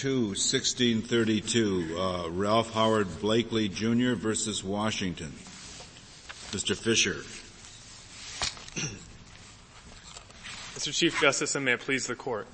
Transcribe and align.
2-1632, 0.00 2.24
uh, 2.24 2.30
Ralph 2.30 2.72
Howard 2.72 3.20
Blakely 3.20 3.68
Jr. 3.68 4.14
versus 4.14 4.64
Washington. 4.64 5.34
Mr. 6.52 6.74
Fisher. 6.74 7.16
Mr. 10.74 10.94
Chief 10.94 11.20
Justice, 11.20 11.54
and 11.54 11.66
may 11.66 11.72
it 11.72 11.80
please 11.80 12.06
the 12.06 12.14
Court. 12.14 12.46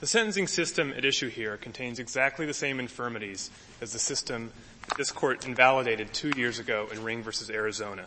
The 0.00 0.06
sentencing 0.06 0.46
system 0.46 0.94
at 0.96 1.04
issue 1.04 1.28
here 1.28 1.58
contains 1.58 1.98
exactly 1.98 2.46
the 2.46 2.54
same 2.54 2.80
infirmities 2.80 3.50
as 3.82 3.92
the 3.92 3.98
system 3.98 4.50
this 4.96 5.10
Court 5.10 5.44
invalidated 5.44 6.14
two 6.14 6.32
years 6.34 6.58
ago 6.58 6.88
in 6.90 7.04
Ring 7.04 7.22
versus 7.22 7.50
Arizona. 7.50 8.06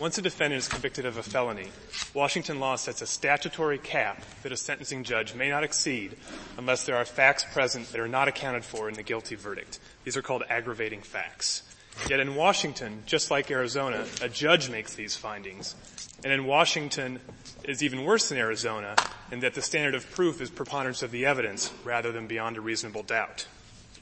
Once 0.00 0.16
a 0.16 0.22
defendant 0.22 0.60
is 0.60 0.68
convicted 0.68 1.04
of 1.04 1.16
a 1.16 1.22
felony, 1.24 1.66
Washington 2.14 2.60
law 2.60 2.76
sets 2.76 3.02
a 3.02 3.06
statutory 3.06 3.78
cap 3.78 4.22
that 4.44 4.52
a 4.52 4.56
sentencing 4.56 5.02
judge 5.02 5.34
may 5.34 5.50
not 5.50 5.64
exceed 5.64 6.16
unless 6.56 6.84
there 6.84 6.94
are 6.94 7.04
facts 7.04 7.44
present 7.52 7.90
that 7.90 8.00
are 8.00 8.06
not 8.06 8.28
accounted 8.28 8.64
for 8.64 8.88
in 8.88 8.94
the 8.94 9.02
guilty 9.02 9.34
verdict. 9.34 9.80
These 10.04 10.16
are 10.16 10.22
called 10.22 10.44
aggravating 10.48 11.02
facts. 11.02 11.64
Yet 12.08 12.20
in 12.20 12.36
Washington, 12.36 13.02
just 13.06 13.32
like 13.32 13.50
Arizona, 13.50 14.06
a 14.22 14.28
judge 14.28 14.70
makes 14.70 14.94
these 14.94 15.16
findings. 15.16 15.74
And 16.22 16.32
in 16.32 16.46
Washington, 16.46 17.18
it's 17.64 17.82
even 17.82 18.04
worse 18.04 18.28
than 18.28 18.38
Arizona 18.38 18.94
in 19.32 19.40
that 19.40 19.54
the 19.54 19.62
standard 19.62 19.96
of 19.96 20.08
proof 20.12 20.40
is 20.40 20.48
preponderance 20.48 21.02
of 21.02 21.10
the 21.10 21.26
evidence 21.26 21.72
rather 21.82 22.12
than 22.12 22.28
beyond 22.28 22.56
a 22.56 22.60
reasonable 22.60 23.02
doubt. 23.02 23.48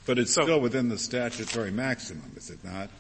But 0.05 0.19
it's 0.19 0.33
so, 0.33 0.43
still 0.43 0.61
within 0.61 0.91
the 0.91 0.99
statutory 0.99 1.71
maximum, 1.71 2.33
is 2.37 2.51
it 2.51 2.63
not? 2.63 2.91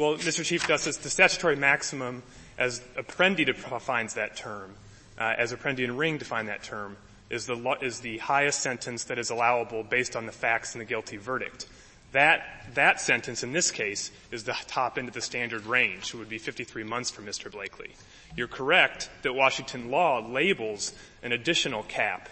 Well, 0.00 0.14
Mr. 0.14 0.42
Chief 0.42 0.66
Justice, 0.66 0.96
the 0.96 1.10
statutory 1.10 1.56
maximum, 1.56 2.22
as 2.56 2.80
Apprendi 2.96 3.44
defines 3.44 4.14
that 4.14 4.34
term, 4.34 4.72
uh, 5.18 5.34
as 5.36 5.52
Apprendi 5.52 5.84
and 5.84 5.98
Ring 5.98 6.16
define 6.16 6.46
that 6.46 6.62
term, 6.62 6.96
is 7.28 7.44
the, 7.44 7.76
is 7.82 8.00
the 8.00 8.16
highest 8.16 8.60
sentence 8.60 9.04
that 9.04 9.18
is 9.18 9.28
allowable 9.28 9.82
based 9.82 10.16
on 10.16 10.24
the 10.24 10.32
facts 10.32 10.74
in 10.74 10.78
the 10.78 10.86
guilty 10.86 11.18
verdict. 11.18 11.68
That, 12.12 12.46
that 12.72 12.98
sentence 12.98 13.42
in 13.42 13.52
this 13.52 13.70
case 13.70 14.10
is 14.30 14.44
the 14.44 14.56
top 14.68 14.96
end 14.96 15.08
of 15.08 15.12
the 15.12 15.20
standard 15.20 15.66
range. 15.66 16.14
It 16.14 16.16
would 16.16 16.30
be 16.30 16.38
53 16.38 16.82
months 16.82 17.10
for 17.10 17.20
Mr. 17.20 17.52
Blakely. 17.52 17.90
You're 18.34 18.48
correct 18.48 19.10
that 19.20 19.34
Washington 19.34 19.90
law 19.90 20.26
labels 20.26 20.94
an 21.22 21.32
additional 21.32 21.82
cap 21.82 22.30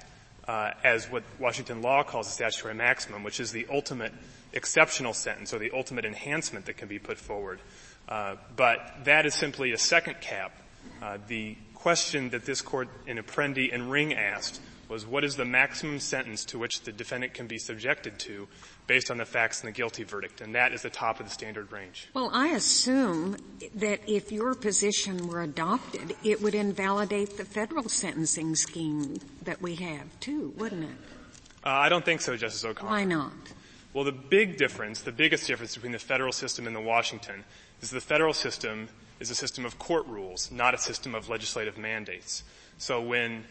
uh, 0.48 0.70
as 0.82 1.10
what 1.10 1.22
Washington 1.38 1.82
law 1.82 2.02
calls 2.02 2.28
a 2.28 2.30
statutory 2.30 2.72
maximum, 2.72 3.24
which 3.24 3.40
is 3.40 3.52
the 3.52 3.66
ultimate 3.70 4.14
exceptional 4.52 5.12
sentence 5.12 5.52
or 5.52 5.58
the 5.58 5.70
ultimate 5.72 6.04
enhancement 6.04 6.66
that 6.66 6.76
can 6.76 6.88
be 6.88 6.98
put 6.98 7.18
forward. 7.18 7.60
Uh, 8.08 8.36
but 8.56 9.04
that 9.04 9.26
is 9.26 9.34
simply 9.34 9.72
a 9.72 9.78
second 9.78 10.20
cap. 10.20 10.52
Uh, 11.02 11.18
the 11.26 11.56
question 11.74 12.30
that 12.30 12.44
this 12.44 12.62
court 12.62 12.88
in 13.06 13.18
Apprendi 13.18 13.72
and 13.72 13.90
Ring 13.90 14.14
asked 14.14 14.60
was 14.88 15.06
what 15.06 15.22
is 15.22 15.36
the 15.36 15.44
maximum 15.44 16.00
sentence 16.00 16.44
to 16.46 16.58
which 16.58 16.82
the 16.82 16.92
defendant 16.92 17.34
can 17.34 17.46
be 17.46 17.58
subjected 17.58 18.18
to 18.18 18.48
based 18.86 19.10
on 19.10 19.18
the 19.18 19.24
facts 19.24 19.60
in 19.62 19.66
the 19.66 19.72
guilty 19.72 20.02
verdict, 20.02 20.40
and 20.40 20.54
that 20.54 20.72
is 20.72 20.80
the 20.80 20.90
top 20.90 21.20
of 21.20 21.26
the 21.26 21.32
standard 21.32 21.70
range. 21.70 22.08
Well, 22.14 22.30
I 22.32 22.48
assume 22.48 23.36
that 23.74 24.00
if 24.06 24.32
your 24.32 24.54
position 24.54 25.28
were 25.28 25.42
adopted, 25.42 26.16
it 26.24 26.40
would 26.40 26.54
invalidate 26.54 27.36
the 27.36 27.44
federal 27.44 27.88
sentencing 27.88 28.56
scheme 28.56 29.18
that 29.42 29.60
we 29.60 29.74
have 29.76 30.18
too, 30.20 30.54
wouldn't 30.56 30.84
it? 30.84 30.96
Uh, 31.64 31.70
I 31.70 31.88
don't 31.90 32.04
think 32.04 32.22
so, 32.22 32.34
Justice 32.36 32.64
O'Connor. 32.64 32.90
Why 32.90 33.04
not? 33.04 33.32
Well, 33.94 34.04
the 34.04 34.12
big 34.12 34.56
difference, 34.56 35.02
the 35.02 35.12
biggest 35.12 35.46
difference 35.46 35.74
between 35.74 35.92
the 35.92 35.98
federal 35.98 36.32
system 36.32 36.66
and 36.66 36.76
the 36.76 36.80
Washington 36.80 37.44
is 37.80 37.90
the 37.90 38.00
federal 38.00 38.34
system 38.34 38.88
is 39.20 39.30
a 39.30 39.34
system 39.34 39.64
of 39.64 39.78
court 39.78 40.06
rules, 40.06 40.50
not 40.50 40.74
a 40.74 40.78
system 40.78 41.14
of 41.14 41.28
legislative 41.28 41.78
mandates. 41.78 42.44
So 42.78 43.00
when 43.00 43.44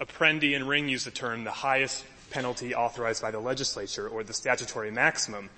Apprendi 0.00 0.56
and 0.56 0.68
Ring 0.68 0.88
use 0.88 1.04
the 1.04 1.10
term 1.10 1.44
the 1.44 1.50
highest 1.50 2.04
penalty 2.30 2.74
authorized 2.74 3.22
by 3.22 3.30
the 3.30 3.38
legislature 3.38 4.08
or 4.08 4.24
the 4.24 4.32
statutory 4.32 4.90
maximum, 4.90 5.50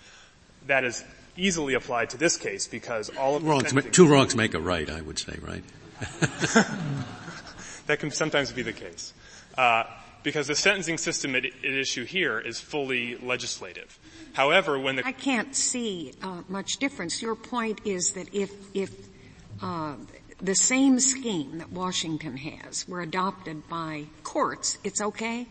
that 0.66 0.84
is 0.84 1.04
easily 1.36 1.74
applied 1.74 2.10
to 2.10 2.16
this 2.16 2.36
case 2.36 2.66
because 2.66 3.10
all 3.16 3.36
of 3.36 3.44
wrongs, 3.44 3.72
two 3.92 4.06
wrongs 4.06 4.36
make 4.36 4.54
a 4.54 4.60
right, 4.60 4.90
I 4.90 5.00
would 5.00 5.18
say, 5.18 5.38
right? 5.40 5.64
that 7.86 7.98
can 7.98 8.10
sometimes 8.10 8.52
be 8.52 8.62
the 8.62 8.72
case. 8.72 9.14
Uh, 9.56 9.84
because 10.24 10.48
the 10.48 10.56
sentencing 10.56 10.98
system 10.98 11.36
at, 11.36 11.44
at, 11.44 11.64
issue 11.64 12.04
here 12.04 12.40
is 12.40 12.58
fully 12.58 13.16
legislative. 13.18 13.96
However, 14.32 14.76
when 14.76 14.96
the 14.96 15.06
I 15.06 15.12
can't 15.12 15.54
see 15.54 16.14
uh, 16.20 16.42
much 16.48 16.78
difference. 16.78 17.22
Your 17.22 17.36
point 17.36 17.80
is 17.84 18.14
that 18.14 18.34
if 18.34 18.50
if 18.74 18.90
uh, 19.62 19.94
the 20.42 20.56
same 20.56 20.98
scheme 20.98 21.58
that 21.58 21.70
Washington 21.70 22.36
has 22.38 22.88
were 22.88 23.00
adopted 23.00 23.68
by 23.68 24.06
courts, 24.24 24.78
it's 24.82 25.00
okay? 25.00 25.46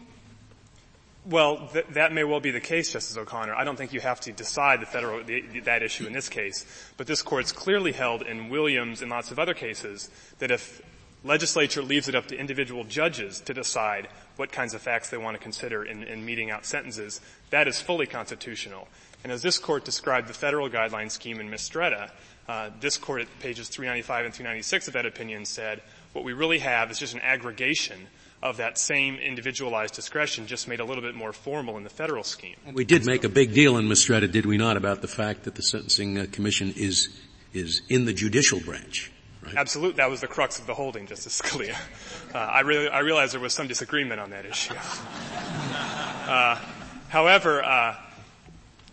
Well, 1.25 1.69
th- 1.72 1.85
that 1.91 2.12
may 2.12 2.25
well 2.25 2.41
be 2.41 2.51
the 2.51 2.59
case, 2.59 2.91
Justice 2.91 3.16
O'Connor. 3.16 3.56
I 3.56 3.63
don't 3.63 3.78
think 3.78 3.94
you 3.94 4.01
have 4.01 4.19
to 4.22 4.33
decide 4.33 4.81
the 4.81 4.85
federal, 4.85 5.23
the, 5.23 5.62
that 5.62 5.81
issue 5.81 6.06
in 6.06 6.12
this 6.12 6.28
case. 6.28 6.66
But 6.97 7.07
this 7.07 7.22
court's 7.22 7.53
clearly 7.53 7.94
held 7.94 8.23
in 8.23 8.50
Williams 8.50 9.01
and 9.01 9.09
lots 9.09 9.31
of 9.31 9.39
other 9.39 9.53
cases 9.53 10.09
that 10.39 10.51
if 10.51 10.81
legislature 11.23 11.81
leaves 11.81 12.09
it 12.09 12.16
up 12.16 12.28
to 12.28 12.38
individual 12.38 12.83
judges 12.83 13.39
to 13.41 13.53
decide 13.53 14.09
what 14.35 14.51
kinds 14.51 14.73
of 14.73 14.81
facts 14.81 15.09
they 15.09 15.17
want 15.17 15.38
to 15.38 15.44
consider 15.44 15.83
in, 15.83 16.03
in 16.03 16.25
meting 16.25 16.51
out 16.51 16.66
sentences, 16.66 17.21
that 17.51 17.67
is 17.67 17.79
fully 17.79 18.05
constitutional. 18.05 18.88
And 19.23 19.31
as 19.31 19.41
this 19.41 19.57
court 19.57 19.85
described 19.85 20.27
the 20.27 20.33
federal 20.33 20.69
guideline 20.69 21.09
scheme 21.09 21.39
in 21.39 21.49
Mistretta, 21.49 22.11
uh, 22.47 22.71
this 22.81 22.97
court 22.97 23.21
at 23.21 23.39
pages 23.39 23.69
395 23.69 24.25
and 24.25 24.33
396 24.33 24.88
of 24.88 24.94
that 24.95 25.05
opinion 25.05 25.45
said, 25.45 25.81
what 26.11 26.25
we 26.25 26.33
really 26.33 26.59
have 26.59 26.91
is 26.91 26.99
just 26.99 27.13
an 27.13 27.21
aggregation 27.21 28.07
of 28.41 28.57
that 28.57 28.77
same 28.77 29.16
individualized 29.16 29.94
discretion, 29.94 30.45
just 30.45 30.67
made 30.67 30.81
a 30.81 30.85
little 30.85 31.01
bit 31.01 31.15
more 31.15 31.31
formal 31.31 31.77
in 31.77 31.83
the 31.83 31.89
federal 31.89 32.23
scheme. 32.23 32.55
We 32.73 32.83
did 32.83 33.05
make 33.05 33.23
a 33.23 33.29
big 33.29 33.53
deal 33.53 33.77
in 33.77 33.88
Mistretta, 33.88 34.29
did 34.29 34.45
we 34.45 34.57
not, 34.57 34.75
about 34.75 35.01
the 35.01 35.07
fact 35.07 35.44
that 35.44 35.55
the 35.55 35.61
Sentencing 35.61 36.27
Commission 36.27 36.73
is, 36.75 37.07
is 37.53 37.81
in 37.88 38.03
the 38.03 38.11
judicial 38.11 38.59
branch. 38.59 39.12
Absolutely, 39.55 39.97
that 39.97 40.09
was 40.09 40.21
the 40.21 40.27
crux 40.27 40.59
of 40.59 40.65
the 40.65 40.73
holding, 40.73 41.07
Justice 41.07 41.41
Scalia. 41.41 41.75
Uh, 42.33 42.39
I, 42.39 42.61
really, 42.61 42.89
I 42.89 43.01
realize 43.01 43.31
there 43.31 43.39
was 43.39 43.53
some 43.53 43.67
disagreement 43.67 44.19
on 44.19 44.31
that 44.31 44.45
issue. 44.45 44.73
Uh, 46.23 46.57
however, 47.09 47.61
uh, 47.63 47.95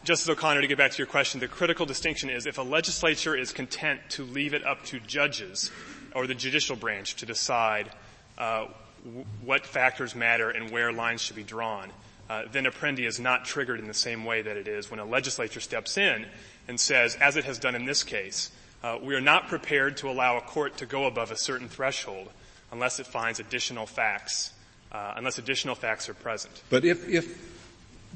Justice 0.02 0.28
O'Connor, 0.28 0.62
to 0.62 0.66
get 0.66 0.76
back 0.78 0.90
to 0.90 0.98
your 0.98 1.06
question, 1.06 1.38
the 1.40 1.46
critical 1.46 1.86
distinction 1.86 2.28
is 2.28 2.44
if 2.44 2.58
a 2.58 2.62
legislature 2.62 3.36
is 3.36 3.52
content 3.52 4.00
to 4.10 4.24
leave 4.24 4.52
it 4.52 4.66
up 4.66 4.84
to 4.86 4.98
judges 4.98 5.70
or 6.14 6.26
the 6.26 6.34
judicial 6.34 6.74
branch 6.74 7.14
to 7.16 7.26
decide 7.26 7.90
uh, 8.36 8.66
w- 9.04 9.24
what 9.44 9.64
factors 9.64 10.14
matter 10.14 10.50
and 10.50 10.70
where 10.70 10.92
lines 10.92 11.20
should 11.20 11.36
be 11.36 11.44
drawn, 11.44 11.92
uh, 12.28 12.42
then 12.50 12.64
Apprendi 12.64 13.06
is 13.06 13.20
not 13.20 13.44
triggered 13.44 13.78
in 13.78 13.86
the 13.86 13.94
same 13.94 14.24
way 14.24 14.42
that 14.42 14.56
it 14.56 14.66
is 14.66 14.90
when 14.90 15.00
a 15.00 15.04
legislature 15.04 15.60
steps 15.60 15.98
in 15.98 16.26
and 16.66 16.80
says, 16.80 17.16
as 17.16 17.36
it 17.36 17.44
has 17.44 17.58
done 17.58 17.74
in 17.74 17.84
this 17.84 18.02
case, 18.02 18.50
uh, 18.82 18.98
we 19.02 19.14
are 19.14 19.20
not 19.20 19.48
prepared 19.48 19.96
to 19.98 20.08
allow 20.08 20.38
a 20.38 20.40
court 20.40 20.78
to 20.78 20.86
go 20.86 21.06
above 21.06 21.30
a 21.30 21.36
certain 21.36 21.68
threshold 21.68 22.28
unless 22.72 23.00
it 23.00 23.06
finds 23.06 23.40
additional 23.40 23.86
facts, 23.86 24.52
uh, 24.92 25.14
unless 25.16 25.38
additional 25.38 25.74
facts 25.74 26.08
are 26.08 26.14
present. 26.14 26.62
But 26.70 26.84
if, 26.84 27.08
if 27.08 27.50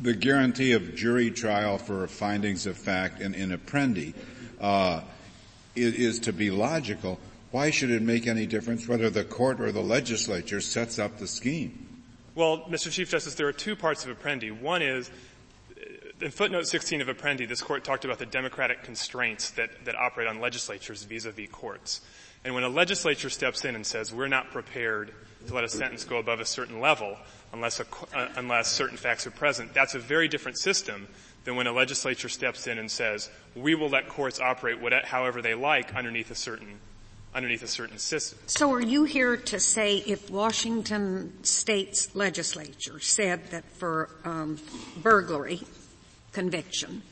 the 0.00 0.14
guarantee 0.14 0.72
of 0.72 0.94
jury 0.94 1.30
trial 1.30 1.78
for 1.78 2.06
findings 2.06 2.66
of 2.66 2.76
fact 2.76 3.20
in, 3.20 3.34
in 3.34 3.50
Apprendi 3.50 4.14
uh, 4.60 5.02
is, 5.74 5.94
is, 5.94 6.20
to 6.20 6.32
be 6.32 6.50
logical, 6.50 7.18
why 7.50 7.70
should 7.70 7.90
it 7.90 8.02
make 8.02 8.26
any 8.26 8.46
difference 8.46 8.88
whether 8.88 9.10
the 9.10 9.24
court 9.24 9.60
or 9.60 9.70
the 9.70 9.82
legislature 9.82 10.60
sets 10.60 10.98
up 10.98 11.18
the 11.18 11.26
scheme? 11.26 11.80
Well, 12.34 12.62
Mr. 12.62 12.90
Chief 12.90 13.10
Justice, 13.10 13.34
there 13.36 13.46
are 13.46 13.52
two 13.52 13.76
parts 13.76 14.04
of 14.04 14.18
Apprendi. 14.18 14.50
One 14.50 14.82
is 14.82 15.10
in 16.20 16.30
footnote 16.30 16.66
16 16.66 17.00
of 17.00 17.08
Apprendi, 17.08 17.48
this 17.48 17.62
court 17.62 17.84
talked 17.84 18.04
about 18.04 18.18
the 18.18 18.26
democratic 18.26 18.82
constraints 18.82 19.50
that, 19.52 19.84
that 19.84 19.96
operate 19.96 20.28
on 20.28 20.40
legislatures 20.40 21.02
vis-a-vis 21.02 21.48
courts. 21.50 22.00
And 22.44 22.54
when 22.54 22.64
a 22.64 22.68
legislature 22.68 23.30
steps 23.30 23.64
in 23.64 23.74
and 23.74 23.86
says, 23.86 24.12
we're 24.12 24.28
not 24.28 24.50
prepared 24.50 25.12
to 25.46 25.54
let 25.54 25.64
a 25.64 25.68
sentence 25.68 26.04
go 26.04 26.18
above 26.18 26.40
a 26.40 26.44
certain 26.44 26.80
level 26.80 27.16
unless, 27.52 27.80
a, 27.80 27.86
uh, 28.14 28.28
unless 28.36 28.70
certain 28.70 28.96
facts 28.96 29.26
are 29.26 29.30
present, 29.30 29.72
that's 29.74 29.94
a 29.94 29.98
very 29.98 30.28
different 30.28 30.58
system 30.58 31.08
than 31.44 31.56
when 31.56 31.66
a 31.66 31.72
legislature 31.72 32.28
steps 32.28 32.66
in 32.66 32.78
and 32.78 32.90
says, 32.90 33.30
we 33.54 33.74
will 33.74 33.88
let 33.88 34.08
courts 34.08 34.40
operate 34.40 34.80
whatever, 34.80 35.06
however 35.06 35.42
they 35.42 35.54
like 35.54 35.94
underneath 35.94 36.30
a 36.30 36.34
certain 36.34 36.80
underneath 37.34 37.64
a 37.64 37.68
certain 37.68 37.98
system. 37.98 38.38
So 38.46 38.72
are 38.72 38.80
you 38.80 39.02
here 39.02 39.36
to 39.36 39.58
say 39.58 39.96
if 39.96 40.30
Washington 40.30 41.32
state's 41.42 42.14
legislature 42.14 43.00
said 43.00 43.50
that 43.50 43.64
for 43.64 44.08
um, 44.24 44.60
burglary 45.02 45.60
conviction, 46.34 47.02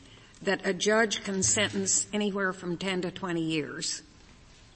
that 0.43 0.61
a 0.65 0.73
judge 0.73 1.23
can 1.23 1.41
sentence 1.41 2.05
anywhere 2.13 2.53
from 2.53 2.77
10 2.77 3.01
to 3.01 3.11
20 3.11 3.41
years 3.41 4.03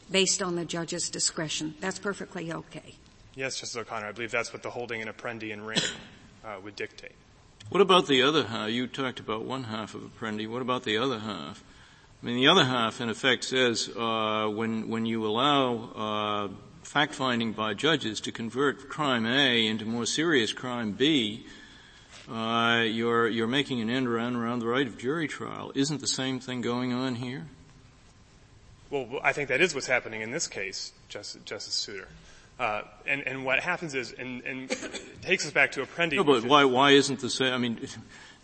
based 0.09 0.41
on 0.41 0.55
the 0.55 0.65
judge's 0.65 1.09
discretion. 1.09 1.75
That's 1.79 1.99
perfectly 1.99 2.51
okay. 2.51 2.95
Yes, 3.35 3.59
Justice 3.59 3.77
O'Connor. 3.77 4.07
I 4.07 4.11
believe 4.13 4.31
that's 4.31 4.51
what 4.51 4.63
the 4.63 4.69
holding 4.69 5.01
in 5.01 5.07
Apprendi 5.07 5.53
and 5.53 5.67
Ring 5.67 5.79
uh, 6.43 6.55
would 6.63 6.75
dictate. 6.75 7.11
What 7.69 7.81
about 7.81 8.07
the 8.07 8.23
other 8.23 8.45
half? 8.45 8.69
You 8.69 8.87
talked 8.87 9.19
about 9.19 9.43
one 9.43 9.65
half 9.65 9.93
of 9.93 10.01
Apprendi. 10.01 10.49
What 10.49 10.61
about 10.61 10.83
the 10.83 10.97
other 10.97 11.19
half? 11.19 11.63
I 12.23 12.25
mean, 12.25 12.37
the 12.37 12.47
other 12.47 12.63
half, 12.63 12.99
in 13.01 13.09
effect, 13.09 13.43
says 13.43 13.89
uh, 13.95 14.47
when 14.47 14.89
when 14.89 15.05
you 15.05 15.27
allow 15.27 15.91
uh, 15.93 16.47
fact 16.81 17.13
finding 17.13 17.51
by 17.51 17.73
judges 17.73 18.21
to 18.21 18.31
convert 18.31 18.89
crime 18.89 19.25
A 19.25 19.67
into 19.67 19.85
more 19.85 20.05
serious 20.05 20.53
crime 20.53 20.93
B, 20.93 21.45
uh, 22.31 22.83
you're 22.83 23.27
you're 23.27 23.47
making 23.47 23.81
an 23.81 23.89
end 23.89 24.11
run 24.11 24.35
around 24.35 24.59
the 24.59 24.67
right 24.67 24.87
of 24.87 24.97
jury 24.97 25.27
trial. 25.27 25.71
Isn't 25.75 26.01
the 26.01 26.07
same 26.07 26.39
thing 26.39 26.61
going 26.61 26.93
on 26.93 27.15
here? 27.15 27.47
Well, 28.89 29.19
I 29.23 29.33
think 29.33 29.49
that 29.49 29.59
is 29.61 29.75
what's 29.75 29.87
happening 29.87 30.21
in 30.21 30.31
this 30.31 30.47
case, 30.47 30.93
Justice, 31.09 31.41
Justice 31.43 31.73
Souter. 31.73 32.07
Uh, 32.59 32.81
and, 33.05 33.21
and 33.27 33.45
what 33.45 33.59
happens 33.59 33.93
is, 33.93 34.13
and, 34.13 34.41
and 34.43 34.75
takes 35.21 35.45
us 35.45 35.51
back 35.51 35.73
to 35.73 35.85
Apprendi. 35.85 36.15
No, 36.15 36.23
but 36.23 36.43
why, 36.43 36.63
why 36.63 36.91
isn't 36.91 37.19
the 37.19 37.29
same, 37.29 37.53
I 37.53 37.57
mean, 37.59 37.79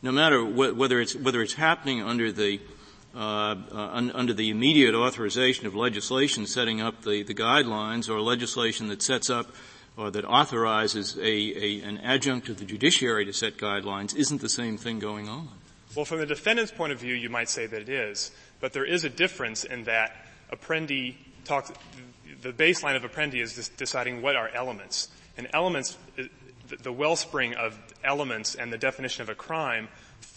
no 0.04 0.12
matter 0.12 0.44
wh- 0.44 0.78
whether 0.78 1.00
it's, 1.00 1.16
whether 1.16 1.42
it's 1.42 1.54
happening 1.54 2.04
under 2.04 2.32
the, 2.32 2.62
uh, 3.16 3.20
uh, 3.20 3.90
un, 3.94 4.12
under 4.12 4.34
the 4.34 4.52
immediate 4.52 4.94
authorization 4.94 5.66
of 5.66 5.76
legislation 5.76 6.46
setting 6.46 6.80
up 6.80 7.02
the, 7.02 7.24
the 7.24 7.34
guidelines 7.34 8.08
or 8.08 8.22
legislation 8.22 8.88
that 8.90 9.02
sets 9.02 9.32
up 9.32 9.48
or 9.96 10.12
that 10.12 10.26
authorizes 10.26 11.18
a, 11.18 11.22
a, 11.22 11.82
an 11.82 12.00
adjunct 12.00 12.50
of 12.50 12.58
the 12.58 12.66
judiciary 12.66 13.26
to 13.26 13.34
set 13.34 13.58
guidelines, 13.58 14.16
isn't 14.16 14.42
the 14.42 14.50
same 14.50 14.78
thing 14.78 15.00
going 15.00 15.30
on? 15.30 15.50
Well, 15.96 16.06
from 16.06 16.20
the 16.20 16.26
defendant's 16.26 16.72
point 16.72 16.92
of 16.92 17.00
view, 17.00 17.14
you 17.14 17.30
might 17.30 17.50
say 17.50 17.68
that 17.68 17.82
it 17.82 17.90
is, 17.90 18.32
but 18.60 18.74
there 18.74 18.86
is 18.86 19.04
a 19.04 19.10
difference 19.10 19.64
in 19.64 19.84
that 19.84 20.16
Apprendi 20.52 21.16
talks, 21.46 21.72
the 22.42 22.52
baseline 22.52 22.96
of 22.96 23.04
Apprendi 23.04 23.42
is 23.42 23.70
deciding 23.78 24.22
what 24.22 24.36
are 24.36 24.50
elements. 24.50 25.10
And 25.38 25.48
elements, 25.54 25.98
the 26.82 26.92
wellspring 26.92 27.54
of 27.56 27.78
elements 28.04 28.56
and 28.56 28.74
the 28.74 28.78
definition 28.78 29.22
of 29.22 29.30
a 29.30 29.36
crime 29.36 29.88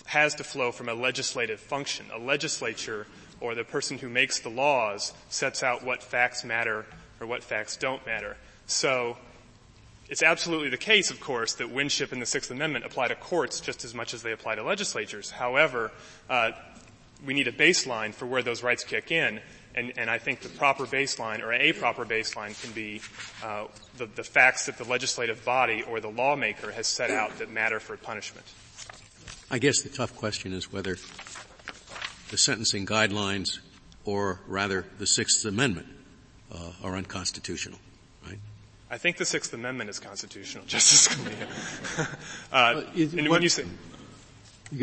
has 0.07 0.35
to 0.37 0.45
flow 0.45 0.73
from 0.73 0.89
a 0.89 0.95
legislative 0.95 1.61
function. 1.61 2.07
A 2.13 2.19
legislature 2.19 3.07
or 3.41 3.55
the 3.55 3.65
person 3.65 3.99
who 3.99 4.09
makes 4.09 4.41
the 4.41 4.49
laws 4.49 5.13
sets 5.29 5.63
out 5.63 5.85
what 5.85 6.03
facts 6.03 6.45
matter 6.45 6.87
or 7.21 7.27
what 7.27 7.43
facts 7.43 7.77
don't 7.77 8.05
matter. 8.07 8.37
So 8.67 9.17
it's 10.09 10.23
absolutely 10.23 10.69
the 10.69 10.77
case, 10.77 11.11
of 11.11 11.21
course, 11.21 11.55
that 11.55 11.71
Winship 11.71 12.13
and 12.13 12.23
the 12.23 12.27
Sixth 12.27 12.51
Amendment 12.51 12.85
apply 12.85 13.09
to 13.09 13.15
courts 13.15 13.61
just 13.61 13.85
as 13.85 13.95
much 13.95 14.15
as 14.15 14.23
they 14.23 14.33
apply 14.33 14.55
to 14.55 14.63
legislatures. 14.63 15.31
However, 15.31 15.91
uh, 16.31 16.53
we 17.25 17.35
need 17.35 17.49
a 17.49 17.53
baseline 17.53 18.15
for 18.15 18.27
where 18.27 18.43
those 18.43 18.63
rights 18.63 18.85
kick 18.85 19.11
in, 19.11 19.41
and, 19.75 19.93
and 19.97 20.09
I 20.09 20.19
think 20.19 20.41
the 20.41 20.49
proper 20.49 20.85
baseline 20.85 21.43
or 21.43 21.53
a 21.53 21.73
proper 21.73 22.05
baseline 22.05 22.61
can 22.63 22.73
be 22.73 23.01
uh, 23.45 23.67
the, 23.97 24.07
the 24.07 24.25
facts 24.25 24.67
that 24.67 24.79
the 24.79 24.85
legislative 24.85 25.45
body 25.45 25.83
or 25.83 26.01
the 26.01 26.11
lawmaker 26.11 26.71
has 26.73 26.87
set 26.87 27.11
out 27.11 27.39
that 27.39 27.51
matter 27.51 27.81
for 27.81 27.97
punishment. 27.97 28.47
I 29.51 29.59
guess 29.59 29.83
the 29.83 29.89
tough 29.89 30.17
question 30.17 30.53
is 30.53 30.73
whether 30.73 30.97
the 32.31 32.39
sentencing 32.39 32.87
guidelines 32.87 33.61
or 34.05 34.41
rather 34.47 34.87
the 34.99 35.07
Sixth 35.07 35.45
Amendment 35.45 35.87
uh, 36.53 36.73
are 36.83 36.97
unconstitutional? 36.97 37.79
I 38.91 38.99
think 38.99 39.17
the 39.17 39.25
Sixth 39.25 39.53
Amendment 39.53 39.91
is 39.91 39.99
constitutional, 39.99 40.65
Justice 40.67 41.09
Scalia. 41.09 42.17
uh, 42.53 42.83
and 42.95 43.29
when 43.29 43.43
you 43.43 43.49
say, 43.49 43.65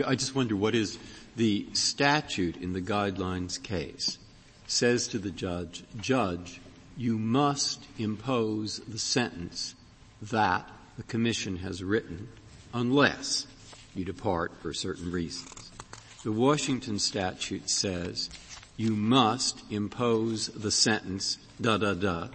I 0.05 0.15
just 0.15 0.35
wonder 0.35 0.55
what 0.55 0.75
is 0.75 0.97
the 1.35 1.67
statute 1.73 2.57
in 2.57 2.73
the 2.73 2.81
guidelines 2.81 3.61
case 3.61 4.17
says 4.67 5.07
to 5.09 5.19
the 5.19 5.31
judge, 5.31 5.83
judge, 5.99 6.61
you 6.97 7.17
must 7.17 7.83
impose 7.97 8.79
the 8.79 8.99
sentence 8.99 9.75
that 10.21 10.69
the 10.97 11.03
commission 11.03 11.57
has 11.57 11.83
written 11.83 12.27
unless 12.73 13.47
you 13.95 14.05
depart 14.05 14.51
for 14.61 14.73
certain 14.73 15.11
reasons. 15.11 15.71
The 16.23 16.31
Washington 16.31 16.99
statute 16.99 17.69
says 17.69 18.29
you 18.77 18.95
must 18.95 19.61
impose 19.69 20.47
the 20.47 20.71
sentence 20.71 21.37
da 21.59 21.77
da 21.77 21.93
da 21.93 22.27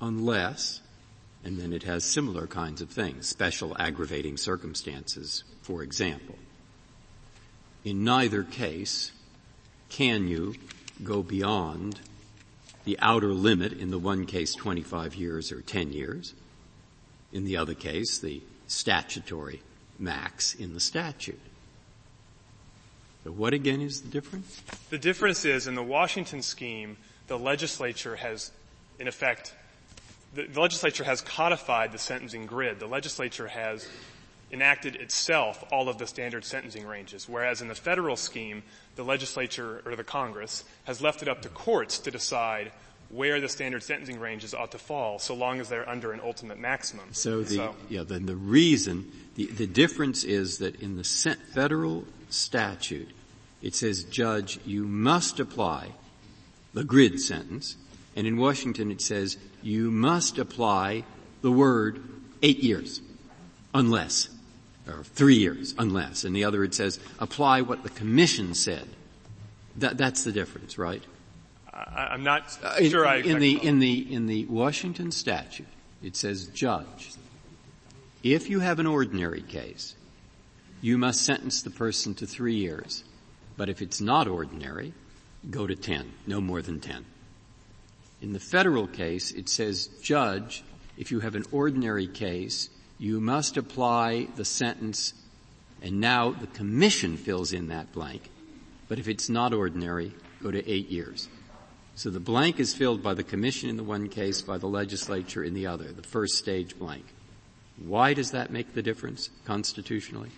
unless 0.00 0.80
and 1.44 1.58
then 1.58 1.72
it 1.72 1.84
has 1.84 2.04
similar 2.04 2.46
kinds 2.46 2.80
of 2.80 2.90
things, 2.90 3.26
special 3.26 3.74
aggravating 3.78 4.36
circumstances, 4.36 5.44
for 5.62 5.82
example. 5.82 6.36
In 7.84 8.04
neither 8.04 8.42
case 8.42 9.12
can 9.88 10.28
you 10.28 10.54
go 11.02 11.22
beyond 11.22 11.98
the 12.84 12.98
outer 13.00 13.32
limit 13.32 13.72
in 13.72 13.90
the 13.90 13.98
one 13.98 14.26
case 14.26 14.54
25 14.54 15.14
years 15.14 15.52
or 15.52 15.60
10 15.60 15.92
years. 15.92 16.34
In 17.32 17.44
the 17.44 17.56
other 17.56 17.74
case, 17.74 18.18
the 18.18 18.42
statutory 18.66 19.62
max 19.98 20.54
in 20.54 20.74
the 20.74 20.80
statute. 20.80 21.40
So 23.24 23.32
what 23.32 23.52
again 23.52 23.80
is 23.80 24.02
the 24.02 24.08
difference? 24.08 24.62
The 24.88 24.98
difference 24.98 25.44
is 25.44 25.66
in 25.66 25.74
the 25.74 25.82
Washington 25.82 26.42
scheme, 26.42 26.96
the 27.26 27.38
legislature 27.38 28.16
has, 28.16 28.50
in 28.98 29.06
effect, 29.08 29.54
the, 30.34 30.46
the 30.46 30.60
legislature 30.60 31.04
has 31.04 31.20
codified 31.20 31.92
the 31.92 31.98
sentencing 31.98 32.46
grid. 32.46 32.78
The 32.78 32.86
legislature 32.86 33.48
has 33.48 33.88
enacted 34.52 34.96
itself 34.96 35.64
all 35.70 35.88
of 35.88 35.98
the 35.98 36.06
standard 36.06 36.44
sentencing 36.44 36.86
ranges, 36.86 37.28
whereas 37.28 37.62
in 37.62 37.68
the 37.68 37.74
federal 37.74 38.16
scheme, 38.16 38.62
the 38.96 39.04
legislature 39.04 39.82
or 39.84 39.96
the 39.96 40.04
Congress 40.04 40.64
has 40.84 41.00
left 41.00 41.22
it 41.22 41.28
up 41.28 41.42
to 41.42 41.48
courts 41.48 41.98
to 42.00 42.10
decide 42.10 42.72
where 43.10 43.40
the 43.40 43.48
standard 43.48 43.82
sentencing 43.82 44.20
ranges 44.20 44.54
ought 44.54 44.70
to 44.70 44.78
fall, 44.78 45.18
so 45.18 45.34
long 45.34 45.60
as 45.60 45.68
they're 45.68 45.88
under 45.88 46.12
an 46.12 46.20
ultimate 46.22 46.58
maximum. 46.58 47.06
So 47.12 47.42
the 47.42 47.56
so. 47.56 47.74
yeah, 47.88 48.04
then 48.04 48.26
the 48.26 48.36
reason 48.36 49.10
the 49.34 49.46
the 49.46 49.66
difference 49.66 50.22
is 50.22 50.58
that 50.58 50.80
in 50.80 50.96
the 50.96 51.04
federal 51.52 52.04
statute, 52.28 53.10
it 53.62 53.74
says, 53.74 54.04
"Judge, 54.04 54.60
you 54.64 54.86
must 54.86 55.40
apply 55.40 55.88
the 56.72 56.84
grid 56.84 57.20
sentence," 57.20 57.76
and 58.16 58.26
in 58.26 58.36
Washington 58.36 58.90
it 58.90 59.00
says, 59.00 59.36
"You 59.62 59.90
must 59.90 60.38
apply 60.38 61.04
the 61.42 61.52
word 61.52 62.02
eight 62.42 62.58
years, 62.58 63.00
unless." 63.74 64.28
or 64.90 65.04
three 65.04 65.36
years, 65.36 65.74
unless. 65.78 66.24
And 66.24 66.34
the 66.34 66.44
other 66.44 66.64
it 66.64 66.74
says, 66.74 66.98
apply 67.18 67.62
what 67.62 67.82
the 67.82 67.90
commission 67.90 68.54
said. 68.54 68.88
That, 69.76 69.96
that's 69.96 70.24
the 70.24 70.32
difference, 70.32 70.78
right? 70.78 71.02
I, 71.72 72.14
am 72.14 72.22
not 72.22 72.58
uh, 72.62 72.82
sure 72.82 73.04
in, 73.04 73.10
I 73.10 73.16
in 73.16 73.38
the 73.38 73.64
in 73.64 73.78
the 73.78 74.14
in 74.14 74.26
the 74.26 74.44
Washington 74.46 75.12
statute, 75.12 75.68
it 76.02 76.16
says 76.16 76.46
judge. 76.48 77.12
If 78.22 78.50
you 78.50 78.60
have 78.60 78.78
an 78.80 78.86
ordinary 78.86 79.40
case, 79.40 79.94
you 80.82 80.98
must 80.98 81.22
sentence 81.22 81.62
the 81.62 81.70
person 81.70 82.14
to 82.16 82.26
three 82.26 82.56
years. 82.56 83.04
But 83.56 83.68
if 83.68 83.80
it's 83.80 84.00
not 84.00 84.28
ordinary, 84.28 84.92
go 85.48 85.66
to 85.66 85.74
ten, 85.74 86.12
no 86.26 86.40
more 86.40 86.60
than 86.60 86.80
ten. 86.80 87.06
In 88.20 88.32
the 88.32 88.40
federal 88.40 88.86
case, 88.86 89.30
it 89.30 89.48
says 89.48 89.86
judge, 90.02 90.62
if 90.98 91.10
you 91.10 91.20
have 91.20 91.34
an 91.34 91.44
ordinary 91.52 92.06
case, 92.06 92.68
you 92.98 93.20
must 93.20 93.56
apply 93.56 94.28
the 94.36 94.44
sentence 94.44 95.14
and 95.82 96.00
now 96.00 96.30
the 96.30 96.46
commission 96.46 97.16
fills 97.16 97.52
in 97.52 97.68
that 97.68 97.92
blank. 97.92 98.30
But 98.88 98.98
if 98.98 99.08
it's 99.08 99.30
not 99.30 99.54
ordinary, 99.54 100.12
go 100.42 100.50
to 100.50 100.70
eight 100.70 100.88
years. 100.88 101.28
So 101.94 102.10
the 102.10 102.20
blank 102.20 102.60
is 102.60 102.74
filled 102.74 103.02
by 103.02 103.14
the 103.14 103.22
commission 103.22 103.70
in 103.70 103.76
the 103.76 103.84
one 103.84 104.08
case, 104.08 104.42
by 104.42 104.58
the 104.58 104.66
legislature 104.66 105.42
in 105.42 105.54
the 105.54 105.66
other, 105.66 105.92
the 105.92 106.02
first 106.02 106.36
stage 106.36 106.78
blank. 106.78 107.04
Why 107.78 108.12
does 108.12 108.32
that 108.32 108.50
make 108.50 108.74
the 108.74 108.82
difference 108.82 109.30
constitutionally? 109.46 110.30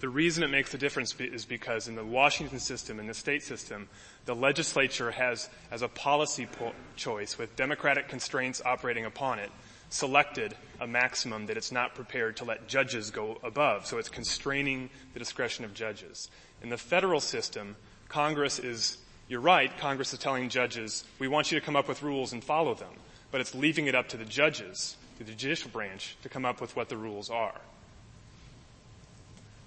The 0.00 0.08
reason 0.08 0.44
it 0.44 0.48
makes 0.48 0.72
a 0.74 0.78
difference 0.78 1.14
is 1.18 1.44
because 1.44 1.88
in 1.88 1.96
the 1.96 2.04
Washington 2.04 2.60
system, 2.60 3.00
in 3.00 3.06
the 3.06 3.14
state 3.14 3.42
system, 3.42 3.88
the 4.26 4.34
legislature 4.34 5.10
has, 5.10 5.48
as 5.70 5.82
a 5.82 5.88
policy 5.88 6.46
po- 6.46 6.72
choice 6.94 7.36
with 7.36 7.56
democratic 7.56 8.08
constraints 8.08 8.62
operating 8.64 9.04
upon 9.04 9.40
it, 9.40 9.50
selected 9.90 10.54
a 10.80 10.86
maximum 10.86 11.46
that 11.46 11.56
it's 11.56 11.72
not 11.72 11.94
prepared 11.94 12.36
to 12.36 12.44
let 12.44 12.68
judges 12.68 13.10
go 13.10 13.38
above. 13.42 13.86
So 13.86 13.98
it's 13.98 14.08
constraining 14.08 14.90
the 15.14 15.18
discretion 15.18 15.64
of 15.64 15.74
judges. 15.74 16.28
In 16.62 16.68
the 16.68 16.78
federal 16.78 17.20
system, 17.20 17.74
Congress 18.08 18.58
is, 18.58 18.98
you're 19.28 19.40
right, 19.40 19.76
Congress 19.78 20.12
is 20.12 20.18
telling 20.18 20.48
judges, 20.48 21.04
we 21.18 21.26
want 21.26 21.50
you 21.50 21.58
to 21.58 21.64
come 21.64 21.76
up 21.76 21.88
with 21.88 22.02
rules 22.02 22.32
and 22.32 22.44
follow 22.44 22.74
them. 22.74 22.92
But 23.30 23.40
it's 23.40 23.54
leaving 23.54 23.86
it 23.86 23.94
up 23.94 24.08
to 24.08 24.16
the 24.16 24.24
judges, 24.24 24.96
to 25.18 25.24
the 25.24 25.32
judicial 25.32 25.70
branch, 25.70 26.16
to 26.22 26.28
come 26.28 26.44
up 26.44 26.60
with 26.60 26.76
what 26.76 26.88
the 26.88 26.96
rules 26.96 27.30
are. 27.30 27.60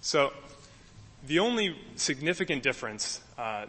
So, 0.02 0.34
the 1.28 1.40
only 1.40 1.76
significant 1.96 2.64
difference 2.64 3.22
uh, 3.38 3.68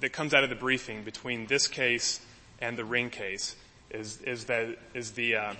that 0.00 0.12
comes 0.14 0.32
out 0.32 0.42
of 0.42 0.48
the 0.48 0.56
briefing 0.56 1.04
between 1.04 1.46
this 1.46 1.68
case 1.68 2.20
and 2.60 2.78
the 2.78 2.84
Ring 2.84 3.10
case 3.10 3.56
is, 3.90 4.22
is 4.22 4.46
that 4.46 4.78
is 4.94 5.12
the 5.12 5.36
uh, 5.36 5.54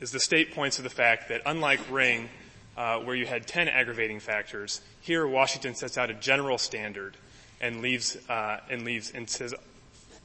is 0.00 0.12
the 0.12 0.20
state 0.20 0.54
points 0.54 0.76
to 0.76 0.82
the 0.82 0.90
fact 0.90 1.28
that 1.28 1.40
unlike 1.46 1.80
Ring, 1.90 2.28
uh, 2.76 2.98
where 2.98 3.14
you 3.14 3.26
had 3.26 3.46
10 3.46 3.68
aggravating 3.68 4.20
factors, 4.20 4.80
here 5.00 5.26
Washington 5.26 5.74
sets 5.74 5.98
out 5.98 6.10
a 6.10 6.14
general 6.14 6.58
standard 6.58 7.16
and 7.60 7.82
leaves, 7.82 8.16
uh, 8.28 8.60
and 8.70 8.84
leaves, 8.84 9.12
and 9.14 9.28
says 9.28 9.54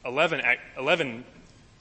11, 0.05 0.41
11 0.77 1.25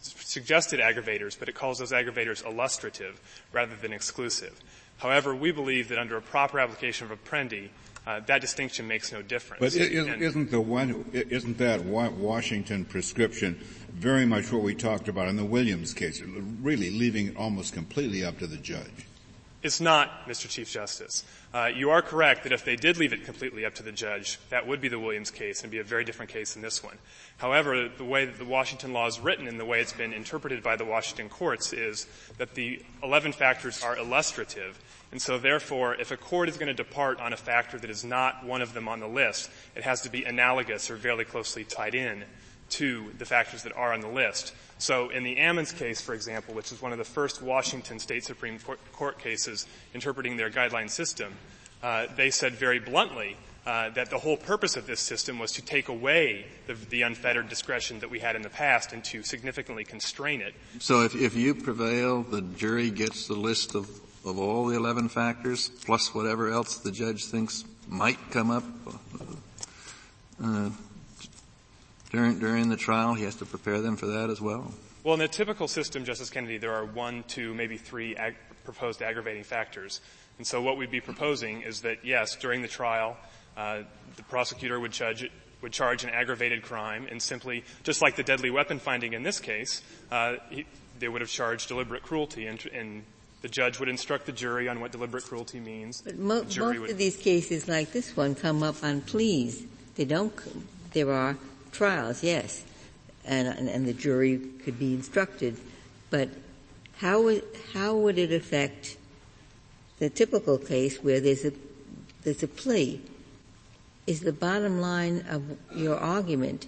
suggested 0.01 0.81
aggravators, 0.81 1.39
but 1.39 1.49
it 1.49 1.55
calls 1.55 1.79
those 1.79 1.93
aggravators 1.93 2.45
illustrative 2.45 3.21
rather 3.53 3.75
than 3.77 3.93
exclusive. 3.93 4.61
However, 4.99 5.35
we 5.35 5.53
believe 5.53 5.89
that 5.89 5.99
under 5.99 6.17
a 6.17 6.23
proper 6.23 6.59
application 6.59 7.11
of 7.11 7.25
Apprendi, 7.25 7.69
uh, 8.07 8.21
that 8.21 8.41
distinction 8.41 8.87
makes 8.87 9.13
no 9.13 9.23
difference. 9.23 9.61
But 9.61 9.75
is, 9.75 10.37
not 10.37 10.51
the 10.51 10.61
one, 10.61 11.07
isn't 11.13 11.59
that 11.59 11.85
Washington 11.85 12.85
prescription 12.85 13.59
very 13.93 14.27
much 14.27 14.53
what 14.53 14.63
we 14.63 14.75
talked 14.75 15.09
about 15.09 15.29
in 15.29 15.37
the 15.37 15.45
Williams 15.45 15.95
case, 15.95 16.21
really 16.21 16.91
leaving 16.91 17.29
it 17.29 17.37
almost 17.37 17.73
completely 17.73 18.25
up 18.25 18.39
to 18.41 18.47
the 18.47 18.59
judge? 18.59 19.07
It's 19.65 19.81
not, 19.81 20.29
Mr. 20.29 20.47
Chief 20.47 20.71
Justice. 20.71 21.25
Uh, 21.55 21.71
you 21.75 21.89
are 21.89 22.03
correct 22.03 22.43
that 22.43 22.53
if 22.53 22.67
they 22.67 22.77
did 22.77 22.99
leave 22.99 23.15
it 23.15 23.25
completely 23.25 23.65
up 23.65 23.75
to 23.77 23.83
the 23.83 23.93
judge, 23.93 24.39
that 24.51 24.67
would 24.67 24.83
be 24.83 24.89
the 24.89 24.99
Williams 24.99 25.31
case 25.31 25.63
and 25.63 25.73
be 25.73 25.79
a 25.79 25.83
very 25.83 26.05
different 26.05 26.31
case 26.31 26.53
than 26.53 26.61
this 26.61 26.85
one. 26.85 26.99
However, 27.39 27.89
the 27.89 28.05
way 28.05 28.27
that 28.27 28.37
the 28.37 28.45
Washington 28.45 28.93
law 28.93 29.07
is 29.07 29.19
written 29.19 29.49
and 29.49 29.59
the 29.59 29.65
way 29.65 29.81
it's 29.81 29.95
been 29.95 30.13
interpreted 30.13 30.63
by 30.63 30.77
the 30.77 30.85
Washington 30.85 31.31
courts 31.31 31.73
is 31.73 32.07
that 32.37 32.55
the 32.55 32.83
11 33.03 33.33
factors 33.33 33.83
are 33.83 33.97
illustrative. 33.97 34.79
And 35.13 35.23
so 35.23 35.39
therefore, 35.39 35.95
if 35.95 36.11
a 36.11 36.19
court 36.19 36.51
is 36.51 36.59
going 36.59 36.67
to 36.67 36.75
depart 36.75 37.19
on 37.19 37.33
a 37.33 37.39
factor 37.39 37.79
that 37.79 37.89
is 37.89 38.05
not 38.05 38.45
one 38.45 38.61
of 38.61 38.75
them 38.75 38.87
on 38.87 39.01
the 39.01 39.09
list, 39.09 39.51
it 39.75 39.83
has 39.85 40.03
to 40.03 40.11
be 40.11 40.25
analogous 40.25 40.91
or 40.91 40.99
fairly 40.99 41.25
closely 41.25 41.65
tied 41.65 41.95
in 41.95 42.25
to 42.71 43.13
the 43.17 43.25
factors 43.25 43.63
that 43.63 43.73
are 43.73 43.95
on 43.95 44.01
the 44.01 44.09
list. 44.09 44.55
So 44.79 45.11
in 45.11 45.23
the 45.23 45.37
Ammons 45.37 45.77
case, 45.77 46.01
for 46.01 46.15
example, 46.15 46.55
which 46.55 46.73
is 46.73 46.83
one 46.83 46.93
of 46.93 46.99
the 46.99 47.05
first 47.05 47.43
Washington 47.43 47.99
State 47.99 48.25
Supreme 48.25 48.59
Court 48.93 49.19
cases 49.19 49.67
interpreting 49.95 50.37
their 50.37 50.51
guideline 50.51 50.91
system, 50.91 51.33
uh, 51.83 52.07
they 52.17 52.31
said 52.31 52.55
very 52.55 52.79
bluntly 52.79 53.37
uh, 53.67 53.91
that 53.91 54.11
the 54.11 54.19
whole 54.19 54.37
purpose 54.37 54.77
of 54.77 54.87
this 54.87 55.01
system 55.01 55.39
was 55.39 55.53
to 55.53 55.63
take 55.63 55.89
away 55.89 56.47
the, 56.67 56.75
the, 56.91 57.03
unfettered 57.03 57.49
discretion 57.49 57.99
that 58.01 58.11
we 58.11 58.19
had 58.19 58.37
in 58.37 58.43
the 58.43 58.51
past 58.51 58.93
and 58.93 59.03
to 59.03 59.23
significantly 59.23 59.85
constrain 59.85 60.43
it. 60.43 60.55
So 60.81 61.03
if, 61.03 61.15
if 61.15 61.35
you 61.35 61.55
prevail, 61.55 62.23
the 62.23 62.43
jury 62.43 62.91
gets 62.91 63.27
the 63.27 63.35
list 63.35 63.75
of, 63.75 63.89
of 64.25 64.39
all 64.39 64.67
the 64.67 64.77
11 64.77 65.09
factors 65.09 65.71
plus 65.87 66.15
whatever 66.15 66.51
else 66.51 66.77
the 66.79 66.93
judge 66.93 67.25
thinks 67.25 67.65
might 67.89 68.19
come 68.31 68.51
up 68.51 68.65
uh, 70.43 70.71
during, 72.15 72.39
during 72.39 72.69
the 72.69 72.77
trial. 72.77 73.15
He 73.15 73.25
has 73.25 73.37
to 73.37 73.47
prepare 73.47 73.81
them 73.81 73.97
for 73.97 74.07
that 74.07 74.31
as 74.31 74.41
well. 74.41 74.73
Well, 75.03 75.15
in 75.15 75.21
the 75.21 75.29
typical 75.29 75.69
system, 75.69 76.05
Justice 76.05 76.31
Kennedy, 76.31 76.59
there 76.59 76.73
are 76.73 76.85
one, 76.85 77.25
two, 77.29 77.53
maybe 77.55 77.77
three 77.77 78.17
ag- 78.17 78.37
proposed 78.65 79.03
aggravating 79.03 79.45
factors. 79.45 80.01
And 80.39 80.47
so 80.47 80.63
what 80.63 80.79
we'd 80.79 80.91
be 80.91 81.01
proposing 81.01 81.63
is 81.63 81.83
that, 81.83 82.05
yes, 82.05 82.37
during 82.37 82.63
the 82.63 82.69
trial, 82.69 83.17
uh, 83.57 83.83
the 84.17 84.23
prosecutor 84.25 84.81
would 84.81 84.93
judge 84.93 85.31
would 85.63 85.73
charge 85.73 86.05
an 86.05 86.11
aggravated 86.11 86.63
crime 86.63 87.07
and 87.11 87.23
simply, 87.23 87.65
just 87.85 88.03
like 88.03 88.17
the 88.17 88.23
deadly 88.23 88.51
weapon 88.51 88.79
finding 88.79 89.15
in 89.15 89.23
this 89.23 89.41
case, 89.41 89.81
uh, 90.13 90.35
he, 90.51 90.67
they 90.99 91.09
would 91.09 91.23
have 91.23 91.31
charged 91.31 91.69
deliberate 91.69 92.03
cruelty 92.03 92.47
and, 92.47 92.67
and, 92.75 93.03
the 93.41 93.49
judge 93.49 93.79
would 93.79 93.91
instruct 93.91 94.25
the 94.25 94.33
jury 94.33 94.71
on 94.71 94.81
what 94.81 94.91
deliberate 94.91 95.23
cruelty 95.23 95.61
means. 95.61 96.01
But 96.01 96.17
mo- 96.17 96.45
most 96.45 96.59
would, 96.59 96.91
of 96.91 96.97
these 96.97 97.19
cases 97.19 97.69
like 97.69 97.93
this 97.93 98.17
one 98.17 98.35
come 98.35 98.63
up 98.63 98.83
on 98.83 99.03
pleas. 99.03 99.67
They 99.97 100.07
don't, 100.07 100.33
there 100.95 101.13
are 101.13 101.37
trials, 101.75 102.23
yes, 102.23 102.65
and, 103.25 103.69
and, 103.69 103.87
the 103.87 103.93
jury 103.93 104.39
could 104.65 104.79
be 104.79 104.95
instructed, 104.95 105.57
but 106.11 106.29
how 106.99 107.23
would, 107.23 107.45
how 107.73 107.97
would 107.97 108.19
it 108.19 108.33
affect 108.33 108.97
the 109.99 110.09
typical 110.09 110.59
case 110.59 111.03
where 111.03 111.21
there's 111.21 111.45
a, 111.45 111.53
there's 112.23 112.43
a 112.43 112.49
plea? 112.49 113.01
Is 114.07 114.21
the 114.21 114.33
bottom 114.33 114.81
line 114.81 115.25
of 115.29 115.43
your 115.75 115.97
argument 115.97 116.67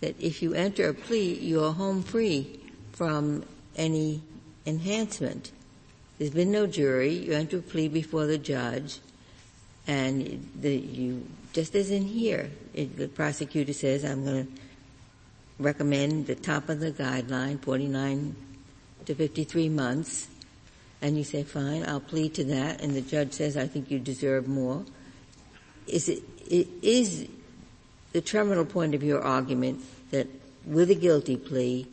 that 0.00 0.14
if 0.20 0.42
you 0.42 0.54
enter 0.54 0.88
a 0.88 0.94
plea, 0.94 1.34
you're 1.34 1.72
home 1.72 2.02
free 2.02 2.60
from 2.92 3.44
any 3.76 4.22
enhancement? 4.64 5.50
There's 6.18 6.30
been 6.30 6.50
no 6.50 6.66
jury. 6.66 7.12
You 7.12 7.32
enter 7.32 7.58
a 7.58 7.62
plea 7.62 7.88
before 7.88 8.26
the 8.26 8.38
judge, 8.38 9.00
and 9.86 10.48
the, 10.58 10.74
you 10.76 11.26
just 11.56 11.74
as 11.74 11.90
in 11.90 12.02
here, 12.02 12.50
it, 12.74 12.98
the 12.98 13.08
prosecutor 13.08 13.72
says, 13.72 14.04
"I'm 14.04 14.26
going 14.26 14.44
to 14.44 14.52
recommend 15.58 16.26
the 16.26 16.34
top 16.34 16.68
of 16.68 16.80
the 16.80 16.92
guideline, 16.92 17.58
49 17.62 18.36
to 19.06 19.14
53 19.14 19.70
months," 19.70 20.26
and 21.00 21.16
you 21.16 21.24
say, 21.24 21.42
"Fine, 21.44 21.86
I'll 21.88 21.98
plead 21.98 22.34
to 22.34 22.44
that," 22.44 22.82
and 22.82 22.94
the 22.94 23.00
judge 23.00 23.32
says, 23.32 23.56
"I 23.56 23.66
think 23.66 23.90
you 23.90 23.98
deserve 23.98 24.46
more." 24.46 24.84
Is 25.86 26.10
it, 26.10 26.22
is 26.46 27.26
the 28.12 28.20
terminal 28.20 28.66
point 28.66 28.94
of 28.94 29.02
your 29.02 29.22
argument 29.22 29.82
that 30.10 30.26
with 30.66 30.90
a 30.90 30.94
guilty 30.94 31.38
plea, 31.38 31.86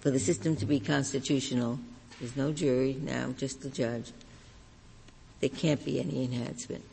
for 0.00 0.10
the 0.10 0.18
system 0.18 0.56
to 0.56 0.64
be 0.64 0.80
constitutional, 0.80 1.78
there's 2.18 2.36
no 2.38 2.52
jury 2.52 2.96
now, 3.02 3.34
just 3.36 3.60
the 3.60 3.68
judge. 3.68 4.12
There 5.40 5.50
can't 5.50 5.84
be 5.84 6.00
any 6.00 6.24
enhancement. 6.24 6.84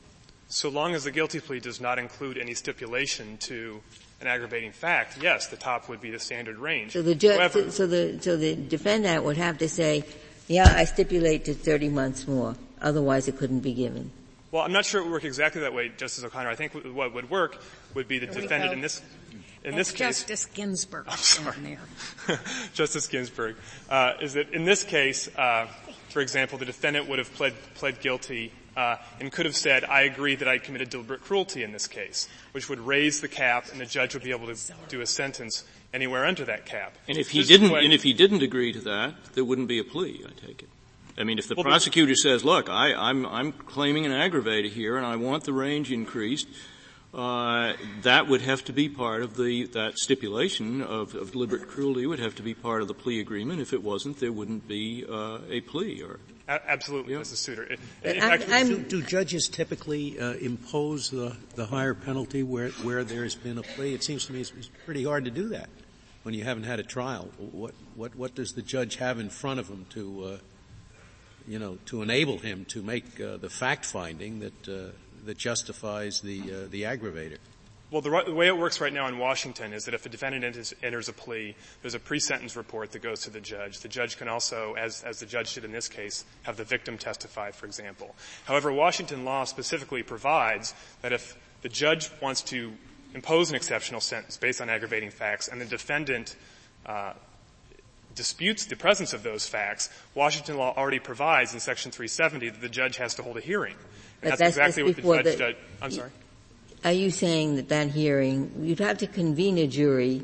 So 0.51 0.67
long 0.67 0.95
as 0.95 1.05
the 1.05 1.11
guilty 1.11 1.39
plea 1.39 1.61
does 1.61 1.79
not 1.79 1.97
include 1.97 2.37
any 2.37 2.53
stipulation 2.53 3.37
to 3.39 3.81
an 4.19 4.27
aggravating 4.27 4.73
fact, 4.73 5.17
yes, 5.21 5.47
the 5.47 5.55
top 5.55 5.87
would 5.87 6.01
be 6.01 6.11
the 6.11 6.19
standard 6.19 6.57
range. 6.57 6.91
So 6.91 7.01
the 7.01 7.15
judge, 7.15 7.37
However, 7.37 7.71
so 7.71 7.87
the 7.87 8.19
so 8.21 8.35
the 8.35 8.55
defendant 8.55 9.23
would 9.23 9.37
have 9.37 9.59
to 9.59 9.69
say, 9.69 10.03
"Yeah, 10.47 10.71
I 10.75 10.83
stipulate 10.83 11.45
to 11.45 11.53
30 11.53 11.87
months 11.87 12.27
more. 12.27 12.55
Otherwise, 12.81 13.29
it 13.29 13.37
couldn't 13.37 13.61
be 13.61 13.73
given." 13.73 14.11
Well, 14.51 14.63
I'm 14.63 14.73
not 14.73 14.83
sure 14.83 14.99
it 14.99 15.05
would 15.05 15.13
work 15.13 15.23
exactly 15.23 15.61
that 15.61 15.73
way, 15.73 15.89
Justice 15.95 16.25
O'Connor. 16.25 16.49
I 16.49 16.55
think 16.55 16.73
what 16.73 17.13
would 17.13 17.29
work 17.29 17.61
would 17.93 18.09
be 18.09 18.19
the 18.19 18.27
defendant 18.27 18.73
in 18.73 18.81
this 18.81 19.01
in 19.63 19.75
That's 19.75 19.91
this 19.91 19.97
case, 19.97 20.19
Justice 20.23 20.45
Ginsburg. 20.47 21.05
I'm 21.07 21.17
sorry. 21.17 21.77
Justice 22.73 23.07
Ginsburg, 23.07 23.55
uh, 23.89 24.13
is 24.21 24.33
that 24.33 24.51
in 24.51 24.65
this 24.65 24.83
case, 24.83 25.29
uh, 25.37 25.67
for 26.09 26.19
example, 26.19 26.57
the 26.57 26.65
defendant 26.65 27.07
would 27.07 27.19
have 27.19 27.33
pled, 27.35 27.53
pled 27.75 28.01
guilty 28.01 28.51
uh, 28.75 28.97
and 29.19 29.31
could 29.31 29.45
have 29.45 29.55
said, 29.55 29.83
"I 29.83 30.01
agree 30.01 30.35
that 30.35 30.47
I 30.47 30.57
committed 30.57 30.89
deliberate 30.89 31.21
cruelty 31.21 31.63
in 31.63 31.71
this 31.71 31.87
case," 31.87 32.27
which 32.51 32.69
would 32.69 32.79
raise 32.79 33.21
the 33.21 33.27
cap, 33.27 33.65
and 33.71 33.79
the 33.79 33.85
judge 33.85 34.13
would 34.13 34.23
be 34.23 34.31
able 34.31 34.47
to 34.53 34.57
do 34.89 35.01
a 35.01 35.05
sentence 35.05 35.63
anywhere 35.93 36.25
under 36.25 36.45
that 36.45 36.65
cap. 36.65 36.97
And 37.07 37.17
if 37.17 37.29
he 37.29 37.43
didn't, 37.43 37.71
way, 37.71 37.83
and 37.83 37.93
if 37.93 38.03
he 38.03 38.13
didn't 38.13 38.41
agree 38.41 38.71
to 38.73 38.79
that, 38.81 39.15
there 39.33 39.43
wouldn't 39.43 39.67
be 39.67 39.79
a 39.79 39.83
plea. 39.83 40.23
I 40.25 40.45
take 40.45 40.63
it. 40.63 40.69
I 41.17 41.23
mean, 41.23 41.37
if 41.37 41.47
the 41.47 41.55
well, 41.55 41.65
prosecutor 41.65 42.15
says, 42.15 42.43
"Look, 42.43 42.69
I, 42.69 42.93
I'm 42.93 43.25
I'm 43.25 43.51
claiming 43.51 44.05
an 44.05 44.11
aggravator 44.11 44.69
here, 44.69 44.97
and 44.97 45.05
I 45.05 45.17
want 45.17 45.43
the 45.43 45.53
range 45.53 45.91
increased," 45.91 46.47
uh, 47.13 47.73
that 48.03 48.27
would 48.27 48.41
have 48.41 48.63
to 48.65 48.73
be 48.73 48.87
part 48.87 49.21
of 49.21 49.35
the 49.35 49.65
that 49.67 49.97
stipulation 49.97 50.81
of, 50.81 51.13
of, 51.13 51.33
deliberate 51.33 51.67
cruelty 51.67 52.05
would 52.05 52.19
have 52.19 52.35
to 52.35 52.41
be 52.41 52.53
part 52.53 52.81
of 52.81 52.87
the 52.87 52.93
plea 52.93 53.19
agreement. 53.19 53.59
If 53.59 53.73
it 53.73 53.83
wasn't, 53.83 54.19
there 54.21 54.31
wouldn't 54.31 54.65
be 54.65 55.05
uh, 55.09 55.39
a 55.49 55.59
plea. 55.59 56.01
Or 56.03 56.19
absolutely, 56.47 57.13
yeah. 57.13 57.19
Mrs. 57.19 57.35
Souter. 57.35 57.63
It, 58.03 58.21
fact, 58.21 58.47
do, 58.47 58.77
do, 58.77 59.01
judges 59.01 59.49
typically 59.49 60.17
uh, 60.19 60.33
impose 60.35 61.09
the, 61.09 61.35
the 61.55 61.65
higher 61.65 61.93
penalty 61.93 62.43
where 62.43 62.69
where 62.69 63.03
there's 63.03 63.35
been 63.35 63.57
a 63.57 63.63
plea? 63.63 63.93
It 63.93 64.03
seems 64.03 64.25
to 64.27 64.33
me 64.33 64.39
it's, 64.39 64.53
it's, 64.57 64.69
pretty 64.85 65.03
hard 65.03 65.25
to 65.25 65.31
do 65.31 65.49
that 65.49 65.67
when 66.23 66.33
you 66.33 66.45
haven't 66.45 66.63
had 66.63 66.79
a 66.79 66.83
trial. 66.83 67.29
What 67.37 67.73
what 67.95 68.15
what 68.15 68.35
does 68.35 68.53
the 68.53 68.61
judge 68.61 68.95
have 68.95 69.19
in 69.19 69.29
front 69.29 69.59
of 69.59 69.67
him 69.67 69.85
to 69.89 70.23
uh, 70.23 70.37
you 71.45 71.59
know 71.59 71.77
to 71.87 72.03
enable 72.03 72.37
him 72.37 72.63
to 72.69 72.81
make 72.81 73.19
uh, 73.19 73.35
the 73.35 73.49
fact 73.49 73.83
finding 73.83 74.39
that 74.39 74.69
uh, 74.69 74.91
that 75.25 75.37
justifies 75.37 76.21
the 76.21 76.41
uh, 76.41 76.67
the 76.69 76.83
aggravator? 76.83 77.37
Well, 77.91 77.99
the, 77.99 78.23
the, 78.25 78.33
way 78.33 78.47
it 78.47 78.57
works 78.57 78.79
right 78.79 78.93
now 78.93 79.07
in 79.07 79.17
Washington 79.17 79.73
is 79.73 79.83
that 79.83 79.93
if 79.93 80.05
a 80.05 80.09
defendant 80.09 80.45
enters, 80.45 80.73
enters, 80.81 81.09
a 81.09 81.13
plea, 81.13 81.57
there's 81.81 81.93
a 81.93 81.99
pre-sentence 81.99 82.55
report 82.55 82.93
that 82.93 83.01
goes 83.01 83.23
to 83.23 83.29
the 83.29 83.41
judge. 83.41 83.81
The 83.81 83.89
judge 83.89 84.17
can 84.17 84.29
also, 84.29 84.75
as, 84.75 85.03
as 85.03 85.19
the 85.19 85.25
judge 85.25 85.55
did 85.55 85.65
in 85.65 85.73
this 85.73 85.89
case, 85.89 86.23
have 86.43 86.55
the 86.55 86.63
victim 86.63 86.97
testify, 86.97 87.51
for 87.51 87.65
example. 87.65 88.15
However, 88.45 88.71
Washington 88.71 89.25
law 89.25 89.43
specifically 89.43 90.03
provides 90.03 90.73
that 91.01 91.11
if 91.11 91.37
the 91.63 91.69
judge 91.69 92.09
wants 92.21 92.41
to 92.43 92.71
impose 93.13 93.49
an 93.49 93.57
exceptional 93.57 93.99
sentence 93.99 94.37
based 94.37 94.61
on 94.61 94.69
aggravating 94.69 95.11
facts 95.11 95.49
and 95.49 95.59
the 95.59 95.65
defendant 95.65 96.37
uh, 96.85 97.11
disputes 98.15 98.65
the 98.65 98.77
presence 98.77 99.11
of 99.11 99.21
those 99.23 99.47
facts, 99.47 99.89
Washington 100.15 100.55
law 100.55 100.73
already 100.77 100.99
provides 100.99 101.53
in 101.53 101.59
Section 101.59 101.91
370 101.91 102.49
that 102.49 102.61
the 102.61 102.69
judge 102.69 102.97
has 102.97 103.15
to 103.15 103.23
hold 103.23 103.35
a 103.35 103.41
hearing. 103.41 103.75
And 104.21 104.31
that's, 104.31 104.55
that's, 104.55 104.77
exactly 104.77 105.03
what 105.03 105.23
the 105.23 105.31
judge, 105.31 105.37
the, 105.37 105.37
judge 105.37 105.55
I'm 105.81 105.91
sorry. 105.91 106.11
Are 106.83 106.91
you 106.91 107.11
saying 107.11 107.57
that 107.57 107.69
that 107.69 107.89
hearing, 107.89 108.51
you'd 108.59 108.79
have 108.79 108.97
to 108.99 109.07
convene 109.07 109.57
a 109.57 109.67
jury 109.67 110.23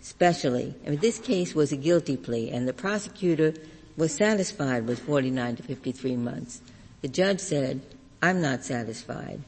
specially? 0.00 0.74
I 0.86 0.90
mean, 0.90 1.00
this 1.00 1.18
case 1.18 1.54
was 1.54 1.72
a 1.72 1.76
guilty 1.76 2.16
plea, 2.16 2.50
and 2.50 2.66
the 2.66 2.72
prosecutor 2.72 3.52
was 3.96 4.14
satisfied 4.14 4.86
with 4.86 5.00
49 5.00 5.56
to 5.56 5.62
53 5.62 6.16
months. 6.16 6.62
The 7.02 7.08
judge 7.08 7.40
said, 7.40 7.82
I'm 8.22 8.40
not 8.40 8.64
satisfied. 8.64 9.40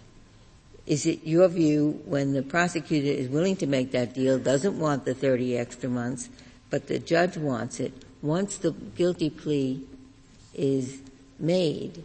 Is 0.86 1.06
it 1.06 1.24
your 1.24 1.48
view 1.48 2.02
when 2.04 2.32
the 2.32 2.42
prosecutor 2.42 3.08
is 3.08 3.28
willing 3.28 3.56
to 3.56 3.66
make 3.66 3.92
that 3.92 4.12
deal, 4.12 4.38
doesn't 4.38 4.78
want 4.78 5.04
the 5.04 5.14
30 5.14 5.56
extra 5.56 5.88
months, 5.88 6.28
but 6.68 6.88
the 6.88 6.98
judge 6.98 7.36
wants 7.36 7.80
it, 7.80 7.92
once 8.22 8.56
the 8.56 8.72
guilty 8.72 9.30
plea 9.30 9.82
is 10.54 11.00
made, 11.38 12.02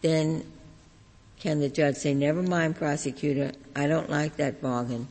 then 0.00 0.44
can 1.40 1.60
the 1.60 1.68
judge 1.68 1.96
say, 1.96 2.14
never 2.14 2.42
mind 2.42 2.76
prosecutor, 2.76 3.52
I 3.74 3.86
don't 3.86 4.10
like 4.10 4.36
that 4.36 4.60
bargain? 4.60 5.06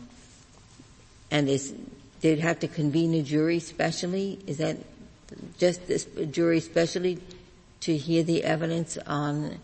And 1.32 1.48
is, 1.50 1.74
they'd 2.22 2.40
have 2.40 2.60
to 2.60 2.68
convene 2.68 3.14
a 3.14 3.22
jury 3.22 3.60
specially? 3.60 4.40
Is 4.48 4.58
that 4.58 4.78
just 5.58 5.88
this 5.88 6.06
jury 6.32 6.60
specially 6.60 7.20
to 7.82 7.96
hear 7.96 8.24
the 8.24 8.44
evidence 8.44 8.98
on 8.98 9.60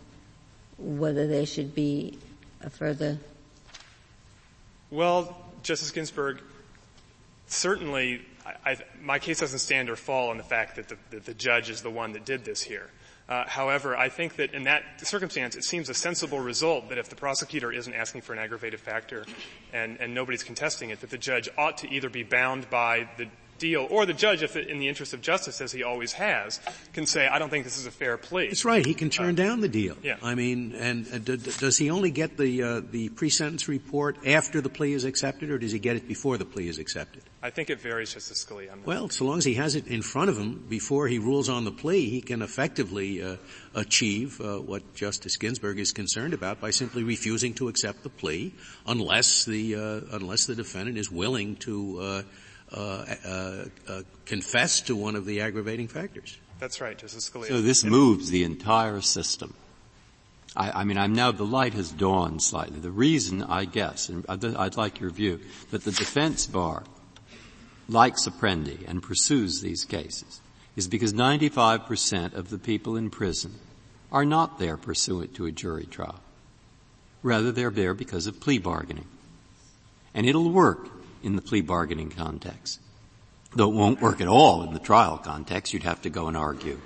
whether 0.78 1.26
there 1.26 1.46
should 1.46 1.74
be 1.74 2.18
a 2.60 2.70
further? 2.70 3.18
Well, 4.90 5.36
Justice 5.62 5.90
Ginsburg, 5.90 6.40
certainly 7.46 8.22
I, 8.44 8.72
I, 8.72 8.76
my 9.00 9.18
case 9.18 9.40
doesn't 9.40 9.58
stand 9.58 9.90
or 9.90 9.96
fall 9.96 10.30
on 10.30 10.36
the 10.36 10.42
fact 10.42 10.76
that 10.76 10.88
the, 10.88 10.96
that 11.10 11.24
the, 11.26 11.34
judge 11.34 11.70
is 11.70 11.82
the 11.82 11.90
one 11.90 12.12
that 12.12 12.24
did 12.24 12.44
this 12.44 12.62
here. 12.62 12.90
Uh, 13.28 13.44
however, 13.46 13.96
I 13.96 14.08
think 14.08 14.36
that 14.36 14.52
in 14.52 14.64
that 14.64 14.82
circumstance, 14.98 15.54
it 15.54 15.64
seems 15.64 15.88
a 15.88 15.94
sensible 15.94 16.40
result 16.40 16.88
that 16.88 16.98
if 16.98 17.08
the 17.08 17.16
prosecutor 17.16 17.72
isn't 17.72 17.94
asking 17.94 18.22
for 18.22 18.32
an 18.32 18.38
aggravated 18.38 18.80
factor 18.80 19.24
and, 19.72 19.98
and 20.00 20.12
nobody's 20.12 20.42
contesting 20.42 20.90
it, 20.90 21.00
that 21.00 21.10
the 21.10 21.18
judge 21.18 21.48
ought 21.56 21.78
to 21.78 21.90
either 21.90 22.10
be 22.10 22.24
bound 22.24 22.68
by 22.68 23.08
the 23.16 23.28
deal, 23.62 23.86
or 23.88 24.04
the 24.04 24.12
judge, 24.12 24.42
if 24.42 24.56
it, 24.56 24.68
in 24.68 24.80
the 24.80 24.88
interest 24.88 25.14
of 25.14 25.22
justice, 25.22 25.60
as 25.60 25.70
he 25.70 25.84
always 25.84 26.12
has, 26.12 26.60
can 26.92 27.06
say, 27.06 27.26
"I 27.28 27.38
don't 27.38 27.48
think 27.48 27.64
this 27.64 27.78
is 27.78 27.86
a 27.86 27.90
fair 27.90 28.18
plea." 28.18 28.48
That's 28.48 28.64
right. 28.64 28.84
He 28.84 28.92
can 28.92 29.08
turn 29.08 29.30
uh, 29.38 29.44
down 29.44 29.60
the 29.60 29.68
deal. 29.68 29.96
Yeah. 30.02 30.16
I 30.22 30.34
mean, 30.34 30.74
and 30.74 31.06
uh, 31.06 31.18
d- 31.18 31.36
does 31.36 31.78
he 31.78 31.88
only 31.88 32.10
get 32.10 32.36
the 32.36 32.62
uh, 32.62 32.80
the 32.90 33.08
pre-sentence 33.10 33.68
report 33.68 34.26
after 34.26 34.60
the 34.60 34.68
plea 34.68 34.92
is 34.92 35.04
accepted, 35.04 35.50
or 35.50 35.58
does 35.58 35.72
he 35.72 35.78
get 35.78 35.96
it 35.96 36.08
before 36.08 36.36
the 36.36 36.44
plea 36.44 36.68
is 36.68 36.78
accepted? 36.78 37.22
I 37.44 37.50
think 37.50 37.70
it 37.70 37.80
varies, 37.80 38.12
Justice 38.14 38.44
Scalia. 38.44 38.70
Well, 38.84 39.08
so 39.08 39.24
long 39.24 39.38
as 39.38 39.44
he 39.44 39.54
has 39.54 39.74
it 39.74 39.86
in 39.88 40.02
front 40.02 40.30
of 40.30 40.38
him 40.38 40.64
before 40.68 41.08
he 41.08 41.18
rules 41.18 41.48
on 41.48 41.64
the 41.64 41.72
plea, 41.72 42.08
he 42.08 42.20
can 42.20 42.42
effectively 42.42 43.22
uh, 43.22 43.36
achieve 43.74 44.40
uh, 44.40 44.58
what 44.58 44.94
Justice 44.94 45.36
Ginsburg 45.36 45.78
is 45.78 45.92
concerned 45.92 46.34
about 46.34 46.60
by 46.60 46.70
simply 46.70 47.02
refusing 47.02 47.54
to 47.54 47.68
accept 47.68 48.02
the 48.02 48.10
plea, 48.10 48.54
unless 48.86 49.44
the 49.44 49.74
uh, 49.74 50.16
unless 50.16 50.46
the 50.46 50.54
defendant 50.54 50.98
is 50.98 51.10
willing 51.10 51.56
to 51.56 52.24
uh, 52.72 53.04
uh, 53.24 53.64
uh, 53.88 54.02
confess 54.24 54.80
to 54.82 54.96
one 54.96 55.16
of 55.16 55.26
the 55.26 55.40
aggravating 55.40 55.88
factors. 55.88 56.38
That's 56.58 56.80
right, 56.80 56.96
Justice 56.96 57.28
Scalia. 57.28 57.48
So 57.48 57.60
this 57.60 57.84
moves 57.84 58.30
the 58.30 58.44
entire 58.44 59.00
system. 59.00 59.54
I, 60.54 60.80
I, 60.80 60.84
mean, 60.84 60.98
I'm 60.98 61.14
now, 61.14 61.32
the 61.32 61.44
light 61.44 61.74
has 61.74 61.90
dawned 61.90 62.42
slightly. 62.42 62.78
The 62.78 62.90
reason, 62.90 63.42
I 63.42 63.64
guess, 63.64 64.08
and 64.08 64.24
I'd, 64.28 64.44
I'd 64.44 64.76
like 64.76 65.00
your 65.00 65.10
view, 65.10 65.40
that 65.70 65.84
the 65.84 65.92
defense 65.92 66.46
bar 66.46 66.84
likes 67.88 68.26
Apprendi 68.26 68.88
and 68.88 69.02
pursues 69.02 69.60
these 69.60 69.84
cases 69.84 70.40
is 70.76 70.88
because 70.88 71.12
95% 71.12 72.34
of 72.34 72.48
the 72.48 72.58
people 72.58 72.96
in 72.96 73.10
prison 73.10 73.54
are 74.10 74.24
not 74.24 74.58
there 74.58 74.76
pursuant 74.76 75.34
to 75.34 75.46
a 75.46 75.52
jury 75.52 75.84
trial. 75.84 76.20
Rather, 77.22 77.52
they're 77.52 77.70
there 77.70 77.94
because 77.94 78.26
of 78.26 78.40
plea 78.40 78.58
bargaining. 78.58 79.06
And 80.14 80.26
it'll 80.26 80.50
work 80.50 80.88
in 81.22 81.36
the 81.36 81.42
plea 81.42 81.60
bargaining 81.60 82.10
context. 82.10 82.80
Though 83.54 83.70
it 83.70 83.74
won't 83.74 84.00
work 84.00 84.20
at 84.20 84.28
all 84.28 84.62
in 84.62 84.72
the 84.72 84.80
trial 84.80 85.18
context, 85.18 85.72
you'd 85.72 85.82
have 85.82 86.02
to 86.02 86.10
go 86.10 86.28
and 86.28 86.36
argue. 86.36 86.80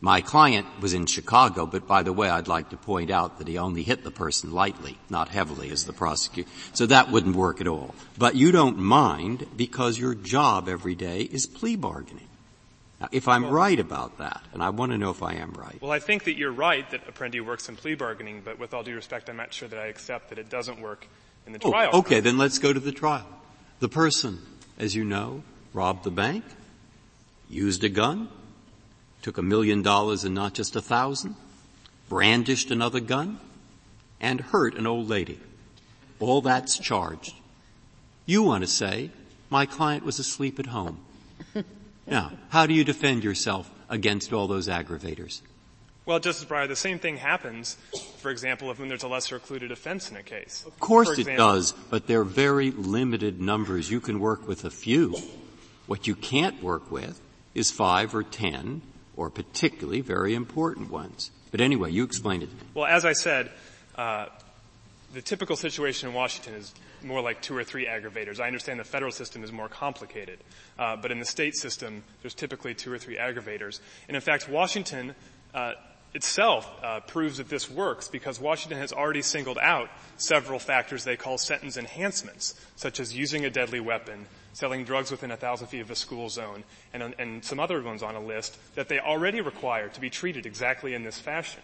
My 0.00 0.20
client 0.20 0.66
was 0.80 0.94
in 0.94 1.06
Chicago, 1.06 1.64
but 1.64 1.86
by 1.86 2.02
the 2.02 2.12
way, 2.12 2.28
I'd 2.28 2.48
like 2.48 2.70
to 2.70 2.76
point 2.76 3.10
out 3.10 3.38
that 3.38 3.46
he 3.46 3.56
only 3.58 3.84
hit 3.84 4.02
the 4.02 4.10
person 4.10 4.50
lightly, 4.50 4.98
not 5.08 5.28
heavily 5.28 5.70
as 5.70 5.84
the 5.84 5.92
prosecutor. 5.92 6.50
So 6.72 6.86
that 6.86 7.12
wouldn't 7.12 7.36
work 7.36 7.60
at 7.60 7.68
all. 7.68 7.94
But 8.18 8.34
you 8.34 8.50
don't 8.50 8.78
mind 8.78 9.46
because 9.56 9.96
your 9.96 10.16
job 10.16 10.68
every 10.68 10.96
day 10.96 11.20
is 11.20 11.46
plea 11.46 11.76
bargaining. 11.76 12.26
Now, 13.00 13.10
if 13.12 13.28
I'm 13.28 13.42
well, 13.42 13.52
right 13.52 13.78
about 13.78 14.18
that, 14.18 14.42
and 14.52 14.60
I 14.60 14.70
want 14.70 14.90
to 14.90 14.98
know 14.98 15.10
if 15.10 15.22
I 15.22 15.34
am 15.34 15.52
right. 15.52 15.80
Well, 15.80 15.92
I 15.92 16.00
think 16.00 16.24
that 16.24 16.36
you're 16.36 16.50
right 16.50 16.88
that 16.90 17.06
Apprendi 17.06 17.40
works 17.40 17.68
in 17.68 17.76
plea 17.76 17.94
bargaining, 17.94 18.42
but 18.44 18.58
with 18.58 18.74
all 18.74 18.82
due 18.82 18.96
respect, 18.96 19.30
I'm 19.30 19.36
not 19.36 19.52
sure 19.52 19.68
that 19.68 19.78
I 19.78 19.86
accept 19.86 20.30
that 20.30 20.38
it 20.38 20.48
doesn't 20.48 20.80
work 20.80 21.06
in 21.46 21.52
the 21.52 21.60
oh, 21.62 21.70
trial. 21.70 21.90
Okay, 21.94 22.18
then 22.18 22.38
let's 22.38 22.58
go 22.58 22.72
to 22.72 22.80
the 22.80 22.92
trial. 22.92 23.26
The 23.82 23.88
person, 23.88 24.38
as 24.78 24.94
you 24.94 25.02
know, 25.02 25.42
robbed 25.72 26.04
the 26.04 26.12
bank, 26.12 26.44
used 27.50 27.82
a 27.82 27.88
gun, 27.88 28.28
took 29.22 29.38
a 29.38 29.42
million 29.42 29.82
dollars 29.82 30.22
and 30.22 30.36
not 30.36 30.54
just 30.54 30.76
a 30.76 30.80
thousand, 30.80 31.34
brandished 32.08 32.70
another 32.70 33.00
gun, 33.00 33.40
and 34.20 34.40
hurt 34.40 34.76
an 34.76 34.86
old 34.86 35.08
lady. 35.08 35.40
All 36.20 36.42
that's 36.42 36.78
charged. 36.78 37.34
You 38.24 38.44
want 38.44 38.62
to 38.62 38.68
say, 38.70 39.10
my 39.50 39.66
client 39.66 40.04
was 40.04 40.20
asleep 40.20 40.60
at 40.60 40.66
home. 40.66 41.00
Now, 42.06 42.32
how 42.50 42.66
do 42.66 42.74
you 42.74 42.84
defend 42.84 43.24
yourself 43.24 43.68
against 43.88 44.32
all 44.32 44.46
those 44.46 44.68
aggravators? 44.68 45.40
Well, 46.04 46.18
Justice 46.18 46.48
Breyer, 46.48 46.66
the 46.66 46.74
same 46.74 46.98
thing 46.98 47.16
happens, 47.16 47.76
for 48.18 48.30
example, 48.30 48.70
if 48.72 48.80
when 48.80 48.88
there's 48.88 49.04
a 49.04 49.08
lesser 49.08 49.36
included 49.36 49.70
offense 49.70 50.10
in 50.10 50.16
a 50.16 50.22
case. 50.22 50.64
Of 50.66 50.78
course 50.80 51.16
it 51.16 51.36
does, 51.36 51.72
but 51.90 52.08
they're 52.08 52.24
very 52.24 52.72
limited 52.72 53.40
numbers. 53.40 53.88
You 53.88 54.00
can 54.00 54.18
work 54.18 54.48
with 54.48 54.64
a 54.64 54.70
few. 54.70 55.16
What 55.86 56.08
you 56.08 56.16
can't 56.16 56.60
work 56.60 56.90
with 56.90 57.20
is 57.54 57.70
five 57.70 58.16
or 58.16 58.24
ten, 58.24 58.82
or 59.16 59.30
particularly 59.30 60.00
very 60.00 60.34
important 60.34 60.90
ones. 60.90 61.30
But 61.52 61.60
anyway, 61.60 61.92
you 61.92 62.02
explained 62.02 62.42
it. 62.42 62.48
Well, 62.74 62.86
as 62.86 63.04
I 63.04 63.12
said, 63.12 63.52
uh, 63.94 64.26
the 65.12 65.22
typical 65.22 65.54
situation 65.54 66.08
in 66.08 66.14
Washington 66.14 66.54
is 66.54 66.74
more 67.04 67.20
like 67.20 67.42
two 67.42 67.56
or 67.56 67.62
three 67.62 67.86
aggravators. 67.86 68.40
I 68.40 68.46
understand 68.46 68.80
the 68.80 68.84
federal 68.84 69.12
system 69.12 69.44
is 69.44 69.52
more 69.52 69.68
complicated, 69.68 70.40
uh, 70.78 70.96
but 70.96 71.12
in 71.12 71.20
the 71.20 71.24
state 71.24 71.54
system, 71.54 72.02
there's 72.22 72.34
typically 72.34 72.74
two 72.74 72.92
or 72.92 72.98
three 72.98 73.18
aggravators. 73.18 73.80
And 74.08 74.16
in 74.16 74.20
fact, 74.20 74.48
Washington 74.48 75.14
uh, 75.54 75.74
itself 76.14 76.70
uh, 76.82 77.00
proves 77.00 77.38
that 77.38 77.48
this 77.48 77.70
works 77.70 78.08
because 78.08 78.38
Washington 78.38 78.78
has 78.78 78.92
already 78.92 79.22
singled 79.22 79.58
out 79.58 79.88
several 80.16 80.58
factors 80.58 81.04
they 81.04 81.16
call 81.16 81.38
sentence 81.38 81.76
enhancements, 81.76 82.54
such 82.76 83.00
as 83.00 83.16
using 83.16 83.44
a 83.44 83.50
deadly 83.50 83.80
weapon, 83.80 84.26
selling 84.52 84.84
drugs 84.84 85.10
within 85.10 85.30
a 85.30 85.36
thousand 85.36 85.68
feet 85.68 85.80
of 85.80 85.90
a 85.90 85.96
school 85.96 86.28
zone, 86.28 86.64
and, 86.92 87.14
and 87.18 87.44
some 87.44 87.58
other 87.58 87.82
ones 87.82 88.02
on 88.02 88.14
a 88.14 88.20
list 88.20 88.58
that 88.74 88.88
they 88.88 88.98
already 88.98 89.40
require 89.40 89.88
to 89.88 90.00
be 90.00 90.10
treated 90.10 90.44
exactly 90.44 90.94
in 90.94 91.02
this 91.02 91.18
fashion. 91.18 91.62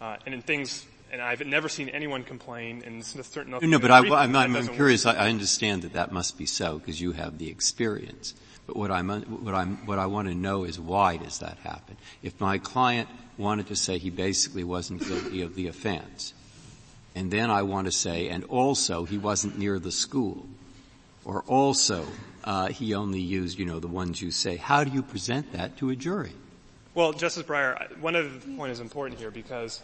Uh, 0.00 0.16
and 0.24 0.32
in 0.32 0.42
things, 0.42 0.86
and 1.10 1.20
I've 1.20 1.44
never 1.44 1.68
seen 1.68 1.88
anyone 1.88 2.22
complain, 2.22 2.84
and 2.86 3.04
certain. 3.04 3.58
No, 3.60 3.78
but 3.80 3.90
I, 3.90 3.98
am 3.98 4.36
I'm, 4.36 4.54
I'm 4.54 4.68
curious. 4.68 5.06
I, 5.06 5.14
I 5.14 5.28
understand 5.28 5.82
that 5.82 5.94
that 5.94 6.12
must 6.12 6.38
be 6.38 6.46
so 6.46 6.78
because 6.78 7.00
you 7.00 7.12
have 7.12 7.38
the 7.38 7.48
experience. 7.48 8.34
But 8.68 8.76
what 8.76 8.90
I'm, 8.90 9.08
what 9.08 9.54
I'm, 9.54 9.86
what 9.86 9.98
I 9.98 10.04
want 10.04 10.28
to 10.28 10.34
know 10.34 10.64
is 10.64 10.78
why 10.78 11.16
does 11.16 11.38
that 11.38 11.56
happen? 11.64 11.96
If 12.22 12.38
my 12.38 12.58
client 12.58 13.08
wanted 13.38 13.68
to 13.68 13.76
say 13.76 13.96
he 13.96 14.10
basically 14.10 14.62
wasn't 14.62 15.08
guilty 15.08 15.40
of 15.40 15.54
the 15.54 15.68
offense. 15.68 16.34
And 17.14 17.30
then 17.30 17.50
I 17.50 17.62
want 17.62 17.86
to 17.86 17.90
say, 17.90 18.28
and 18.28 18.44
also 18.44 19.06
he 19.06 19.16
wasn't 19.16 19.58
near 19.58 19.78
the 19.78 19.90
school. 19.90 20.46
Or 21.24 21.44
also, 21.46 22.06
uh, 22.44 22.66
he 22.68 22.94
only 22.94 23.20
used, 23.20 23.58
you 23.58 23.64
know, 23.64 23.80
the 23.80 23.88
ones 23.88 24.20
you 24.20 24.30
say. 24.30 24.56
How 24.56 24.84
do 24.84 24.90
you 24.90 25.02
present 25.02 25.50
that 25.52 25.78
to 25.78 25.88
a 25.88 25.96
jury? 25.96 26.32
Well, 26.94 27.14
Justice 27.14 27.44
Breyer, 27.44 27.98
one 28.00 28.16
other 28.16 28.28
point 28.54 28.70
is 28.70 28.80
important 28.80 29.18
here 29.18 29.30
because 29.30 29.80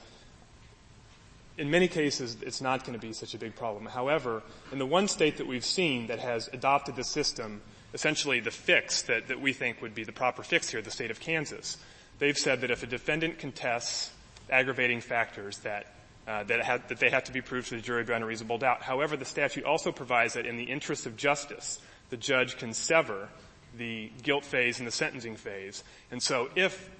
in 1.56 1.70
many 1.70 1.88
cases 1.88 2.36
it's 2.42 2.60
not 2.60 2.84
going 2.84 2.98
to 2.98 3.06
be 3.06 3.14
such 3.14 3.32
a 3.32 3.38
big 3.38 3.56
problem. 3.56 3.86
However, 3.86 4.42
in 4.72 4.78
the 4.78 4.86
one 4.86 5.08
state 5.08 5.38
that 5.38 5.46
we've 5.46 5.64
seen 5.64 6.08
that 6.08 6.18
has 6.18 6.50
adopted 6.52 6.96
the 6.96 7.04
system, 7.04 7.62
essentially 7.94 8.40
the 8.40 8.50
fix 8.50 9.02
that, 9.02 9.28
that 9.28 9.40
we 9.40 9.52
think 9.52 9.80
would 9.80 9.94
be 9.94 10.04
the 10.04 10.12
proper 10.12 10.42
fix 10.42 10.68
here, 10.68 10.82
the 10.82 10.90
state 10.90 11.10
of 11.10 11.20
Kansas, 11.20 11.78
they've 12.18 12.36
said 12.36 12.60
that 12.60 12.70
if 12.70 12.82
a 12.82 12.86
defendant 12.86 13.38
contests 13.38 14.10
aggravating 14.50 15.00
factors 15.00 15.58
that 15.60 15.86
uh, 16.26 16.42
that, 16.44 16.64
have, 16.64 16.88
that 16.88 16.98
they 16.98 17.10
have 17.10 17.24
to 17.24 17.32
be 17.32 17.42
proved 17.42 17.68
to 17.68 17.76
the 17.76 17.82
jury 17.82 18.02
beyond 18.02 18.24
a 18.24 18.26
reasonable 18.26 18.56
doubt. 18.56 18.80
However, 18.80 19.14
the 19.14 19.26
statute 19.26 19.64
also 19.64 19.92
provides 19.92 20.32
that 20.34 20.46
in 20.46 20.56
the 20.56 20.64
interest 20.64 21.04
of 21.04 21.18
justice, 21.18 21.78
the 22.08 22.16
judge 22.16 22.56
can 22.56 22.72
sever 22.72 23.28
the 23.76 24.10
guilt 24.22 24.42
phase 24.42 24.78
and 24.78 24.88
the 24.88 24.92
sentencing 24.92 25.36
phase. 25.36 25.84
And 26.10 26.22
so 26.22 26.48
if 26.56 26.90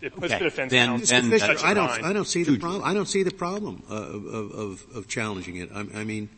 it 0.00 0.14
puts 0.14 0.26
okay. 0.26 0.38
the 0.38 0.44
defense 0.44 0.70
then, 0.70 0.86
counsel 0.86 1.22
then 1.22 1.40
I 1.64 1.74
don't, 1.74 2.04
I 2.04 2.12
don't 2.12 2.28
see 2.28 2.44
the 2.44 2.58
problem. 2.58 2.84
I 2.84 2.94
don't 2.94 3.08
see 3.08 3.24
the 3.24 3.32
problem 3.32 3.82
uh, 3.90 3.94
of, 3.94 4.24
of, 4.26 4.86
of, 4.94 5.08
challenging 5.08 5.56
it. 5.56 5.70
I, 5.74 5.80
I 5.80 6.04
mean, 6.04 6.28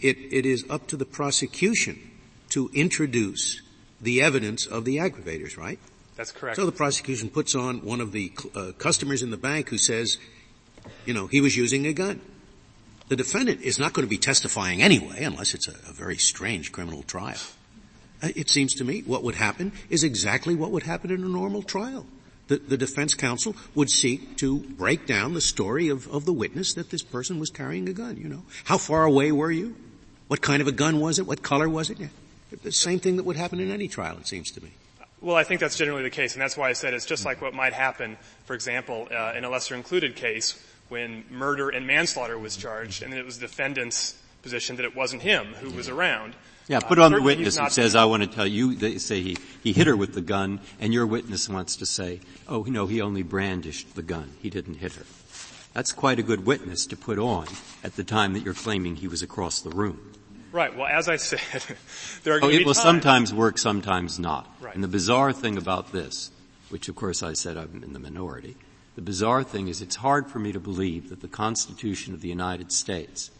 it, 0.00 0.16
it 0.18 0.44
is 0.44 0.64
up 0.68 0.88
to 0.88 0.96
the 0.96 1.06
prosecution 1.06 2.10
to 2.50 2.70
introduce 2.72 3.62
the 4.00 4.22
evidence 4.22 4.66
of 4.66 4.84
the 4.84 4.98
aggravators, 4.98 5.56
right? 5.56 5.78
That's 6.16 6.32
correct. 6.32 6.56
So 6.56 6.66
the 6.66 6.72
prosecution 6.72 7.28
puts 7.28 7.54
on 7.54 7.84
one 7.84 8.00
of 8.00 8.12
the 8.12 8.32
uh, 8.54 8.72
customers 8.78 9.22
in 9.22 9.30
the 9.30 9.36
bank 9.36 9.68
who 9.68 9.78
says, 9.78 10.18
you 11.04 11.14
know, 11.14 11.26
he 11.26 11.40
was 11.40 11.56
using 11.56 11.86
a 11.86 11.92
gun. 11.92 12.20
The 13.08 13.16
defendant 13.16 13.62
is 13.62 13.78
not 13.78 13.92
going 13.92 14.06
to 14.06 14.10
be 14.10 14.18
testifying 14.18 14.82
anyway, 14.82 15.22
unless 15.22 15.54
it's 15.54 15.68
a, 15.68 15.72
a 15.88 15.92
very 15.92 16.16
strange 16.16 16.72
criminal 16.72 17.02
trial. 17.02 17.38
Uh, 18.22 18.28
it 18.34 18.48
seems 18.48 18.74
to 18.74 18.84
me 18.84 19.02
what 19.02 19.22
would 19.22 19.34
happen 19.34 19.72
is 19.90 20.02
exactly 20.02 20.54
what 20.54 20.70
would 20.70 20.82
happen 20.82 21.10
in 21.10 21.22
a 21.22 21.28
normal 21.28 21.62
trial. 21.62 22.06
The, 22.48 22.56
the 22.56 22.76
defense 22.76 23.14
counsel 23.14 23.56
would 23.74 23.90
seek 23.90 24.36
to 24.38 24.60
break 24.60 25.06
down 25.06 25.34
the 25.34 25.40
story 25.40 25.88
of, 25.88 26.08
of 26.08 26.24
the 26.24 26.32
witness 26.32 26.74
that 26.74 26.90
this 26.90 27.02
person 27.02 27.40
was 27.40 27.50
carrying 27.50 27.88
a 27.88 27.92
gun, 27.92 28.16
you 28.16 28.28
know. 28.28 28.42
How 28.64 28.78
far 28.78 29.04
away 29.04 29.32
were 29.32 29.50
you? 29.50 29.76
What 30.28 30.40
kind 30.40 30.62
of 30.62 30.68
a 30.68 30.72
gun 30.72 31.00
was 31.00 31.18
it? 31.18 31.26
What 31.26 31.42
color 31.42 31.68
was 31.68 31.90
it? 31.90 31.98
The 32.62 32.72
same 32.72 33.00
thing 33.00 33.16
that 33.16 33.24
would 33.24 33.36
happen 33.36 33.60
in 33.60 33.70
any 33.70 33.88
trial, 33.88 34.16
it 34.18 34.26
seems 34.26 34.50
to 34.52 34.62
me. 34.62 34.70
Well, 35.20 35.36
I 35.36 35.44
think 35.44 35.60
that's 35.60 35.76
generally 35.76 36.02
the 36.02 36.10
case, 36.10 36.34
and 36.34 36.42
that's 36.42 36.56
why 36.56 36.68
I 36.68 36.74
said 36.74 36.94
it's 36.94 37.06
just 37.06 37.24
like 37.24 37.40
what 37.40 37.54
might 37.54 37.72
happen, 37.72 38.16
for 38.44 38.54
example, 38.54 39.08
uh, 39.10 39.32
in 39.36 39.44
a 39.44 39.50
lesser 39.50 39.74
included 39.74 40.14
case 40.14 40.62
when 40.88 41.24
murder 41.30 41.70
and 41.70 41.86
manslaughter 41.86 42.38
was 42.38 42.56
charged, 42.56 43.02
and 43.02 43.12
it 43.12 43.24
was 43.24 43.38
the 43.38 43.46
defendant's 43.46 44.14
position 44.42 44.76
that 44.76 44.84
it 44.84 44.94
wasn't 44.94 45.22
him 45.22 45.46
who 45.54 45.70
was 45.70 45.88
around. 45.88 46.34
Yeah, 46.68 46.80
put 46.80 46.98
uh, 46.98 47.04
on 47.04 47.12
the 47.12 47.22
witness 47.22 47.58
who 47.58 47.70
says, 47.70 47.94
I 47.94 48.04
want 48.04 48.22
to 48.22 48.28
tell 48.28 48.46
you, 48.46 48.74
they 48.74 48.98
say 48.98 49.22
he, 49.22 49.36
he 49.62 49.72
hit 49.72 49.86
her 49.86 49.96
with 49.96 50.14
the 50.14 50.20
gun, 50.20 50.60
and 50.80 50.92
your 50.92 51.06
witness 51.06 51.48
wants 51.48 51.76
to 51.76 51.86
say, 51.86 52.20
oh, 52.46 52.62
no, 52.62 52.86
he 52.86 53.00
only 53.00 53.22
brandished 53.22 53.94
the 53.94 54.02
gun. 54.02 54.32
He 54.40 54.50
didn't 54.50 54.74
hit 54.74 54.92
her. 54.92 55.04
That's 55.72 55.92
quite 55.92 56.18
a 56.18 56.22
good 56.22 56.46
witness 56.46 56.86
to 56.86 56.96
put 56.96 57.18
on 57.18 57.46
at 57.84 57.96
the 57.96 58.04
time 58.04 58.32
that 58.34 58.44
you're 58.44 58.54
claiming 58.54 58.96
he 58.96 59.08
was 59.08 59.22
across 59.22 59.60
the 59.60 59.70
room. 59.70 60.12
Right. 60.56 60.74
Well, 60.74 60.86
as 60.86 61.06
I 61.06 61.16
said, 61.16 61.62
there 62.24 62.38
are 62.38 62.40
oh, 62.42 62.48
it 62.48 62.64
will 62.64 62.72
sometimes 62.72 63.34
work, 63.34 63.58
sometimes 63.58 64.18
not. 64.18 64.50
Right. 64.58 64.74
And 64.74 64.82
the 64.82 64.88
bizarre 64.88 65.34
thing 65.34 65.58
about 65.58 65.92
this, 65.92 66.30
which 66.70 66.88
of 66.88 66.96
course 66.96 67.22
I 67.22 67.34
said 67.34 67.58
I'm 67.58 67.82
in 67.84 67.92
the 67.92 67.98
minority, 67.98 68.56
The 68.94 69.02
bizarre 69.02 69.44
thing 69.44 69.68
is 69.68 69.82
it's 69.82 69.96
hard 69.96 70.28
for 70.28 70.38
me 70.38 70.52
to 70.52 70.58
believe 70.58 71.10
that 71.10 71.20
the 71.20 71.28
Constitution 71.28 72.14
of 72.14 72.22
the 72.22 72.28
United 72.28 72.72
States 72.72 73.30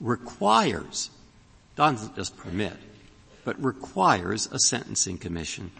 requires, 0.00 1.10
doesn't 1.76 2.16
just 2.16 2.36
permit, 2.36 2.76
but 3.44 3.62
requires 3.62 4.48
a 4.50 4.58
sentencing 4.58 5.18
commission 5.18 5.70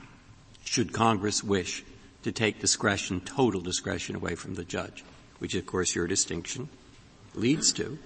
should 0.65 0.93
Congress 0.93 1.43
wish 1.43 1.83
to 2.23 2.31
take 2.31 2.61
discretion, 2.61 3.21
total 3.21 3.61
discretion 3.61 4.15
away 4.15 4.37
from 4.37 4.55
the 4.55 4.65
judge, 4.65 5.05
which 5.41 5.57
of 5.57 5.67
course 5.67 5.97
your 5.97 6.07
distinction 6.07 6.69
leads 7.35 7.73
to. 7.73 7.99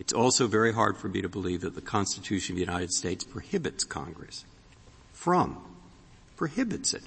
It's 0.00 0.14
also 0.14 0.46
very 0.46 0.72
hard 0.72 0.96
for 0.96 1.08
me 1.08 1.20
to 1.20 1.28
believe 1.28 1.60
that 1.60 1.74
the 1.74 1.82
Constitution 1.82 2.54
of 2.54 2.56
the 2.56 2.64
United 2.64 2.90
States 2.90 3.22
prohibits 3.22 3.84
Congress 3.84 4.46
from, 5.12 5.62
prohibits 6.36 6.94
it 6.94 7.02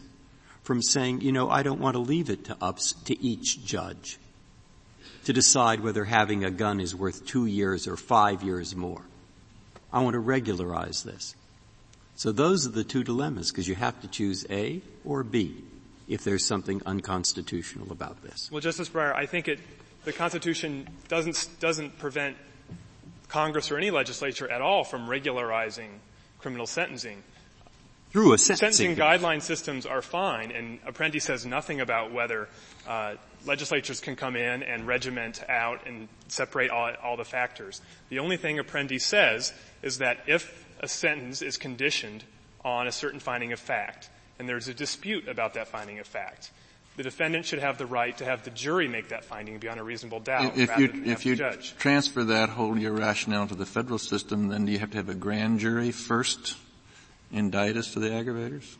from 0.62 0.80
saying, 0.82 1.22
you 1.22 1.32
know, 1.32 1.50
I 1.50 1.64
don't 1.64 1.82
want 1.82 1.96
to 1.96 2.00
leave 2.00 2.30
it 2.30 2.46
to 2.46 2.58
ups, 2.62 2.94
to 3.06 3.20
each 3.22 3.66
judge 3.66 4.20
to 5.26 5.34
decide 5.34 5.80
whether 5.80 6.06
having 6.06 6.46
a 6.46 6.52
gun 6.52 6.80
is 6.80 6.96
worth 6.96 7.26
two 7.26 7.48
years 7.48 7.88
or 7.88 7.98
five 7.98 8.44
years 8.44 8.76
more. 8.76 9.02
I 9.92 10.02
want 10.02 10.14
to 10.14 10.20
regularize 10.20 11.02
this. 11.02 11.36
So 12.16 12.32
those 12.32 12.68
are 12.68 12.72
the 12.72 12.84
two 12.84 13.04
dilemmas 13.04 13.52
because 13.52 13.68
you 13.68 13.76
have 13.76 14.00
to 14.02 14.08
choose 14.08 14.46
A 14.52 14.82
or 15.04 15.24
B 15.24 15.64
if 16.08 16.24
there's 16.24 16.46
something 16.46 16.80
unconstitutional 16.86 17.92
about 17.92 18.22
this. 18.22 18.52
Well, 18.52 18.62
Justice 18.62 18.90
Breyer, 18.90 19.16
I 19.16 19.26
think 19.26 19.48
it, 19.48 19.60
the 20.04 20.14
Constitution 20.14 20.88
doesn't, 21.08 21.50
doesn't 21.60 21.98
prevent 21.98 22.38
Congress 23.28 23.72
or 23.72 23.78
any 23.78 23.92
legislature 23.92 24.50
at 24.50 24.62
all 24.62 24.84
from 24.84 25.10
regularizing 25.10 26.00
criminal 26.40 26.68
sentencing. 26.68 27.24
Through 28.12 28.34
a 28.34 28.38
sentencing, 28.38 28.96
sentencing 28.96 29.04
guideline 29.04 29.42
systems 29.42 29.88
are 29.88 30.04
fine, 30.04 30.52
and 30.52 30.84
Apprendi 30.86 31.20
says 31.20 31.48
nothing 31.48 31.82
about 31.82 32.12
whether 32.12 32.48
uh, 32.88 33.16
legislatures 33.46 34.00
can 34.00 34.16
come 34.16 34.36
in 34.36 34.62
and 34.62 34.86
regiment 34.86 35.44
out 35.50 35.88
and 35.88 36.08
separate 36.28 36.70
all, 36.70 36.92
all 37.02 37.18
the 37.18 37.26
factors. 37.26 37.82
The 38.10 38.20
only 38.20 38.38
thing 38.38 38.58
Apprendi 38.58 39.02
says 39.02 39.52
is 39.82 39.98
that 39.98 40.20
if 40.28 40.66
a 40.80 40.88
sentence 40.88 41.42
is 41.42 41.58
conditioned 41.58 42.24
on 42.64 42.88
a 42.88 42.92
certain 42.92 43.20
finding 43.20 43.52
of 43.52 43.60
fact, 43.60 44.10
and 44.38 44.48
there's 44.48 44.68
a 44.68 44.74
dispute 44.74 45.28
about 45.28 45.56
that 45.56 45.68
finding 45.68 45.98
of 46.00 46.06
fact, 46.06 46.52
the 46.96 47.04
defendant 47.04 47.46
should 47.46 47.60
have 47.60 47.78
the 47.78 47.86
right 47.86 48.16
to 48.18 48.26
have 48.26 48.44
the 48.44 48.52
jury 48.52 48.88
make 48.88 49.10
that 49.10 49.26
finding 49.26 49.58
beyond 49.58 49.80
a 49.80 49.84
reasonable 49.84 50.20
doubt 50.20 50.58
if 50.58 50.70
rather 50.70 50.82
you, 50.82 50.88
than 50.90 51.10
if 51.10 51.26
you 51.26 51.36
judge. 51.36 51.76
transfer 51.78 52.24
that 52.24 52.50
whole 52.50 52.78
your 52.78 52.94
rationale 52.94 53.48
to 53.48 53.56
the 53.56 53.66
federal 53.66 53.98
system, 53.98 54.50
then 54.50 54.66
do 54.66 54.72
you 54.72 54.80
have 54.80 54.92
to 54.92 54.98
have 54.98 55.10
a 55.10 55.16
grand 55.16 55.60
jury 55.60 55.92
first 55.92 56.56
indict 57.32 57.78
us 57.78 57.94
to 57.94 58.00
the 58.00 58.10
aggravators? 58.10 58.76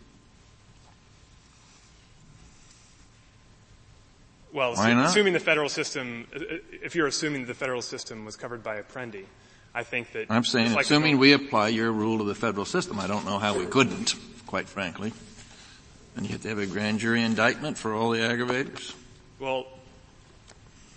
Well, 4.52 4.74
assuming 4.74 5.34
the 5.34 5.40
federal 5.40 5.68
system, 5.68 6.28
if 6.32 6.94
you're 6.94 7.08
assuming 7.08 7.42
that 7.42 7.48
the 7.48 7.56
federal 7.56 7.82
system 7.82 8.24
was 8.24 8.36
covered 8.36 8.62
by 8.62 8.80
Apprendi, 8.80 9.26
I 9.74 9.82
think 9.82 10.12
that 10.12 10.28
I'm 10.30 10.44
saying, 10.44 10.74
like 10.74 10.86
assuming 10.86 11.18
we 11.18 11.34
apply 11.34 11.70
your 11.70 11.92
rule 11.92 12.20
to 12.20 12.24
the 12.24 12.36
federal 12.36 12.66
system, 12.66 13.00
I 13.00 13.08
don't 13.08 13.26
know 13.26 13.40
how 13.40 13.58
we 13.58 13.66
couldn't, 13.66 14.14
quite 14.46 14.70
frankly. 14.70 15.12
And 16.16 16.26
you 16.26 16.34
have 16.34 16.42
to 16.42 16.50
have 16.50 16.60
a 16.60 16.68
grand 16.68 17.00
jury 17.00 17.22
indictment 17.22 17.78
for 17.78 17.94
all 17.94 18.12
the 18.12 18.20
aggravators? 18.20 18.94
Well, 19.40 19.66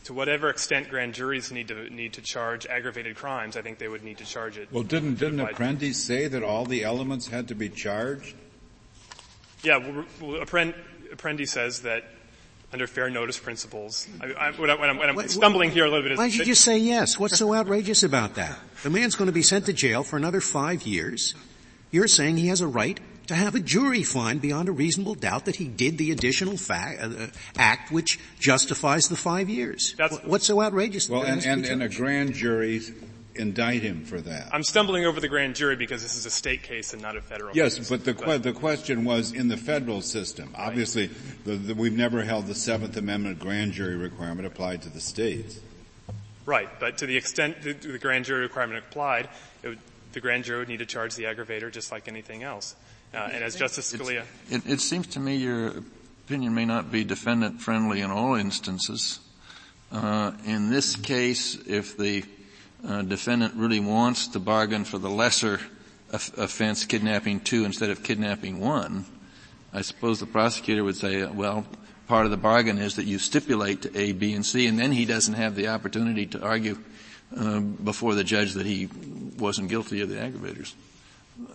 to 0.04 0.14
whatever 0.14 0.50
extent 0.50 0.88
grand 0.88 1.14
juries 1.14 1.50
need 1.50 1.68
to 1.68 1.90
need 1.90 2.12
to 2.14 2.22
charge 2.22 2.66
aggravated 2.66 3.16
crimes, 3.16 3.56
I 3.56 3.62
think 3.62 3.78
they 3.78 3.88
would 3.88 4.04
need 4.04 4.18
to 4.18 4.24
charge 4.24 4.56
it. 4.56 4.68
Well, 4.70 4.84
didn't 4.84 5.16
didn't 5.16 5.40
Apprendi 5.40 5.94
say 5.94 6.28
that 6.28 6.42
all 6.42 6.64
the 6.64 6.84
elements 6.84 7.26
had 7.28 7.48
to 7.48 7.54
be 7.54 7.68
charged? 7.68 8.36
Yeah, 9.62 9.78
well, 9.78 10.04
well, 10.20 10.44
Apprendi 10.44 11.48
says 11.48 11.82
that 11.82 12.04
under 12.72 12.86
fair 12.86 13.10
notice 13.10 13.38
principles, 13.38 14.06
I, 14.20 14.26
I, 14.32 14.50
what, 14.52 14.70
I, 14.70 14.74
what 14.74 14.88
I'm, 14.88 14.98
what 14.98 15.08
I'm 15.08 15.14
Wait, 15.16 15.30
stumbling 15.30 15.70
here 15.70 15.84
a 15.84 15.90
little 15.90 16.02
bit 16.02 16.18
Why 16.18 16.24
don't 16.24 16.36
you 16.36 16.44
just 16.44 16.62
say 16.62 16.78
yes? 16.78 17.18
What's 17.18 17.38
so 17.38 17.54
outrageous 17.54 18.02
about 18.02 18.34
that? 18.34 18.58
The 18.82 18.90
man's 18.90 19.16
going 19.16 19.26
to 19.26 19.32
be 19.32 19.42
sent 19.42 19.66
to 19.66 19.72
jail 19.72 20.02
for 20.02 20.16
another 20.16 20.40
five 20.40 20.82
years. 20.82 21.34
You're 21.90 22.08
saying 22.08 22.36
he 22.36 22.48
has 22.48 22.60
a 22.60 22.66
right 22.66 23.00
to 23.26 23.34
have 23.34 23.54
a 23.54 23.60
jury 23.60 24.02
find 24.02 24.40
beyond 24.40 24.68
a 24.68 24.72
reasonable 24.72 25.14
doubt 25.14 25.44
that 25.46 25.56
he 25.56 25.66
did 25.66 25.98
the 25.98 26.10
additional 26.12 26.56
fact, 26.56 27.02
uh, 27.02 27.26
act 27.58 27.90
which 27.92 28.18
justifies 28.38 29.08
the 29.08 29.16
five 29.16 29.48
years. 29.48 29.94
That's- 29.98 30.18
Wh- 30.20 30.28
What's 30.28 30.46
so 30.46 30.60
outrageous? 30.62 31.08
Well, 31.08 31.22
and, 31.22 31.42
he 31.42 31.48
has 31.48 31.62
to 31.66 31.72
and, 31.72 31.82
and 31.82 31.82
a 31.82 31.88
grand 31.94 32.34
jury 32.34 32.80
indict 33.34 33.82
him 33.82 34.04
for 34.04 34.18
that. 34.20 34.48
I'm 34.52 34.62
stumbling 34.62 35.04
over 35.04 35.20
the 35.20 35.28
grand 35.28 35.56
jury 35.56 35.76
because 35.76 36.02
this 36.02 36.16
is 36.16 36.24
a 36.24 36.30
state 36.30 36.62
case 36.62 36.94
and 36.94 37.02
not 37.02 37.16
a 37.16 37.20
federal 37.20 37.54
Yes, 37.54 37.76
case. 37.76 37.88
but 37.90 38.04
the 38.04 38.14
que- 38.14 38.38
the 38.38 38.52
question 38.52 39.04
was 39.04 39.32
in 39.32 39.48
the 39.48 39.58
federal 39.58 40.00
system. 40.00 40.54
Obviously, 40.56 41.10
the, 41.44 41.56
the, 41.56 41.74
we've 41.74 41.96
never 41.96 42.24
held 42.24 42.46
the 42.46 42.54
Seventh 42.54 42.96
Amendment 42.96 43.38
grand 43.38 43.72
jury 43.72 43.96
requirement 43.96 44.46
applied 44.46 44.82
to 44.82 44.88
the 44.88 45.00
states. 45.00 45.60
Right, 46.46 46.68
but 46.80 46.98
to 46.98 47.06
the 47.06 47.16
extent 47.16 47.60
the, 47.62 47.72
the 47.72 47.98
grand 47.98 48.24
jury 48.24 48.40
requirement 48.42 48.78
applied, 48.78 49.28
it 49.62 49.68
would, 49.68 49.78
the 50.12 50.20
grand 50.20 50.44
jury 50.44 50.60
would 50.60 50.68
need 50.68 50.78
to 50.78 50.86
charge 50.86 51.14
the 51.14 51.24
aggravator 51.24 51.70
just 51.70 51.90
like 51.92 52.08
anything 52.08 52.42
else. 52.42 52.74
Uh, 53.16 53.30
and 53.32 53.42
as 53.42 53.56
Justice 53.56 53.94
Scalia, 53.94 54.24
It, 54.50 54.66
it 54.66 54.80
seems 54.80 55.06
to 55.08 55.20
me 55.20 55.36
your 55.36 55.72
opinion 56.26 56.54
may 56.54 56.66
not 56.66 56.92
be 56.92 57.02
defendant 57.02 57.62
friendly 57.62 58.02
in 58.02 58.10
all 58.10 58.34
instances. 58.34 59.20
Uh, 59.90 60.32
in 60.44 60.70
this 60.70 60.96
case, 60.96 61.56
if 61.66 61.96
the 61.96 62.24
uh, 62.86 63.00
defendant 63.02 63.54
really 63.54 63.80
wants 63.80 64.28
to 64.28 64.38
bargain 64.38 64.84
for 64.84 64.98
the 64.98 65.08
lesser 65.08 65.60
of- 66.12 66.30
offense, 66.36 66.84
kidnapping 66.84 67.40
two 67.40 67.64
instead 67.64 67.88
of 67.88 68.02
kidnapping 68.02 68.60
one, 68.60 69.06
I 69.72 69.80
suppose 69.80 70.20
the 70.20 70.26
prosecutor 70.26 70.84
would 70.84 70.96
say, 70.96 71.24
well, 71.24 71.64
part 72.08 72.26
of 72.26 72.30
the 72.30 72.36
bargain 72.36 72.76
is 72.76 72.96
that 72.96 73.04
you 73.04 73.18
stipulate 73.18 73.80
to 73.82 73.98
A, 73.98 74.12
B, 74.12 74.34
and 74.34 74.44
C, 74.44 74.66
and 74.66 74.78
then 74.78 74.92
he 74.92 75.06
doesn't 75.06 75.34
have 75.34 75.54
the 75.54 75.68
opportunity 75.68 76.26
to 76.26 76.42
argue 76.42 76.78
um, 77.34 77.78
before 77.82 78.14
the 78.14 78.24
judge 78.24 78.52
that 78.54 78.66
he 78.66 78.90
wasn't 79.38 79.70
guilty 79.70 80.02
of 80.02 80.10
the 80.10 80.16
aggravators. 80.16 80.74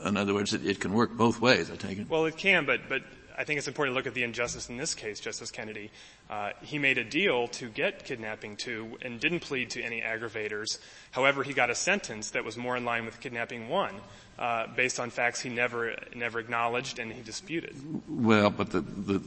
In 0.06 0.18
other 0.18 0.34
words, 0.34 0.54
it, 0.54 0.66
it 0.66 0.80
can 0.80 0.94
work 0.94 1.16
both 1.18 1.42
ways, 1.42 1.72
I 1.72 1.76
take 1.76 1.98
it. 2.00 2.10
well, 2.10 2.26
it 2.26 2.38
can, 2.38 2.66
but 2.66 2.82
but 2.90 3.04
I 3.38 3.44
think 3.44 3.58
it's 3.58 3.68
important 3.68 3.94
to 3.94 3.98
look 3.98 4.08
at 4.08 4.14
the 4.14 4.24
injustice 4.24 4.70
in 4.70 4.78
this 4.78 4.94
case, 4.94 5.20
Justice 5.20 5.50
Kennedy. 5.52 5.90
Uh, 6.30 6.52
he 6.62 6.78
made 6.78 6.98
a 6.98 7.04
deal 7.04 7.48
to 7.48 7.70
get 7.70 8.06
kidnapping 8.06 8.56
two 8.56 8.98
and 9.02 9.20
didn't 9.20 9.40
plead 9.40 9.72
to 9.72 9.82
any 9.82 10.02
aggravators. 10.02 10.78
However, 11.12 11.44
he 11.44 11.54
got 11.54 11.70
a 11.70 11.76
sentence 11.76 12.32
that 12.32 12.44
was 12.44 12.58
more 12.58 12.78
in 12.78 12.86
line 12.86 13.06
with 13.06 13.20
kidnapping 13.20 13.68
one, 13.70 13.96
uh, 14.38 14.68
based 14.76 15.00
on 15.00 15.10
facts 15.10 15.42
he 15.42 15.50
never 15.50 15.96
never 16.16 16.40
acknowledged 16.40 17.00
and 17.00 17.12
he 17.12 17.22
disputed. 17.22 17.76
Well, 18.08 18.50
but 18.50 18.70
the, 18.72 18.82
the, 18.82 19.22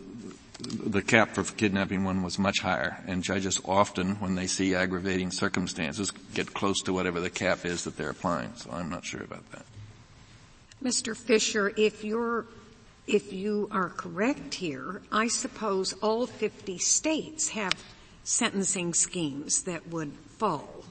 the 0.61 1.03
cap 1.03 1.31
for 1.35 1.43
kidnapping 1.43 2.05
one 2.05 2.23
was 2.23 2.39
much 2.39 2.61
higher, 2.61 3.03
and 3.07 3.23
judges 3.23 3.61
often, 3.65 4.21
when 4.21 4.35
they 4.35 4.47
see 4.47 4.75
aggravating 4.75 5.31
circumstances, 5.31 6.11
get 6.35 6.55
close 6.55 6.81
to 6.83 6.93
whatever 6.93 7.21
the 7.21 7.31
cap 7.31 7.65
is 7.65 7.85
that 7.85 7.97
they're 7.97 8.11
applying, 8.11 8.55
so 8.55 8.71
I'm 8.71 8.91
not 8.91 9.05
sure 9.05 9.23
about 9.23 9.51
that. 9.53 9.65
Mr. 10.85 11.17
Fisher, 11.17 11.73
if 11.77 12.05
you're, 12.05 12.45
if 13.07 13.33
you 13.33 13.69
are 13.71 13.89
correct 13.89 14.55
here, 14.55 15.01
I 15.11 15.29
suppose 15.29 15.95
all 15.95 16.27
50 16.27 16.77
states 16.79 17.49
have 17.51 17.73
sentencing 18.23 18.93
schemes 18.93 19.63
that 19.63 19.89
would 19.89 20.13
fall 20.13 20.85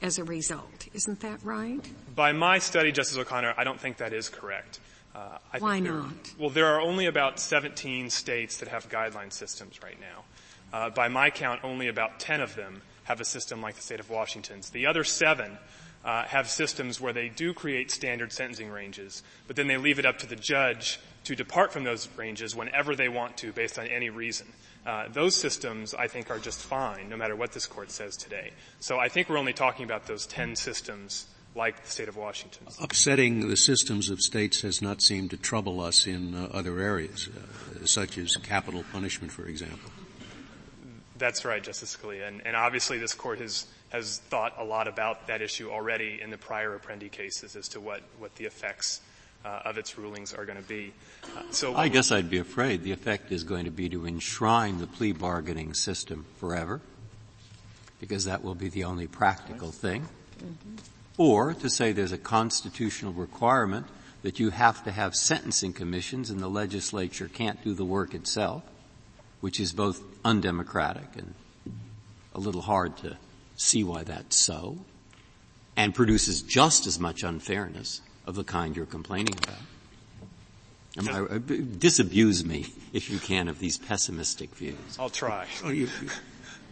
as 0.00 0.18
a 0.18 0.24
result. 0.24 0.86
Isn't 0.94 1.20
that 1.20 1.40
right? 1.42 1.80
By 2.14 2.32
my 2.32 2.58
study, 2.58 2.92
Justice 2.92 3.18
O'Connor, 3.18 3.54
I 3.56 3.64
don't 3.64 3.80
think 3.80 3.96
that 3.96 4.12
is 4.12 4.28
correct. 4.28 4.78
Uh, 5.14 5.38
I 5.52 5.58
Why 5.58 5.80
there- 5.80 5.92
not? 5.92 6.12
Well, 6.38 6.50
there 6.50 6.66
are 6.66 6.80
only 6.80 7.06
about 7.06 7.40
17 7.40 8.10
states 8.10 8.58
that 8.58 8.68
have 8.68 8.88
guideline 8.88 9.32
systems 9.32 9.80
right 9.82 9.98
now. 10.00 10.24
Uh, 10.72 10.90
by 10.90 11.08
my 11.08 11.30
count, 11.30 11.60
only 11.64 11.88
about 11.88 12.20
10 12.20 12.40
of 12.40 12.54
them 12.54 12.82
have 13.04 13.20
a 13.20 13.24
system 13.24 13.60
like 13.60 13.76
the 13.76 13.82
state 13.82 14.00
of 14.00 14.10
Washington's. 14.10 14.70
The 14.70 14.86
other 14.86 15.04
seven 15.04 15.58
uh, 16.04 16.24
have 16.24 16.48
systems 16.48 17.00
where 17.00 17.12
they 17.12 17.28
do 17.28 17.54
create 17.54 17.90
standard 17.90 18.32
sentencing 18.32 18.70
ranges, 18.70 19.22
but 19.46 19.56
then 19.56 19.66
they 19.66 19.76
leave 19.76 19.98
it 19.98 20.04
up 20.04 20.18
to 20.18 20.26
the 20.26 20.36
judge 20.36 21.00
to 21.24 21.34
depart 21.34 21.72
from 21.72 21.84
those 21.84 22.08
ranges 22.16 22.54
whenever 22.54 22.94
they 22.94 23.08
want 23.08 23.36
to, 23.38 23.52
based 23.52 23.78
on 23.78 23.86
any 23.86 24.10
reason. 24.10 24.46
Uh, 24.86 25.08
those 25.08 25.34
systems, 25.34 25.94
I 25.94 26.08
think, 26.08 26.30
are 26.30 26.38
just 26.38 26.60
fine, 26.60 27.08
no 27.08 27.16
matter 27.16 27.34
what 27.34 27.52
this 27.52 27.66
court 27.66 27.90
says 27.90 28.16
today. 28.16 28.52
So 28.80 28.98
I 28.98 29.08
think 29.08 29.30
we're 29.30 29.38
only 29.38 29.54
talking 29.54 29.84
about 29.84 30.06
those 30.06 30.26
10 30.26 30.56
systems, 30.56 31.26
like 31.54 31.82
the 31.82 31.90
state 31.90 32.08
of 32.08 32.16
Washington. 32.18 32.66
Upsetting 32.78 33.48
the 33.48 33.56
systems 33.56 34.10
of 34.10 34.20
states 34.20 34.60
has 34.60 34.82
not 34.82 35.00
seemed 35.00 35.30
to 35.30 35.38
trouble 35.38 35.80
us 35.80 36.06
in 36.06 36.34
uh, 36.34 36.48
other 36.52 36.78
areas, 36.78 37.30
uh, 37.34 37.86
such 37.86 38.18
as 38.18 38.36
capital 38.36 38.84
punishment, 38.92 39.32
for 39.32 39.46
example. 39.46 39.90
That's 41.16 41.44
right, 41.46 41.62
Justice 41.62 41.96
Scalia. 41.96 42.28
And, 42.28 42.42
and 42.44 42.54
obviously 42.54 42.98
this 42.98 43.14
court 43.14 43.38
has, 43.38 43.66
has 43.94 44.18
thought 44.18 44.54
a 44.58 44.64
lot 44.64 44.88
about 44.88 45.28
that 45.28 45.40
issue 45.40 45.70
already 45.70 46.18
in 46.20 46.28
the 46.28 46.36
prior 46.36 46.76
Apprendi 46.76 47.08
cases 47.08 47.54
as 47.54 47.68
to 47.68 47.80
what, 47.80 48.00
what 48.18 48.34
the 48.34 48.44
effects 48.44 49.00
uh, 49.44 49.60
of 49.64 49.78
its 49.78 49.96
rulings 49.96 50.34
are 50.34 50.44
going 50.44 50.60
to 50.60 50.68
be. 50.68 50.92
Uh, 51.24 51.42
so 51.52 51.76
I 51.76 51.86
guess 51.86 52.10
I'd 52.10 52.28
be 52.28 52.38
afraid 52.38 52.82
the 52.82 52.90
effect 52.90 53.30
is 53.30 53.44
going 53.44 53.66
to 53.66 53.70
be 53.70 53.88
to 53.90 54.04
enshrine 54.04 54.78
the 54.78 54.88
plea 54.88 55.12
bargaining 55.12 55.74
system 55.74 56.26
forever, 56.38 56.80
because 58.00 58.24
that 58.24 58.42
will 58.42 58.56
be 58.56 58.68
the 58.68 58.82
only 58.82 59.06
practical 59.06 59.70
thing. 59.70 60.08
Or 61.16 61.54
to 61.54 61.70
say 61.70 61.92
there's 61.92 62.10
a 62.10 62.18
constitutional 62.18 63.12
requirement 63.12 63.86
that 64.22 64.40
you 64.40 64.50
have 64.50 64.82
to 64.84 64.90
have 64.90 65.14
sentencing 65.14 65.72
commissions 65.72 66.30
and 66.30 66.40
the 66.40 66.48
legislature 66.48 67.30
can't 67.32 67.62
do 67.62 67.74
the 67.74 67.84
work 67.84 68.12
itself, 68.12 68.64
which 69.40 69.60
is 69.60 69.72
both 69.72 70.02
undemocratic 70.24 71.14
and 71.16 71.34
a 72.34 72.40
little 72.40 72.62
hard 72.62 72.96
to 72.96 73.16
see 73.56 73.84
why 73.84 74.02
that's 74.04 74.36
so, 74.36 74.78
and 75.76 75.94
produces 75.94 76.42
just 76.42 76.86
as 76.86 76.98
much 76.98 77.22
unfairness 77.22 78.00
of 78.26 78.34
the 78.34 78.44
kind 78.44 78.76
you're 78.76 78.86
complaining 78.86 79.34
about. 79.42 79.58
I, 80.96 81.38
disabuse 81.38 82.44
me, 82.44 82.66
if 82.92 83.10
you 83.10 83.18
can, 83.18 83.48
of 83.48 83.58
these 83.58 83.78
pessimistic 83.78 84.54
views. 84.54 84.76
I'll 84.98 85.10
try. 85.10 85.46
Oh, 85.64 85.70
you, 85.70 85.88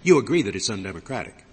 you 0.03 0.18
agree 0.18 0.42
that 0.42 0.55
it's 0.55 0.71
undemocratic? 0.71 1.45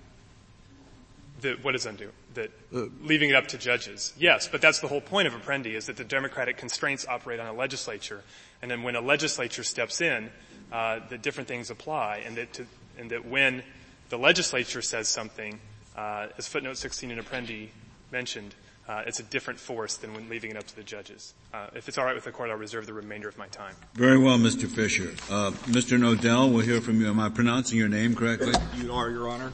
That 1.42 1.64
what 1.64 1.74
is 1.74 1.86
undo? 1.86 2.12
That 2.34 2.52
uh, 2.76 2.86
leaving 3.02 3.30
it 3.30 3.36
up 3.36 3.48
to 3.48 3.58
judges. 3.58 4.14
Yes, 4.18 4.48
but 4.48 4.62
that's 4.62 4.80
the 4.80 4.88
whole 4.88 5.02
point 5.02 5.28
of 5.28 5.34
Apprendi 5.34 5.74
is 5.74 5.88
that 5.88 5.98
the 5.98 6.04
democratic 6.04 6.58
constraints 6.58 7.08
operate 7.08 7.40
on 7.40 7.48
a 7.48 7.54
legislature, 7.54 8.24
and 8.62 8.70
then 8.70 8.84
when 8.84 8.96
a 8.96 9.02
legislature 9.02 9.64
steps 9.64 10.02
in, 10.02 10.30
uh, 10.72 11.00
that 11.10 11.22
different 11.22 11.48
things 11.48 11.70
apply, 11.70 12.24
and 12.26 12.36
that 12.36 12.54
to, 12.54 12.66
and 12.98 13.10
that 13.12 13.26
when 13.26 13.64
the 14.10 14.18
legislature 14.18 14.82
says 14.82 15.08
something, 15.08 15.60
uh, 15.96 16.28
as 16.38 16.48
footnote 16.48 16.78
16 16.78 17.12
in 17.12 17.20
Apprendi 17.20 17.70
mentioned, 18.12 18.56
uh, 18.88 19.04
it's 19.06 19.20
a 19.20 19.24
different 19.24 19.60
force 19.60 19.98
than 19.98 20.14
when 20.16 20.28
leaving 20.30 20.50
it 20.50 20.58
up 20.58 20.66
to 20.66 20.76
the 20.76 20.84
judges. 20.84 21.36
Uh, 21.54 21.68
if 21.76 21.88
it's 21.88 22.00
all 22.00 22.06
right 22.06 22.16
with 22.16 22.24
the 22.24 22.32
court, 22.32 22.50
I'll 22.50 22.58
reserve 22.58 22.88
the 22.88 22.94
remainder 22.94 23.30
of 23.30 23.38
my 23.38 23.48
time. 23.48 23.76
Very 23.94 24.18
well, 24.18 24.40
Mr. 24.40 24.68
Fisher. 24.68 25.12
Uh, 25.32 25.52
Mr. 25.68 26.00
Nodell, 26.00 26.52
we'll 26.52 26.66
hear 26.66 26.82
from 26.82 27.00
you. 27.00 27.08
Am 27.08 27.20
I 27.20 27.30
pronouncing 27.30 27.78
your 27.78 27.88
name 27.88 28.16
correctly? 28.16 28.54
You 28.78 28.92
are, 28.94 29.12
Your 29.12 29.30
Honor. 29.30 29.54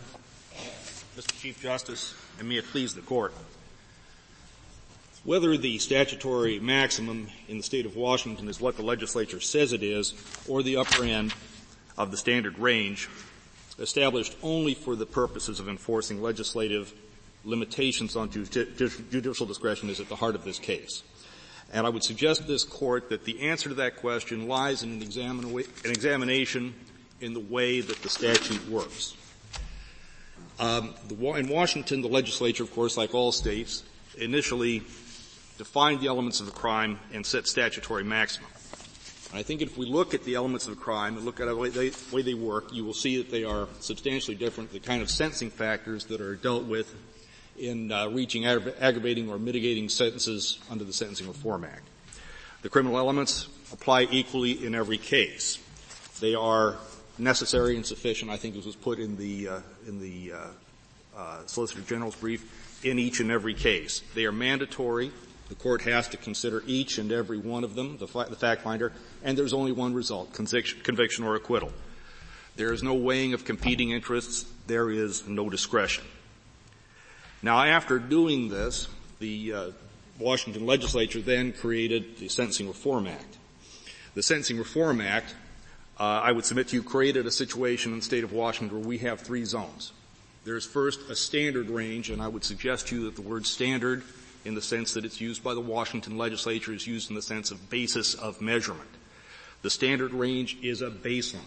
Mr. 1.18 1.38
Chief 1.41 1.62
Justice, 1.62 2.15
and 2.39 2.48
may 2.48 2.58
it 2.58 2.65
please 2.65 2.96
the 2.96 3.02
court. 3.02 3.34
Whether 5.26 5.58
the 5.58 5.80
statutory 5.80 6.60
maximum 6.60 7.28
in 7.50 7.58
the 7.58 7.63
state 7.63 7.86
of 7.86 7.96
Washington 7.98 8.48
is 8.48 8.62
what 8.62 8.78
the 8.78 8.84
legislature 8.84 9.41
says 9.41 9.74
it 9.74 9.84
is, 9.84 10.13
or 10.48 10.63
the 10.63 10.78
upper 10.78 11.04
end 11.04 11.34
of 11.98 12.12
the 12.12 12.18
standard 12.18 12.58
range, 12.60 13.10
established 13.80 14.36
only 14.42 14.74
for 14.74 14.96
the 14.96 15.06
purposes 15.06 15.60
of 15.60 15.68
enforcing 15.68 16.22
legislative 16.22 16.94
limitations 17.44 18.16
on 18.16 18.32
judicial 18.32 19.46
discretion 19.46 19.90
is 19.90 20.00
at 20.00 20.10
the 20.10 20.16
heart 20.16 20.36
of 20.36 20.44
this 20.44 20.60
case. 20.60 21.04
And 21.74 21.86
I 21.86 21.90
would 21.90 22.04
suggest 22.04 22.42
to 22.42 22.48
this 22.48 22.64
court 22.64 23.10
that 23.10 23.26
the 23.26 23.50
answer 23.50 23.70
to 23.70 23.76
that 23.76 23.98
question 23.98 24.48
lies 24.48 24.84
in 24.84 24.92
an, 24.92 25.02
an 25.02 25.92
examination 25.92 26.74
in 27.22 27.34
the 27.34 27.40
way 27.40 27.82
that 27.82 28.02
the 28.02 28.10
statute 28.10 28.68
works. 28.70 29.16
Um, 30.60 30.94
the, 31.08 31.16
in 31.36 31.50
Washington, 31.50 32.02
the 32.02 32.08
legislature, 32.08 32.64
of 32.64 32.74
course, 32.74 32.98
like 32.98 33.14
all 33.14 33.32
states, 33.32 33.84
initially 34.18 34.80
defined 35.58 36.00
the 36.00 36.08
elements 36.08 36.40
of 36.40 36.46
the 36.46 36.52
crime 36.52 37.00
and 37.14 37.26
set 37.26 37.48
statutory 37.48 38.04
maximum. 38.04 38.50
I 39.38 39.43
think 39.43 39.62
if 39.62 39.78
we 39.78 39.86
look 39.86 40.13
at 40.13 40.24
the 40.24 40.36
elements 40.36 40.67
of 40.67 40.80
crime 40.80 41.17
and 41.17 41.26
look 41.26 41.39
at 41.39 41.48
the 41.48 41.56
way 41.56 41.69
they, 41.69 41.91
way 42.12 42.21
they 42.21 42.34
work, 42.34 42.74
you 42.74 42.86
will 42.86 42.93
see 42.93 43.17
that 43.17 43.32
they 43.32 43.43
are 43.43 43.67
substantially 43.80 44.36
different. 44.36 44.71
The 44.71 44.80
kind 44.80 45.02
of 45.02 45.10
sentencing 45.10 45.50
factors 45.50 46.06
that 46.06 46.21
are 46.21 46.36
dealt 46.36 46.65
with 46.65 46.93
in 47.58 47.91
uh, 47.91 48.08
reaching 48.10 48.45
aggravating 48.45 49.30
or 49.30 49.39
mitigating 49.39 49.89
sentences 49.89 50.60
under 50.69 50.84
the 50.84 50.93
Sentencing 50.93 51.28
Reform 51.28 51.63
Act. 51.63 51.88
The 52.62 52.69
criminal 52.69 52.98
elements 52.98 53.48
apply 53.71 54.08
equally 54.12 54.65
in 54.65 54.76
every 54.76 54.98
case. 54.98 55.60
They 56.19 56.36
are 56.36 56.78
necessary 57.17 57.76
and 57.76 57.86
sufficient. 57.86 58.32
I 58.32 58.38
think 58.38 58.56
this 58.56 58.65
was 58.65 58.76
put 58.76 59.00
in 59.00 59.17
the 59.17 59.48
uh, 59.48 59.60
in 59.88 60.00
the 60.00 60.34
uh, 60.34 60.48
uh, 61.17 61.38
Solicitor 61.45 61.82
General's 61.82 62.15
brief 62.15 62.84
in 62.84 63.00
each 63.00 63.19
and 63.19 63.32
every 63.32 63.54
case. 63.54 64.02
They 64.13 64.26
are 64.26 64.32
mandatory. 64.32 65.12
The 65.49 65.55
court 65.55 65.84
has 65.84 66.08
to 66.10 66.17
consider 66.17 66.63
each 66.65 66.97
and 66.97 67.12
every 67.12 67.38
one 67.38 67.63
of 67.63 67.75
them, 67.75 67.97
the, 67.97 68.08
the 68.08 68.36
fact 68.36 68.62
finder, 68.62 68.91
and 69.23 69.38
there's 69.38 69.53
only 69.53 69.71
one 69.71 69.93
result: 69.93 70.34
conviction, 70.34 70.79
conviction 70.81 71.23
or 71.23 71.36
acquittal. 71.36 71.71
There 72.55 72.73
is 72.73 72.81
no 72.81 72.93
weighing 72.93 73.34
of 73.34 73.45
competing 73.45 73.91
interests. 73.91 74.45
There 74.65 74.89
is 74.89 75.27
no 75.27 75.49
discretion. 75.49 76.05
Now, 77.41 77.62
after 77.63 77.99
doing 77.99 78.49
this, 78.49 78.88
the 79.19 79.53
uh, 79.53 79.71
Washington 80.17 80.65
legislature 80.65 81.21
then 81.21 81.51
created 81.51 82.17
the 82.17 82.29
Sentencing 82.29 82.67
Reform 82.67 83.08
Act. 83.08 83.38
The 84.15 84.23
Sentencing 84.23 84.58
Reform 84.58 85.01
Act, 85.01 85.36
uh, 85.99 86.03
I 86.03 86.31
would 86.31 86.45
submit 86.45 86.69
to 86.69 86.77
you, 86.77 86.84
created 86.84 87.27
a 87.27 87.31
situation 87.31 87.91
in 87.91 87.99
the 87.99 88.05
state 88.05 88.23
of 88.23 88.31
Washington 88.31 88.79
where 88.79 88.88
we 88.88 88.99
have 88.99 89.19
three 89.19 89.45
zones. 89.45 89.91
There's 90.45 90.65
first 90.65 91.10
a 91.10 91.15
standard 91.15 91.69
range, 91.69 92.10
and 92.10 92.21
I 92.21 92.29
would 92.29 92.43
suggest 92.43 92.88
to 92.88 92.95
you 92.95 93.03
that 93.05 93.15
the 93.15 93.21
word 93.21 93.45
standard, 93.45 94.03
in 94.45 94.55
the 94.55 94.62
sense 94.62 94.93
that 94.93 95.03
it's 95.03 95.19
used 95.19 95.43
by 95.43 95.53
the 95.53 95.62
Washington 95.62 96.17
legislature, 96.17 96.71
is 96.71 96.88
used 96.88 97.10
in 97.10 97.15
the 97.15 97.21
sense 97.21 97.51
of 97.51 97.69
basis 97.69 98.13
of 98.13 98.39
measurement. 98.39 98.89
The 99.63 99.69
standard 99.69 100.13
range 100.13 100.58
is 100.62 100.81
a 100.81 100.89
baseline. 100.89 101.39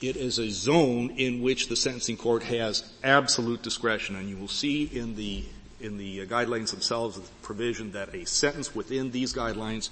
It 0.00 0.16
is 0.16 0.38
a 0.38 0.48
zone 0.48 1.10
in 1.10 1.42
which 1.42 1.68
the 1.68 1.76
sentencing 1.76 2.16
court 2.16 2.42
has 2.44 2.90
absolute 3.04 3.62
discretion, 3.62 4.16
and 4.16 4.28
you 4.28 4.36
will 4.36 4.48
see 4.48 4.84
in 4.84 5.14
the 5.14 5.44
in 5.80 5.96
the 5.96 6.26
guidelines 6.26 6.70
themselves 6.70 7.16
the 7.16 7.26
provision 7.42 7.92
that 7.92 8.14
a 8.14 8.26
sentence 8.26 8.74
within 8.74 9.10
these 9.10 9.32
guidelines 9.32 9.88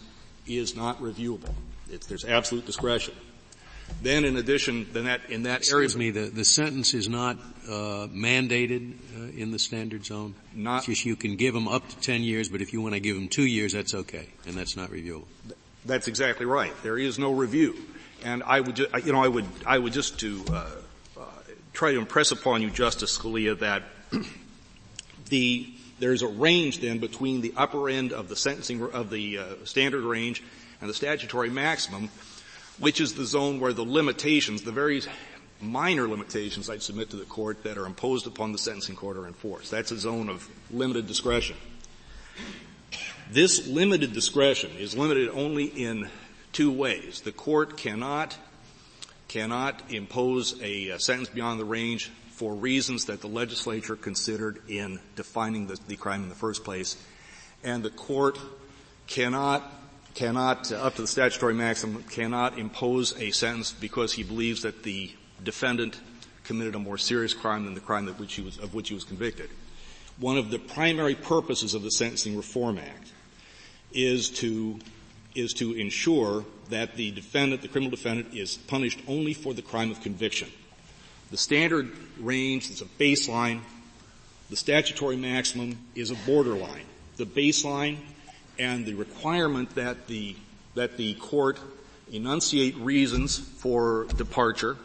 is 0.46 0.76
not 0.76 1.00
reviewable. 1.00 1.54
It's, 1.90 2.06
there's 2.06 2.24
absolute 2.26 2.66
discretion. 2.66 3.14
Then, 4.00 4.24
in 4.24 4.36
addition, 4.36 4.86
then 4.92 5.06
that 5.06 5.28
in 5.28 5.42
that 5.42 5.58
Excuse 5.58 5.74
area, 5.74 5.84
excuse 5.86 5.96
me, 5.98 6.10
the, 6.10 6.30
the 6.30 6.44
sentence 6.44 6.94
is 6.94 7.08
not 7.08 7.36
uh, 7.66 8.06
mandated 8.12 8.94
uh, 9.16 9.36
in 9.36 9.50
the 9.50 9.58
standard 9.58 10.04
zone. 10.04 10.34
Not 10.54 10.84
just 10.84 11.04
you 11.04 11.16
can 11.16 11.36
give 11.36 11.52
them 11.52 11.66
up 11.66 11.88
to 11.88 11.96
ten 11.98 12.22
years, 12.22 12.48
but 12.48 12.60
if 12.60 12.72
you 12.72 12.80
want 12.80 12.94
to 12.94 13.00
give 13.00 13.16
them 13.16 13.28
two 13.28 13.46
years, 13.46 13.72
that's 13.72 13.94
okay, 13.94 14.28
and 14.46 14.54
that's 14.54 14.76
not 14.76 14.90
reviewable. 14.90 15.26
That's 15.84 16.06
exactly 16.06 16.46
right. 16.46 16.72
There 16.82 16.98
is 16.98 17.18
no 17.18 17.32
review. 17.32 17.74
And 18.24 18.42
I 18.42 18.60
would, 18.60 18.76
ju- 18.76 18.86
you 19.04 19.12
know, 19.12 19.22
I 19.22 19.28
would, 19.28 19.46
I 19.64 19.78
would 19.78 19.92
just 19.92 20.18
to 20.20 20.44
uh, 20.48 20.70
uh, 21.16 21.24
try 21.72 21.92
to 21.92 21.98
impress 21.98 22.30
upon 22.30 22.62
you, 22.62 22.70
Justice 22.70 23.16
Scalia, 23.16 23.58
that 23.60 23.84
the 25.28 25.68
there's 25.98 26.22
a 26.22 26.28
range 26.28 26.80
then 26.80 26.98
between 26.98 27.40
the 27.40 27.52
upper 27.56 27.88
end 27.88 28.12
of 28.12 28.28
the 28.28 28.36
sentencing 28.36 28.82
of 28.82 29.10
the 29.10 29.38
uh, 29.38 29.44
standard 29.64 30.04
range 30.04 30.42
and 30.80 30.88
the 30.88 30.94
statutory 30.94 31.50
maximum, 31.50 32.08
which 32.78 33.00
is 33.00 33.14
the 33.14 33.24
zone 33.24 33.60
where 33.60 33.72
the 33.72 33.84
limitations, 33.84 34.62
the 34.62 34.72
very 34.72 35.02
minor 35.60 36.06
limitations 36.06 36.70
I'd 36.70 36.82
submit 36.82 37.10
to 37.10 37.16
the 37.16 37.24
court 37.24 37.64
that 37.64 37.76
are 37.76 37.86
imposed 37.86 38.26
upon 38.26 38.52
the 38.52 38.58
sentencing 38.58 38.96
court 38.96 39.16
are 39.16 39.26
enforced. 39.26 39.70
That's 39.70 39.90
a 39.90 39.98
zone 39.98 40.28
of 40.28 40.48
limited 40.70 41.06
discretion. 41.06 41.56
This 43.30 43.66
limited 43.66 44.12
discretion 44.12 44.70
is 44.78 44.96
limited 44.96 45.28
only 45.30 45.64
in 45.64 46.08
two 46.52 46.70
ways. 46.70 47.20
The 47.20 47.32
court 47.32 47.76
cannot, 47.76 48.36
cannot 49.26 49.90
impose 49.90 50.60
a, 50.62 50.90
a 50.90 51.00
sentence 51.00 51.28
beyond 51.28 51.60
the 51.60 51.64
range 51.64 52.10
for 52.30 52.54
reasons 52.54 53.06
that 53.06 53.20
the 53.20 53.26
legislature 53.26 53.96
considered 53.96 54.62
in 54.68 55.00
defining 55.16 55.66
the, 55.66 55.76
the 55.88 55.96
crime 55.96 56.22
in 56.22 56.28
the 56.28 56.34
first 56.34 56.64
place. 56.64 56.96
And 57.64 57.82
the 57.82 57.90
court 57.90 58.38
cannot 59.08 59.62
cannot, 60.18 60.72
up 60.72 60.96
to 60.96 61.02
the 61.02 61.06
statutory 61.06 61.54
maximum, 61.54 62.02
cannot 62.02 62.58
impose 62.58 63.16
a 63.20 63.30
sentence 63.30 63.70
because 63.70 64.12
he 64.12 64.24
believes 64.24 64.62
that 64.62 64.82
the 64.82 65.12
defendant 65.44 66.00
committed 66.42 66.74
a 66.74 66.78
more 66.78 66.98
serious 66.98 67.32
crime 67.32 67.64
than 67.64 67.74
the 67.74 67.80
crime 67.80 68.04
which 68.18 68.36
was, 68.40 68.58
of 68.58 68.74
which 68.74 68.88
he 68.88 68.94
was 68.96 69.04
convicted. 69.04 69.48
One 70.18 70.36
of 70.36 70.50
the 70.50 70.58
primary 70.58 71.14
purposes 71.14 71.72
of 71.72 71.84
the 71.84 71.92
Sentencing 71.92 72.36
Reform 72.36 72.78
Act 72.78 73.12
is 73.92 74.28
to 74.30 74.80
is 75.36 75.54
to 75.54 75.72
ensure 75.74 76.44
that 76.68 76.96
the 76.96 77.12
defendant, 77.12 77.62
the 77.62 77.68
criminal 77.68 77.92
defendant, 77.92 78.34
is 78.34 78.56
punished 78.56 78.98
only 79.06 79.34
for 79.34 79.54
the 79.54 79.62
crime 79.62 79.92
of 79.92 80.00
conviction. 80.00 80.48
The 81.30 81.36
standard 81.36 81.92
range 82.18 82.70
is 82.70 82.82
a 82.82 82.86
baseline. 82.86 83.60
The 84.50 84.56
statutory 84.56 85.16
maximum 85.16 85.78
is 85.94 86.10
a 86.10 86.16
borderline. 86.26 86.86
The 87.18 87.26
baseline 87.26 87.98
and 88.58 88.84
the 88.84 88.94
requirement 88.94 89.74
that 89.74 90.06
the, 90.06 90.36
that 90.74 90.96
the 90.96 91.14
court 91.14 91.58
enunciate 92.12 92.76
reasons 92.76 93.38
for 93.38 94.06
departure 94.16 94.76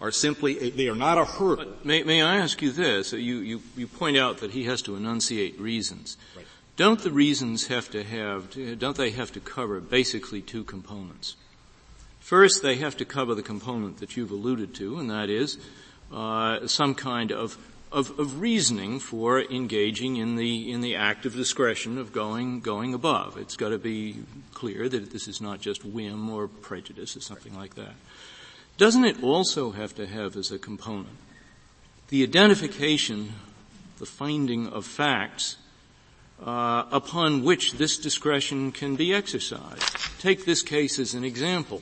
are 0.00 0.10
simply, 0.10 0.70
they 0.70 0.88
are 0.88 0.96
not 0.96 1.18
a 1.18 1.24
hurdle. 1.24 1.72
May, 1.84 2.02
may, 2.02 2.22
I 2.22 2.38
ask 2.38 2.60
you 2.60 2.72
this? 2.72 3.12
You, 3.12 3.18
you, 3.18 3.62
you 3.76 3.86
point 3.86 4.16
out 4.16 4.38
that 4.38 4.50
he 4.50 4.64
has 4.64 4.82
to 4.82 4.96
enunciate 4.96 5.60
reasons. 5.60 6.16
Right. 6.36 6.44
Don't 6.76 7.00
the 7.00 7.12
reasons 7.12 7.68
have 7.68 7.90
to 7.90 8.02
have, 8.02 8.78
don't 8.78 8.96
they 8.96 9.10
have 9.10 9.30
to 9.32 9.40
cover 9.40 9.80
basically 9.80 10.40
two 10.40 10.64
components? 10.64 11.36
First, 12.18 12.62
they 12.62 12.76
have 12.76 12.96
to 12.96 13.04
cover 13.04 13.34
the 13.34 13.42
component 13.42 13.98
that 13.98 14.16
you've 14.16 14.30
alluded 14.30 14.74
to, 14.76 14.98
and 14.98 15.10
that 15.10 15.28
is 15.28 15.58
uh, 16.12 16.66
some 16.66 16.94
kind 16.94 17.30
of, 17.30 17.56
of, 17.92 18.18
of 18.18 18.40
reasoning 18.40 18.98
for 18.98 19.40
engaging 19.40 20.16
in 20.16 20.36
the 20.36 20.70
in 20.70 20.80
the 20.80 20.96
act 20.96 21.26
of 21.26 21.34
discretion 21.34 21.98
of 21.98 22.12
going 22.12 22.60
going 22.60 22.94
above. 22.94 23.36
It's 23.36 23.56
got 23.56 23.70
to 23.70 23.78
be 23.78 24.16
clear 24.54 24.88
that 24.88 25.12
this 25.12 25.28
is 25.28 25.40
not 25.40 25.60
just 25.60 25.84
whim 25.84 26.30
or 26.30 26.48
prejudice 26.48 27.16
or 27.16 27.20
something 27.20 27.54
like 27.54 27.74
that. 27.74 27.94
Doesn't 28.78 29.04
it 29.04 29.22
also 29.22 29.72
have 29.72 29.94
to 29.96 30.06
have 30.06 30.36
as 30.36 30.50
a 30.50 30.58
component 30.58 31.18
the 32.08 32.22
identification, 32.22 33.32
the 33.98 34.04
finding 34.04 34.66
of 34.66 34.84
facts 34.84 35.56
uh, 36.44 36.84
upon 36.90 37.42
which 37.42 37.72
this 37.74 37.96
discretion 37.96 38.70
can 38.70 38.96
be 38.96 39.14
exercised. 39.14 39.82
Take 40.20 40.44
this 40.44 40.60
case 40.60 40.98
as 40.98 41.14
an 41.14 41.24
example. 41.24 41.80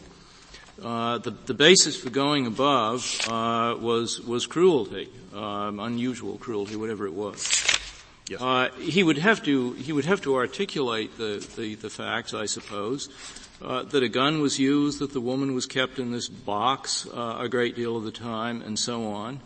Uh, 0.82 1.18
the, 1.18 1.30
the 1.44 1.54
basis 1.54 1.96
for 1.96 2.08
going 2.08 2.46
above 2.46 3.20
uh, 3.28 3.76
was 3.78 4.20
was 4.20 4.46
cruelty, 4.46 5.08
um, 5.34 5.78
unusual 5.78 6.38
cruelty, 6.38 6.74
whatever 6.74 7.06
it 7.06 7.12
was. 7.12 7.64
Yes. 8.28 8.40
Uh, 8.40 8.68
he 8.78 9.02
would 9.02 9.18
have 9.18 9.42
to 9.42 9.72
he 9.72 9.92
would 9.92 10.06
have 10.06 10.22
to 10.22 10.36
articulate 10.36 11.18
the 11.18 11.46
the, 11.56 11.74
the 11.74 11.90
facts, 11.90 12.32
I 12.32 12.46
suppose, 12.46 13.10
uh, 13.60 13.82
that 13.82 14.02
a 14.02 14.08
gun 14.08 14.40
was 14.40 14.58
used, 14.58 15.00
that 15.00 15.12
the 15.12 15.20
woman 15.20 15.54
was 15.54 15.66
kept 15.66 15.98
in 15.98 16.12
this 16.12 16.28
box 16.28 17.06
uh, 17.12 17.38
a 17.40 17.48
great 17.48 17.76
deal 17.76 17.96
of 17.96 18.04
the 18.04 18.12
time, 18.12 18.62
and 18.62 18.78
so 18.78 19.12
on. 19.12 19.40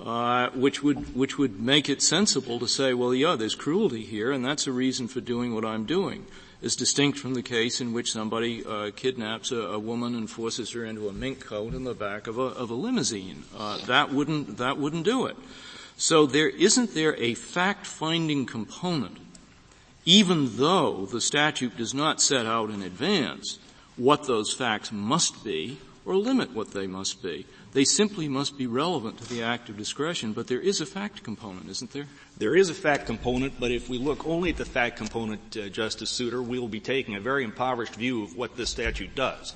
Uh, 0.00 0.48
which 0.50 0.82
would 0.82 1.14
which 1.14 1.38
would 1.38 1.60
make 1.60 1.88
it 1.88 2.02
sensible 2.02 2.58
to 2.58 2.66
say, 2.66 2.92
well, 2.92 3.14
yeah, 3.14 3.36
there's 3.36 3.54
cruelty 3.54 4.02
here, 4.02 4.32
and 4.32 4.44
that's 4.44 4.66
a 4.66 4.72
reason 4.72 5.06
for 5.06 5.20
doing 5.20 5.54
what 5.54 5.64
I'm 5.64 5.84
doing, 5.84 6.26
as 6.62 6.76
distinct 6.76 7.18
from 7.18 7.34
the 7.34 7.42
case 7.42 7.80
in 7.80 7.92
which 7.92 8.12
somebody 8.12 8.64
uh, 8.64 8.90
kidnaps 8.94 9.50
a, 9.50 9.56
a, 9.56 9.78
woman 9.78 10.14
and 10.14 10.30
forces 10.30 10.70
her 10.72 10.84
into 10.84 11.08
a 11.08 11.12
mink 11.12 11.44
coat 11.44 11.74
in 11.74 11.84
the 11.84 11.94
back 11.94 12.26
of 12.26 12.38
a, 12.38 12.42
of 12.42 12.70
a 12.70 12.74
limousine. 12.74 13.42
Uh, 13.56 13.78
that 13.86 14.12
wouldn't 14.12 14.58
that 14.58 14.78
wouldn't 14.78 15.04
do 15.04 15.26
it. 15.26 15.36
So 15.96 16.26
there 16.26 16.48
isn't 16.48 16.94
there 16.94 17.14
a 17.16 17.34
fact-finding 17.34 18.46
component, 18.46 19.18
even 20.04 20.56
though 20.56 21.06
the 21.06 21.20
statute 21.20 21.76
does 21.76 21.94
not 21.94 22.20
set 22.20 22.46
out 22.46 22.70
in 22.70 22.82
advance 22.82 23.58
what 23.96 24.26
those 24.26 24.54
facts 24.54 24.90
must 24.90 25.44
be 25.44 25.78
or 26.04 26.16
limit 26.16 26.52
what 26.52 26.72
they 26.72 26.86
must 26.86 27.22
be. 27.22 27.46
They 27.72 27.84
simply 27.84 28.28
must 28.28 28.58
be 28.58 28.66
relevant 28.66 29.18
to 29.18 29.28
the 29.28 29.42
act 29.42 29.68
of 29.68 29.78
discretion, 29.78 30.32
but 30.32 30.46
there 30.46 30.60
is 30.60 30.80
a 30.80 30.86
fact 30.86 31.22
component, 31.22 31.68
isn't 31.68 31.92
there? 31.92 32.06
There 32.38 32.56
is 32.56 32.70
a 32.70 32.74
fact 32.74 33.06
component, 33.06 33.60
but 33.60 33.70
if 33.70 33.88
we 33.88 33.98
look 33.98 34.26
only 34.26 34.50
at 34.50 34.56
the 34.56 34.64
fact 34.64 34.96
component, 34.96 35.56
uh, 35.56 35.68
Justice 35.68 36.10
Souter, 36.10 36.42
we 36.42 36.58
will 36.58 36.68
be 36.68 36.80
taking 36.80 37.14
a 37.14 37.20
very 37.20 37.44
impoverished 37.44 37.94
view 37.94 38.24
of 38.24 38.36
what 38.36 38.56
this 38.56 38.70
statute 38.70 39.14
does. 39.14 39.54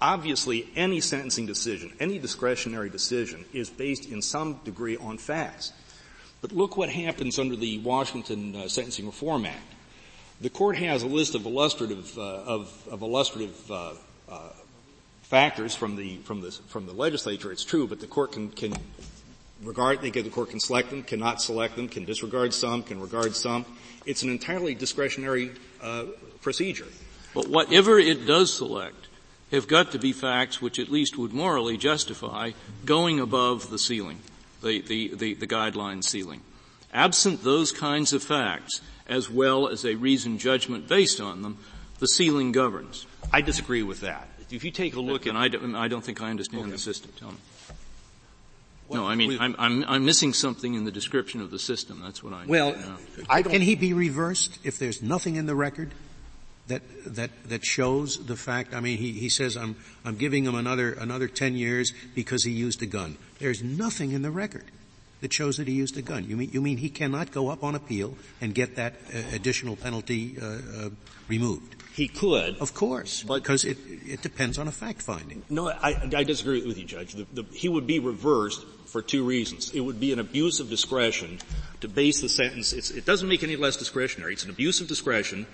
Obviously, 0.00 0.68
any 0.76 1.00
sentencing 1.00 1.46
decision, 1.46 1.92
any 2.00 2.18
discretionary 2.18 2.90
decision 2.90 3.44
is 3.52 3.68
based 3.68 4.06
in 4.06 4.22
some 4.22 4.60
degree 4.64 4.96
on 4.96 5.18
facts. 5.18 5.72
But 6.40 6.52
look 6.52 6.76
what 6.76 6.88
happens 6.88 7.38
under 7.38 7.56
the 7.56 7.78
Washington 7.78 8.56
uh, 8.56 8.68
Sentencing 8.68 9.06
Reform 9.06 9.44
Act. 9.44 9.74
The 10.40 10.48
court 10.48 10.76
has 10.76 11.02
a 11.02 11.06
list 11.06 11.34
of 11.34 11.44
illustrative, 11.44 12.16
uh, 12.16 12.22
of, 12.22 12.88
of, 12.90 13.02
illustrative 13.02 13.70
uh, 13.70 13.92
uh, 14.26 14.48
factors 15.22 15.74
from 15.74 15.96
the 15.96 16.16
from 16.18 16.40
the 16.40 16.50
from 16.50 16.86
the 16.86 16.94
legislature. 16.94 17.52
It's 17.52 17.64
true, 17.64 17.86
but 17.86 18.00
the 18.00 18.06
court 18.06 18.32
can 18.32 18.48
can 18.48 18.72
regard. 19.62 20.00
They 20.00 20.10
the 20.10 20.30
court 20.30 20.50
can 20.50 20.60
select 20.60 20.90
them, 20.90 21.02
cannot 21.02 21.40
select 21.40 21.76
them, 21.76 21.88
can 21.88 22.04
disregard 22.04 22.54
some, 22.54 22.82
can 22.82 23.00
regard 23.00 23.34
some. 23.34 23.64
It's 24.06 24.22
an 24.22 24.30
entirely 24.30 24.74
discretionary 24.74 25.52
uh, 25.82 26.06
procedure. 26.42 26.86
But 27.34 27.48
whatever 27.48 27.98
it 27.98 28.26
does 28.26 28.52
select 28.52 29.08
have 29.52 29.68
got 29.68 29.92
to 29.92 29.98
be 29.98 30.12
facts 30.12 30.60
which 30.60 30.78
at 30.78 30.88
least 30.88 31.18
would 31.18 31.32
morally 31.32 31.76
justify 31.76 32.52
going 32.84 33.20
above 33.20 33.70
the 33.70 33.78
ceiling, 33.78 34.20
the, 34.62 34.80
the, 34.82 35.14
the, 35.14 35.34
the 35.34 35.46
guideline 35.46 36.02
ceiling. 36.02 36.40
Absent 36.92 37.44
those 37.44 37.70
kinds 37.70 38.12
of 38.12 38.22
facts, 38.22 38.80
as 39.06 39.30
well 39.30 39.68
as 39.68 39.84
a 39.84 39.94
reasoned 39.94 40.40
judgment 40.40 40.88
based 40.88 41.20
on 41.20 41.42
them, 41.42 41.58
the 41.98 42.06
ceiling 42.06 42.52
governs. 42.52 43.06
I 43.32 43.42
disagree 43.42 43.82
with 43.82 44.00
that 44.00 44.28
if 44.52 44.64
you 44.64 44.70
take 44.70 44.96
a 44.96 45.00
look 45.00 45.26
and 45.26 45.36
at, 45.36 45.42
I 45.42 45.48
don't, 45.48 45.74
I 45.74 45.88
don't 45.88 46.04
think 46.04 46.20
I 46.20 46.30
understand 46.30 46.62
okay. 46.62 46.72
the 46.72 46.78
system. 46.78 47.12
Tell 47.18 47.30
me. 47.30 47.36
No, 48.90 49.06
I 49.06 49.14
mean, 49.14 49.38
I'm, 49.40 49.54
I'm, 49.58 49.84
I'm, 49.84 50.04
missing 50.04 50.32
something 50.32 50.74
in 50.74 50.84
the 50.84 50.90
description 50.90 51.40
of 51.40 51.50
the 51.50 51.58
system. 51.58 52.00
That's 52.02 52.22
what 52.22 52.32
I. 52.32 52.44
Well, 52.46 52.74
I 53.28 53.42
can 53.42 53.62
he 53.62 53.74
be 53.74 53.92
reversed 53.92 54.58
if 54.64 54.78
there's 54.78 55.02
nothing 55.02 55.36
in 55.36 55.46
the 55.46 55.54
record 55.54 55.90
that 56.68 56.82
that 57.06 57.30
that 57.48 57.64
shows 57.64 58.26
the 58.26 58.36
fact? 58.36 58.74
I 58.74 58.80
mean, 58.80 58.98
he 58.98 59.12
he 59.12 59.28
says 59.28 59.56
I'm 59.56 59.76
I'm 60.04 60.16
giving 60.16 60.44
him 60.44 60.54
another 60.54 60.92
another 60.92 61.28
ten 61.28 61.56
years 61.56 61.92
because 62.14 62.44
he 62.44 62.50
used 62.50 62.82
a 62.82 62.86
gun. 62.86 63.16
There's 63.38 63.62
nothing 63.62 64.12
in 64.12 64.22
the 64.22 64.30
record 64.30 64.64
that 65.20 65.32
shows 65.32 65.58
that 65.58 65.68
he 65.68 65.74
used 65.74 65.96
a 65.96 66.02
gun. 66.02 66.24
You 66.28 66.36
mean 66.36 66.50
you 66.52 66.60
mean 66.60 66.78
he 66.78 66.90
cannot 66.90 67.30
go 67.30 67.48
up 67.48 67.62
on 67.62 67.74
appeal 67.74 68.16
and 68.40 68.54
get 68.54 68.76
that 68.76 68.94
uh, 69.14 69.18
additional 69.34 69.76
penalty 69.76 70.36
uh, 70.40 70.46
uh, 70.46 70.90
removed? 71.28 71.76
He 71.94 72.08
could. 72.08 72.56
Of 72.58 72.74
course, 72.74 73.22
because 73.22 73.64
it, 73.64 73.78
it 74.06 74.22
depends 74.22 74.58
on 74.58 74.68
a 74.68 74.72
fact 74.72 75.02
finding. 75.02 75.42
No, 75.50 75.68
I, 75.68 76.08
I 76.14 76.24
disagree 76.24 76.64
with 76.66 76.78
you, 76.78 76.84
Judge. 76.84 77.14
The, 77.14 77.26
the, 77.32 77.44
he 77.52 77.68
would 77.68 77.86
be 77.86 77.98
reversed 77.98 78.64
for 78.86 79.02
two 79.02 79.24
reasons. 79.24 79.72
It 79.74 79.80
would 79.80 80.00
be 80.00 80.12
an 80.12 80.18
abuse 80.18 80.60
of 80.60 80.68
discretion 80.68 81.38
to 81.80 81.88
base 81.88 82.20
the 82.20 82.28
sentence, 82.28 82.72
it 82.72 83.06
doesn't 83.06 83.28
make 83.28 83.42
any 83.42 83.56
less 83.56 83.76
discretionary, 83.76 84.34
it's 84.34 84.44
an 84.44 84.50
abuse 84.50 84.80
of 84.80 84.88
discretion 84.88 85.46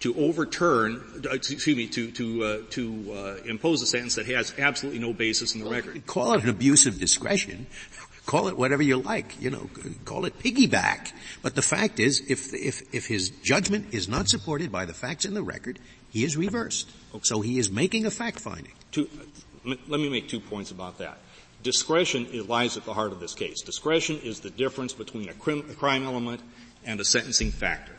to 0.00 0.14
overturn, 0.16 1.00
uh, 1.24 1.30
excuse 1.30 1.76
me, 1.76 1.86
to, 1.86 2.10
to, 2.10 2.44
uh, 2.44 2.58
to 2.70 3.12
uh, 3.12 3.36
impose 3.44 3.80
a 3.82 3.86
sentence 3.86 4.16
that 4.16 4.26
has 4.26 4.52
absolutely 4.58 4.98
no 4.98 5.12
basis 5.12 5.54
in 5.54 5.62
the 5.62 5.70
record. 5.70 6.04
Call 6.06 6.34
it 6.34 6.42
an 6.42 6.48
abuse 6.48 6.86
of 6.86 6.98
discretion. 6.98 7.66
Call 8.24 8.48
it 8.48 8.56
whatever 8.56 8.82
you 8.82 8.98
like, 8.98 9.40
you 9.40 9.50
know, 9.50 9.68
call 10.04 10.24
it 10.26 10.38
piggyback. 10.38 11.12
But 11.42 11.56
the 11.56 11.62
fact 11.62 11.98
is, 11.98 12.20
if, 12.28 12.54
if, 12.54 12.94
if 12.94 13.06
his 13.06 13.30
judgment 13.30 13.92
is 13.92 14.08
not 14.08 14.28
supported 14.28 14.70
by 14.70 14.84
the 14.84 14.94
facts 14.94 15.24
in 15.24 15.34
the 15.34 15.42
record, 15.42 15.80
he 16.10 16.22
is 16.24 16.36
reversed. 16.36 16.88
Okay. 17.12 17.22
So 17.24 17.40
he 17.40 17.58
is 17.58 17.70
making 17.70 18.06
a 18.06 18.10
fact 18.10 18.38
finding. 18.38 18.72
Two, 18.92 19.08
let 19.64 19.88
me 19.88 20.08
make 20.08 20.28
two 20.28 20.40
points 20.40 20.70
about 20.70 20.98
that. 20.98 21.18
Discretion 21.62 22.28
lies 22.46 22.76
at 22.76 22.84
the 22.84 22.94
heart 22.94 23.12
of 23.12 23.20
this 23.20 23.34
case. 23.34 23.62
Discretion 23.62 24.18
is 24.22 24.40
the 24.40 24.50
difference 24.50 24.92
between 24.92 25.28
a, 25.28 25.34
crim, 25.34 25.68
a 25.70 25.74
crime 25.74 26.04
element 26.04 26.40
and 26.84 27.00
a 27.00 27.04
sentencing 27.04 27.50
factor. 27.50 27.92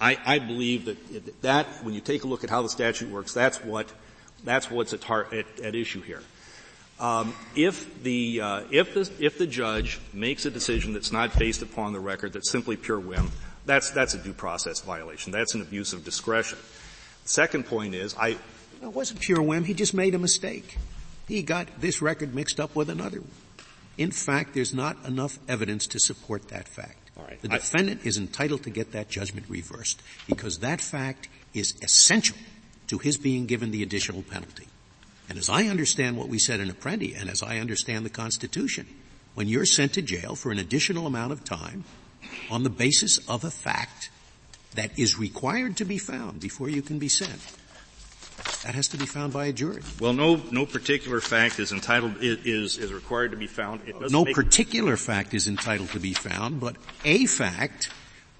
I, 0.00 0.18
I 0.24 0.38
believe 0.38 0.86
that 0.86 1.42
that, 1.42 1.66
when 1.84 1.94
you 1.94 2.00
take 2.00 2.24
a 2.24 2.26
look 2.26 2.44
at 2.44 2.50
how 2.50 2.62
the 2.62 2.68
statute 2.68 3.10
works, 3.10 3.32
that's 3.32 3.62
what, 3.62 3.92
that's 4.44 4.70
what's 4.70 4.92
at, 4.92 5.04
heart, 5.04 5.32
at, 5.32 5.60
at 5.60 5.74
issue 5.74 6.00
here. 6.00 6.22
Um, 7.02 7.34
if 7.56 8.04
the 8.04 8.40
uh, 8.40 8.62
if 8.70 8.94
the 8.94 9.10
if 9.18 9.36
the 9.36 9.46
judge 9.46 9.98
makes 10.12 10.46
a 10.46 10.52
decision 10.52 10.92
that's 10.92 11.10
not 11.10 11.36
based 11.36 11.60
upon 11.60 11.92
the 11.92 11.98
record, 11.98 12.32
that's 12.32 12.48
simply 12.48 12.76
pure 12.76 13.00
whim, 13.00 13.32
that's 13.66 13.90
that's 13.90 14.14
a 14.14 14.18
due 14.18 14.32
process 14.32 14.80
violation. 14.80 15.32
That's 15.32 15.56
an 15.56 15.62
abuse 15.62 15.92
of 15.92 16.04
discretion. 16.04 16.58
The 17.24 17.28
second 17.28 17.66
point 17.66 17.96
is, 17.96 18.14
I. 18.16 18.36
It 18.80 18.92
wasn't 18.92 19.20
pure 19.20 19.42
whim. 19.42 19.64
He 19.64 19.74
just 19.74 19.94
made 19.94 20.14
a 20.14 20.18
mistake. 20.18 20.78
He 21.26 21.42
got 21.42 21.66
this 21.80 22.00
record 22.00 22.36
mixed 22.36 22.60
up 22.60 22.76
with 22.76 22.88
another 22.88 23.20
one. 23.20 23.30
In 23.98 24.12
fact, 24.12 24.54
there's 24.54 24.72
not 24.72 24.96
enough 25.04 25.40
evidence 25.48 25.88
to 25.88 25.98
support 25.98 26.48
that 26.48 26.68
fact. 26.68 26.98
The 27.40 27.48
defendant 27.48 28.02
I, 28.04 28.08
is 28.08 28.16
entitled 28.16 28.62
to 28.64 28.70
get 28.70 28.92
that 28.92 29.08
judgment 29.08 29.46
reversed 29.48 30.00
because 30.28 30.60
that 30.60 30.80
fact 30.80 31.28
is 31.52 31.74
essential 31.82 32.36
to 32.88 32.98
his 32.98 33.16
being 33.16 33.46
given 33.46 33.70
the 33.70 33.82
additional 33.82 34.22
penalty. 34.22 34.68
And 35.32 35.38
as 35.38 35.48
I 35.48 35.68
understand 35.68 36.18
what 36.18 36.28
we 36.28 36.38
said 36.38 36.60
in 36.60 36.68
Apprendi, 36.68 37.18
and 37.18 37.30
as 37.30 37.42
I 37.42 37.56
understand 37.56 38.04
the 38.04 38.10
Constitution, 38.10 38.86
when 39.32 39.48
you're 39.48 39.64
sent 39.64 39.94
to 39.94 40.02
jail 40.02 40.34
for 40.34 40.52
an 40.52 40.58
additional 40.58 41.06
amount 41.06 41.32
of 41.32 41.42
time 41.42 41.84
on 42.50 42.64
the 42.64 42.68
basis 42.68 43.16
of 43.30 43.42
a 43.42 43.50
fact 43.50 44.10
that 44.74 44.98
is 44.98 45.18
required 45.18 45.78
to 45.78 45.86
be 45.86 45.96
found 45.96 46.38
before 46.38 46.68
you 46.68 46.82
can 46.82 46.98
be 46.98 47.08
sent, 47.08 47.40
that 48.62 48.74
has 48.74 48.88
to 48.88 48.98
be 48.98 49.06
found 49.06 49.32
by 49.32 49.46
a 49.46 49.54
jury. 49.54 49.80
Well, 49.98 50.12
no, 50.12 50.36
no 50.50 50.66
particular 50.66 51.22
fact 51.22 51.58
is 51.58 51.72
entitled, 51.72 52.16
is, 52.20 52.76
is 52.76 52.92
required 52.92 53.30
to 53.30 53.38
be 53.38 53.46
found. 53.46 53.80
no 54.10 54.26
particular 54.26 54.98
fact 54.98 55.32
is 55.32 55.48
entitled 55.48 55.88
to 55.92 55.98
be 55.98 56.12
found, 56.12 56.60
but 56.60 56.76
a 57.06 57.24
fact 57.24 57.90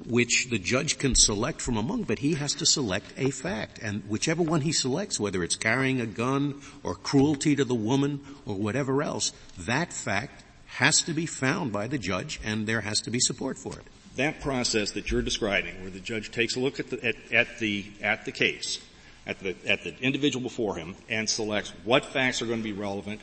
which 0.07 0.49
the 0.51 0.59
judge 0.59 0.99
can 0.99 1.15
select 1.15 1.61
from 1.61 1.77
among, 1.77 2.05
but 2.05 2.19
he 2.19 2.35
has 2.35 2.55
to 2.55 2.67
select 2.67 3.13
a 3.17 3.31
fact. 3.31 3.79
And 3.81 4.03
whichever 4.09 4.43
one 4.43 4.63
he 4.63 4.73
selects, 4.73 5.21
whether 5.21 5.43
it's 5.43 5.57
carrying 5.57 6.01
a 6.01 6.07
gun 6.07 6.61
or 6.83 6.95
cruelty 6.95 7.57
to 7.57 7.65
the 7.65 7.75
woman 7.75 8.21
or 8.47 8.57
whatever 8.57 9.03
else, 9.03 9.33
that 9.59 9.93
fact 9.93 10.45
has 10.67 11.03
to 11.03 11.13
be 11.13 11.27
found 11.27 11.73
by 11.73 11.87
the 11.87 11.99
judge 11.99 12.41
and 12.45 12.67
there 12.67 12.81
has 12.81 13.01
to 13.03 13.11
be 13.11 13.21
support 13.21 13.59
for 13.59 13.75
it. 13.75 13.85
That 14.17 14.41
process 14.41 14.93
that 14.93 15.11
you're 15.11 15.23
describing, 15.23 15.81
where 15.83 15.91
the 15.91 16.01
judge 16.01 16.31
takes 16.31 16.57
a 16.57 16.61
look 16.61 16.81
at 16.81 16.91
the, 16.91 17.05
at, 17.05 17.17
at 17.33 17.59
the, 17.59 17.85
at 18.03 18.25
the 18.25 18.33
case, 18.33 18.79
at 19.27 19.39
the, 19.39 19.55
at 19.67 19.85
the 19.85 19.95
individual 20.01 20.43
before 20.43 20.77
him 20.77 20.97
and 21.09 21.29
selects 21.29 21.73
what 21.85 22.05
facts 22.07 22.43
are 22.43 22.47
going 22.47 22.59
to 22.59 22.65
be 22.65 22.73
relevant, 22.73 23.21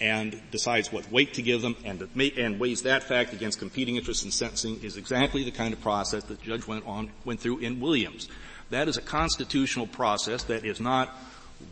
and 0.00 0.40
decides 0.50 0.92
what 0.92 1.10
weight 1.10 1.34
to 1.34 1.42
give 1.42 1.62
them 1.62 1.76
and, 1.84 2.08
and 2.16 2.60
weighs 2.60 2.82
that 2.82 3.02
fact 3.02 3.32
against 3.32 3.58
competing 3.58 3.96
interests 3.96 4.24
in 4.24 4.30
sentencing 4.30 4.80
is 4.82 4.96
exactly 4.96 5.44
the 5.44 5.50
kind 5.50 5.72
of 5.72 5.80
process 5.80 6.24
that 6.24 6.40
the 6.40 6.46
judge 6.46 6.66
went 6.66 6.86
on, 6.86 7.10
went 7.24 7.40
through 7.40 7.58
in 7.58 7.80
Williams. 7.80 8.28
That 8.70 8.88
is 8.88 8.96
a 8.96 9.02
constitutional 9.02 9.86
process 9.86 10.44
that 10.44 10.64
is 10.64 10.80
not 10.80 11.14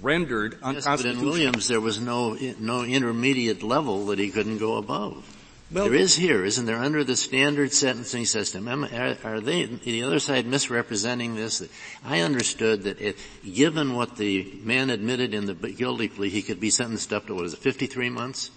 rendered 0.03 0.55
unconstitutional. 0.63 0.97
Yes, 0.97 1.03
but 1.03 1.21
in 1.21 1.25
Williams 1.25 1.69
there 1.69 1.81
was 1.81 2.01
no, 2.01 2.37
no 2.59 2.83
intermediate 2.83 3.63
level 3.63 4.07
that 4.07 4.19
he 4.19 4.31
couldn't 4.31 4.59
go 4.59 4.77
above. 4.77 5.36
Well, 5.73 5.87
there 5.87 5.95
is 5.95 6.15
here, 6.15 6.45
isn't 6.45 6.65
there, 6.65 6.79
under 6.79 7.03
the 7.03 7.17
standard 7.17 7.73
sentencing 7.73 8.27
system? 8.27 8.69
Are, 8.69 9.17
are 9.25 9.41
they, 9.41 9.65
the 9.65 10.05
other 10.05 10.21
side 10.21 10.47
misrepresenting 10.47 11.35
this? 11.35 11.67
I 12.05 12.21
understood 12.21 12.85
that 12.85 13.01
it, 13.01 13.17
given 13.45 13.95
what 13.95 14.17
the 14.17 14.61
man 14.63 14.91
admitted 14.91 15.35
in 15.35 15.47
the 15.47 15.55
guilty 15.55 16.09
plea, 16.09 16.29
he 16.29 16.43
could 16.43 16.61
be 16.61 16.71
sentenced 16.71 17.13
up 17.13 17.27
to, 17.27 17.35
what 17.35 17.47
is 17.47 17.55
it, 17.55 17.59
53 17.59 18.11
months? 18.11 18.53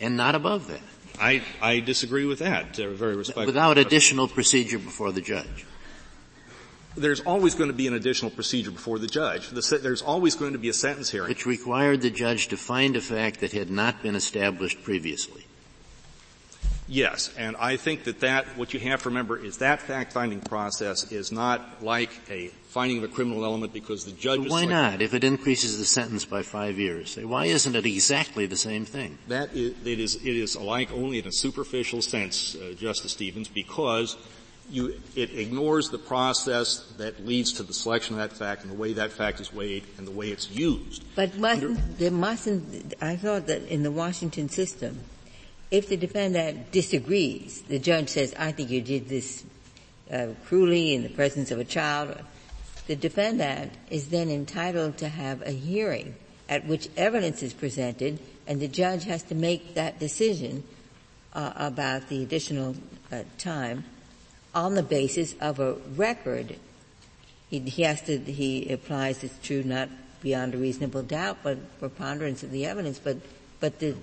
And 0.00 0.16
not 0.16 0.34
above 0.34 0.66
that. 0.66 0.80
I, 1.20 1.42
I 1.62 1.78
disagree 1.78 2.26
with 2.26 2.40
that, 2.40 2.78
uh, 2.80 2.90
very 2.90 3.14
respectfully. 3.14 3.46
Without 3.46 3.78
additional 3.78 4.26
procedure 4.26 4.78
before 4.78 5.12
the 5.12 5.20
judge. 5.20 5.64
there's 6.96 7.20
always 7.20 7.54
going 7.54 7.70
to 7.70 7.76
be 7.76 7.86
an 7.86 7.94
additional 7.94 8.32
procedure 8.32 8.72
before 8.72 8.98
the 8.98 9.06
judge. 9.06 9.48
there's 9.50 10.02
always 10.02 10.34
going 10.34 10.52
to 10.54 10.58
be 10.58 10.70
a 10.70 10.74
sentence 10.74 11.08
hearing. 11.08 11.28
Which 11.28 11.46
required 11.46 12.02
the 12.02 12.10
judge 12.10 12.48
to 12.48 12.56
find 12.56 12.96
a 12.96 13.00
fact 13.00 13.40
that 13.40 13.52
had 13.52 13.70
not 13.70 14.02
been 14.02 14.16
established 14.16 14.82
previously. 14.82 15.45
Yes, 16.88 17.34
and 17.36 17.56
I 17.56 17.76
think 17.76 18.04
that 18.04 18.20
that, 18.20 18.46
what 18.56 18.72
you 18.72 18.80
have 18.80 19.02
to 19.02 19.08
remember 19.08 19.36
is 19.36 19.58
that 19.58 19.80
fact-finding 19.80 20.40
process 20.42 21.10
is 21.10 21.32
not 21.32 21.82
like 21.82 22.10
a 22.30 22.48
finding 22.68 22.98
of 22.98 23.04
a 23.04 23.08
criminal 23.08 23.44
element 23.44 23.72
because 23.72 24.04
the 24.04 24.12
judge 24.12 24.42
but 24.42 24.50
Why 24.50 24.64
not? 24.66 25.02
If 25.02 25.12
it 25.14 25.24
increases 25.24 25.78
the 25.78 25.84
sentence 25.84 26.24
by 26.24 26.42
five 26.42 26.78
years, 26.78 27.16
why 27.16 27.46
isn't 27.46 27.74
it 27.74 27.86
exactly 27.86 28.46
the 28.46 28.56
same 28.56 28.84
thing? 28.84 29.18
That 29.28 29.52
is, 29.54 29.74
it 29.84 29.98
is, 29.98 30.16
it 30.16 30.36
is 30.36 30.54
alike 30.54 30.90
only 30.92 31.18
in 31.18 31.26
a 31.26 31.32
superficial 31.32 32.02
sense, 32.02 32.54
uh, 32.54 32.74
Justice 32.78 33.12
Stevens, 33.12 33.48
because 33.48 34.16
you, 34.70 35.00
it 35.14 35.30
ignores 35.36 35.90
the 35.90 35.98
process 35.98 36.92
that 36.98 37.24
leads 37.24 37.52
to 37.54 37.62
the 37.62 37.72
selection 37.72 38.14
of 38.14 38.28
that 38.28 38.36
fact 38.36 38.62
and 38.62 38.70
the 38.70 38.76
way 38.76 38.92
that 38.92 39.10
fact 39.10 39.40
is 39.40 39.52
weighed 39.52 39.84
and 39.98 40.06
the 40.06 40.12
way 40.12 40.28
it's 40.28 40.50
used. 40.50 41.04
But 41.14 41.36
mustn't, 41.36 41.98
there 41.98 42.10
mustn't, 42.10 42.94
I 43.00 43.16
thought 43.16 43.46
that 43.46 43.62
in 43.62 43.82
the 43.82 43.90
Washington 43.90 44.48
system, 44.48 45.00
if 45.70 45.88
the 45.88 45.96
defendant 45.96 46.70
disagrees, 46.70 47.62
the 47.62 47.78
judge 47.78 48.10
says, 48.10 48.34
I 48.38 48.52
think 48.52 48.70
you 48.70 48.80
did 48.80 49.08
this 49.08 49.44
uh, 50.10 50.28
cruelly 50.46 50.94
in 50.94 51.02
the 51.02 51.08
presence 51.08 51.50
of 51.50 51.58
a 51.58 51.64
child, 51.64 52.16
the 52.86 52.96
defendant 52.96 53.72
is 53.90 54.08
then 54.08 54.30
entitled 54.30 54.98
to 54.98 55.08
have 55.08 55.42
a 55.42 55.50
hearing 55.50 56.14
at 56.48 56.66
which 56.66 56.88
evidence 56.96 57.42
is 57.42 57.52
presented 57.52 58.20
and 58.46 58.60
the 58.60 58.68
judge 58.68 59.04
has 59.04 59.24
to 59.24 59.34
make 59.34 59.74
that 59.74 59.98
decision 59.98 60.62
uh, 61.32 61.52
about 61.56 62.08
the 62.08 62.22
additional 62.22 62.76
uh, 63.10 63.22
time 63.38 63.84
on 64.54 64.74
the 64.74 64.82
basis 64.82 65.34
of 65.40 65.58
a 65.58 65.74
record. 65.96 66.56
He, 67.50 67.58
he 67.60 67.82
has 67.82 68.02
to, 68.02 68.18
he 68.18 68.72
applies, 68.72 69.22
it's 69.24 69.38
true, 69.42 69.62
not 69.64 69.88
beyond 70.22 70.54
a 70.54 70.58
reasonable 70.58 71.02
doubt, 71.02 71.38
but 71.42 71.78
preponderance 71.78 72.42
of 72.42 72.50
the 72.50 72.66
evidence, 72.66 72.98
but, 72.98 73.18
but 73.60 73.78
the 73.80 73.96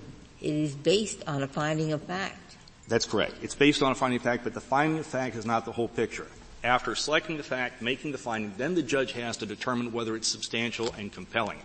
it 0.43 0.53
is 0.53 0.75
based 0.75 1.23
on 1.25 1.41
a 1.41 1.47
finding 1.47 1.93
of 1.93 2.03
fact. 2.03 2.57
That's 2.87 3.05
correct. 3.05 3.35
It's 3.41 3.55
based 3.55 3.81
on 3.81 3.91
a 3.91 3.95
finding 3.95 4.17
of 4.17 4.23
fact, 4.23 4.43
but 4.43 4.53
the 4.53 4.61
finding 4.61 4.99
of 4.99 5.05
fact 5.05 5.35
is 5.35 5.45
not 5.45 5.65
the 5.65 5.71
whole 5.71 5.87
picture. 5.87 6.27
After 6.63 6.95
selecting 6.95 7.37
the 7.37 7.43
fact, 7.43 7.81
making 7.81 8.11
the 8.11 8.17
finding, 8.17 8.53
then 8.57 8.75
the 8.75 8.83
judge 8.83 9.13
has 9.13 9.37
to 9.37 9.45
determine 9.45 9.91
whether 9.91 10.15
it's 10.15 10.27
substantial 10.27 10.93
and 10.97 11.11
compelling, 11.11 11.59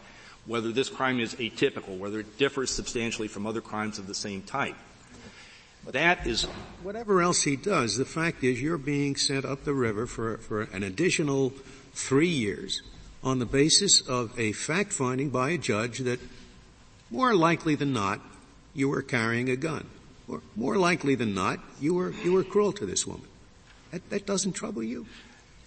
whether 0.46 0.72
this 0.72 0.88
crime 0.88 1.20
is 1.20 1.34
atypical, 1.34 1.98
whether 1.98 2.20
it 2.20 2.38
differs 2.38 2.70
substantially 2.70 3.28
from 3.28 3.46
other 3.46 3.60
crimes 3.60 3.98
of 3.98 4.06
the 4.06 4.14
same 4.14 4.42
type. 4.42 4.76
But 5.84 5.94
that 5.94 6.26
is 6.26 6.44
whatever 6.82 7.20
else 7.20 7.42
he 7.42 7.56
does. 7.56 7.96
The 7.96 8.04
fact 8.04 8.44
is, 8.44 8.60
you're 8.60 8.78
being 8.78 9.16
sent 9.16 9.44
up 9.44 9.64
the 9.64 9.74
river 9.74 10.06
for 10.06 10.38
for 10.38 10.62
an 10.62 10.82
additional 10.82 11.52
three 11.94 12.28
years 12.28 12.82
on 13.22 13.38
the 13.38 13.46
basis 13.46 14.00
of 14.00 14.38
a 14.38 14.52
fact 14.52 14.92
finding 14.92 15.30
by 15.30 15.50
a 15.50 15.58
judge 15.58 15.98
that, 16.00 16.20
more 17.10 17.34
likely 17.34 17.74
than 17.74 17.92
not, 17.92 18.20
you 18.78 18.88
were 18.88 19.02
carrying 19.02 19.50
a 19.50 19.56
gun. 19.56 19.84
Or 20.28 20.40
more 20.54 20.76
likely 20.76 21.16
than 21.16 21.34
not, 21.34 21.58
you 21.80 21.94
were, 21.94 22.12
you 22.22 22.32
were 22.32 22.44
cruel 22.44 22.72
to 22.74 22.86
this 22.86 23.06
woman. 23.06 23.26
That, 23.90 24.08
that 24.10 24.26
doesn't 24.26 24.52
trouble 24.52 24.84
you. 24.84 25.06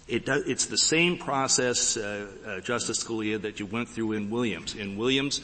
It 0.08 0.24
does, 0.24 0.44
it's 0.46 0.66
the 0.66 0.78
same 0.78 1.18
process, 1.18 1.96
uh, 1.96 2.26
uh, 2.46 2.60
Justice 2.60 3.04
Scalia, 3.04 3.42
that 3.42 3.60
you 3.60 3.66
went 3.66 3.88
through 3.88 4.12
in 4.12 4.30
Williams. 4.30 4.74
In 4.74 4.96
Williams, 4.96 5.42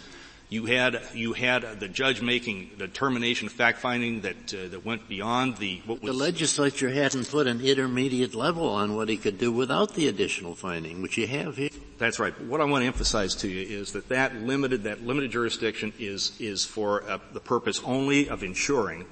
you 0.51 0.65
had 0.65 1.03
you 1.13 1.35
had 1.35 1.79
the 1.79 1.89
judge 1.89 2.23
making 2.23 2.71
the 2.79 2.87
determination, 2.87 3.49
fact 3.49 3.79
finding 3.79 4.23
that 4.23 4.55
uh, 4.55 4.69
that 4.69 4.85
went 4.85 5.09
beyond 5.09 5.59
the 5.59 5.83
what 5.85 6.03
was 6.03 6.11
the 6.11 6.17
legislature 6.17 6.89
hadn't 6.89 7.29
put 7.31 7.47
an 7.47 7.61
intermediate 7.61 8.35
level 8.35 8.69
on 8.69 8.97
what 8.97 9.09
he 9.09 9.17
could 9.17 9.39
do 9.39 9.53
without 9.53 9.95
the 9.95 10.09
additional 10.09 10.55
finding, 10.55 11.03
which 11.03 11.19
you 11.19 11.27
have 11.27 11.57
here. 11.57 11.69
That's 11.99 12.19
right. 12.19 12.33
But 12.37 12.47
what 12.47 12.61
I 12.61 12.65
want 12.65 12.83
to 12.83 12.87
emphasize 12.87 13.35
to 13.37 13.49
you 13.49 13.79
is 13.79 13.93
that 13.93 14.09
that 14.09 14.37
limited 14.37 14.85
that 14.85 15.05
limited 15.05 15.33
jurisdiction 15.33 15.93
is 15.99 16.33
is 16.41 16.65
for 16.65 17.03
uh, 17.09 17.19
the 17.33 17.41
purpose 17.41 17.83
only 17.85 18.29
of 18.29 18.43
ensuring 18.43 19.05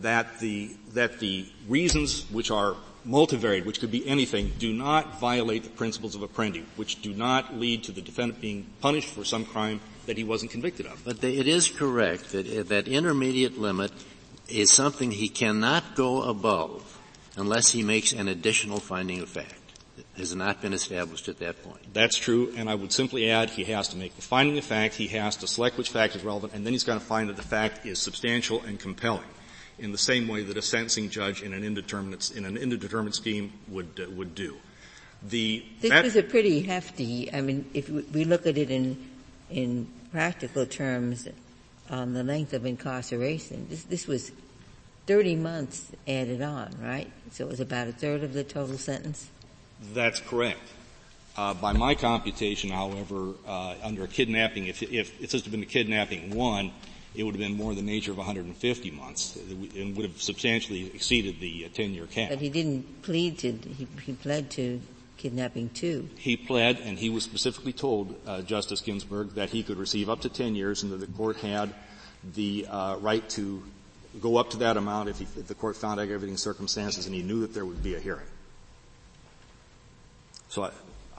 that 0.00 0.40
the 0.40 0.76
that 0.92 1.20
the 1.20 1.48
reasons 1.68 2.30
which 2.30 2.50
are 2.50 2.76
multivariate, 3.08 3.64
which 3.64 3.80
could 3.80 3.92
be 3.92 4.06
anything, 4.06 4.52
do 4.58 4.72
not 4.72 5.20
violate 5.20 5.62
the 5.62 5.70
principles 5.70 6.14
of 6.14 6.20
Apprendi, 6.22 6.64
which 6.74 7.00
do 7.02 7.14
not 7.14 7.54
lead 7.54 7.84
to 7.84 7.92
the 7.92 8.02
defendant 8.02 8.40
being 8.40 8.66
punished 8.80 9.08
for 9.08 9.24
some 9.24 9.44
crime 9.44 9.80
that 10.06 10.16
he 10.16 10.24
wasn't 10.24 10.50
convicted 10.50 10.86
of. 10.86 11.02
But 11.04 11.22
it 11.22 11.48
is 11.48 11.68
correct 11.68 12.32
that 12.32 12.68
that 12.68 12.88
intermediate 12.88 13.58
limit 13.58 13.92
is 14.48 14.72
something 14.72 15.10
he 15.10 15.28
cannot 15.28 15.94
go 15.94 16.22
above 16.22 16.98
unless 17.36 17.70
he 17.70 17.82
makes 17.82 18.12
an 18.12 18.28
additional 18.28 18.80
finding 18.80 19.20
of 19.20 19.28
fact. 19.28 19.52
It 19.98 20.06
has 20.16 20.34
not 20.34 20.62
been 20.62 20.72
established 20.72 21.28
at 21.28 21.38
that 21.40 21.62
point. 21.62 21.92
That's 21.92 22.16
true, 22.16 22.52
and 22.56 22.68
I 22.68 22.74
would 22.74 22.92
simply 22.92 23.30
add 23.30 23.50
he 23.50 23.64
has 23.64 23.88
to 23.88 23.96
make 23.96 24.14
the 24.16 24.22
finding 24.22 24.56
of 24.58 24.64
fact, 24.64 24.94
he 24.94 25.08
has 25.08 25.36
to 25.36 25.46
select 25.46 25.76
which 25.76 25.90
fact 25.90 26.16
is 26.16 26.24
relevant, 26.24 26.54
and 26.54 26.64
then 26.64 26.72
he's 26.72 26.84
got 26.84 26.94
to 26.94 27.00
find 27.00 27.28
that 27.28 27.36
the 27.36 27.42
fact 27.42 27.86
is 27.86 27.98
substantial 27.98 28.62
and 28.62 28.78
compelling 28.78 29.28
in 29.78 29.92
the 29.92 29.98
same 29.98 30.26
way 30.28 30.42
that 30.42 30.56
a 30.56 30.62
sentencing 30.62 31.10
judge 31.10 31.42
in 31.42 31.52
an 31.52 31.62
indeterminate, 31.62 32.30
in 32.30 32.44
an 32.44 32.56
indeterminate 32.56 33.14
scheme 33.14 33.52
would, 33.68 34.00
uh, 34.00 34.10
would 34.10 34.34
do. 34.34 34.56
The, 35.22 35.64
this 35.80 35.90
that, 35.90 36.04
was 36.04 36.16
a 36.16 36.22
pretty 36.22 36.62
hefty, 36.62 37.32
I 37.32 37.40
mean, 37.40 37.68
if 37.74 37.88
we 37.88 38.24
look 38.24 38.46
at 38.46 38.56
it 38.56 38.70
in, 38.70 39.10
in 39.50 39.88
practical 40.12 40.66
terms 40.66 41.28
on 41.90 42.14
the 42.14 42.24
length 42.24 42.52
of 42.52 42.66
incarceration. 42.66 43.66
This, 43.68 43.84
this 43.84 44.06
was 44.06 44.32
30 45.06 45.36
months 45.36 45.92
added 46.08 46.42
on, 46.42 46.74
right? 46.82 47.10
So 47.30 47.44
it 47.44 47.50
was 47.50 47.60
about 47.60 47.88
a 47.88 47.92
third 47.92 48.24
of 48.24 48.32
the 48.32 48.44
total 48.44 48.78
sentence? 48.78 49.28
That's 49.92 50.20
correct. 50.20 50.60
Uh, 51.36 51.54
by 51.54 51.72
my 51.72 51.94
computation, 51.94 52.70
however, 52.70 53.34
uh, 53.46 53.74
under 53.82 54.04
a 54.04 54.08
kidnapping, 54.08 54.66
if, 54.66 54.82
if 54.82 55.20
it 55.22 55.30
says 55.30 55.42
to 55.42 55.50
been 55.50 55.62
a 55.62 55.66
kidnapping 55.66 56.34
one, 56.34 56.72
it 57.14 57.22
would 57.22 57.34
have 57.34 57.40
been 57.40 57.56
more 57.56 57.74
than 57.74 57.84
the 57.84 57.92
nature 57.92 58.10
of 58.10 58.18
150 58.18 58.90
months 58.90 59.36
and 59.36 59.96
would 59.96 60.06
have 60.06 60.20
substantially 60.20 60.90
exceeded 60.94 61.40
the 61.40 61.68
10-year 61.74 62.04
uh, 62.04 62.06
cap. 62.06 62.30
But 62.30 62.40
he 62.40 62.48
didn't 62.48 63.02
plead 63.02 63.38
to, 63.38 63.52
he, 63.52 63.86
he 64.04 64.12
pled 64.12 64.50
to 64.52 64.80
kidnapping 65.16 65.70
two. 65.70 66.08
He 66.18 66.36
pled, 66.36 66.78
and 66.80 66.98
he 66.98 67.10
was 67.10 67.24
specifically 67.24 67.72
told, 67.72 68.14
uh, 68.26 68.42
Justice 68.42 68.80
Ginsburg, 68.80 69.34
that 69.34 69.50
he 69.50 69.62
could 69.62 69.78
receive 69.78 70.08
up 70.08 70.20
to 70.22 70.28
10 70.28 70.54
years 70.54 70.82
and 70.82 70.92
that 70.92 70.98
the 70.98 71.06
court 71.06 71.36
had 71.38 71.74
the 72.34 72.66
uh, 72.68 72.96
right 72.96 73.26
to 73.30 73.62
go 74.20 74.36
up 74.36 74.50
to 74.50 74.58
that 74.58 74.76
amount 74.76 75.08
if, 75.08 75.18
he, 75.18 75.24
if 75.36 75.46
the 75.46 75.54
court 75.54 75.76
found 75.76 76.00
aggravating 76.00 76.36
circumstances 76.36 77.06
and 77.06 77.14
he 77.14 77.22
knew 77.22 77.40
that 77.40 77.52
there 77.54 77.64
would 77.64 77.82
be 77.82 77.94
a 77.94 78.00
hearing. 78.00 78.26
So 80.48 80.70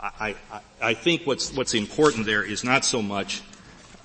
I, 0.02 0.36
I, 0.52 0.62
I, 0.82 0.93
think 0.93 1.24
what's, 1.26 1.54
what's 1.54 1.74
important 1.74 2.26
there 2.26 2.43
is 2.43 2.64
not 2.64 2.86
so 2.86 3.02
much 3.02 3.43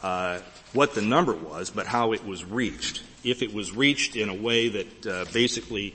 uh, 0.03 0.40
what 0.72 0.95
the 0.95 1.03
number 1.03 1.32
was, 1.32 1.70
but 1.70 1.86
how 1.86 2.12
it 2.12 2.24
was 2.26 2.45
reached. 2.45 3.03
If 3.24 3.43
it 3.43 3.55
was 3.55 3.74
reached 3.74 4.16
in 4.16 4.28
a 4.28 4.34
way 4.34 4.68
that 4.68 5.07
uh, 5.07 5.24
basically 5.32 5.95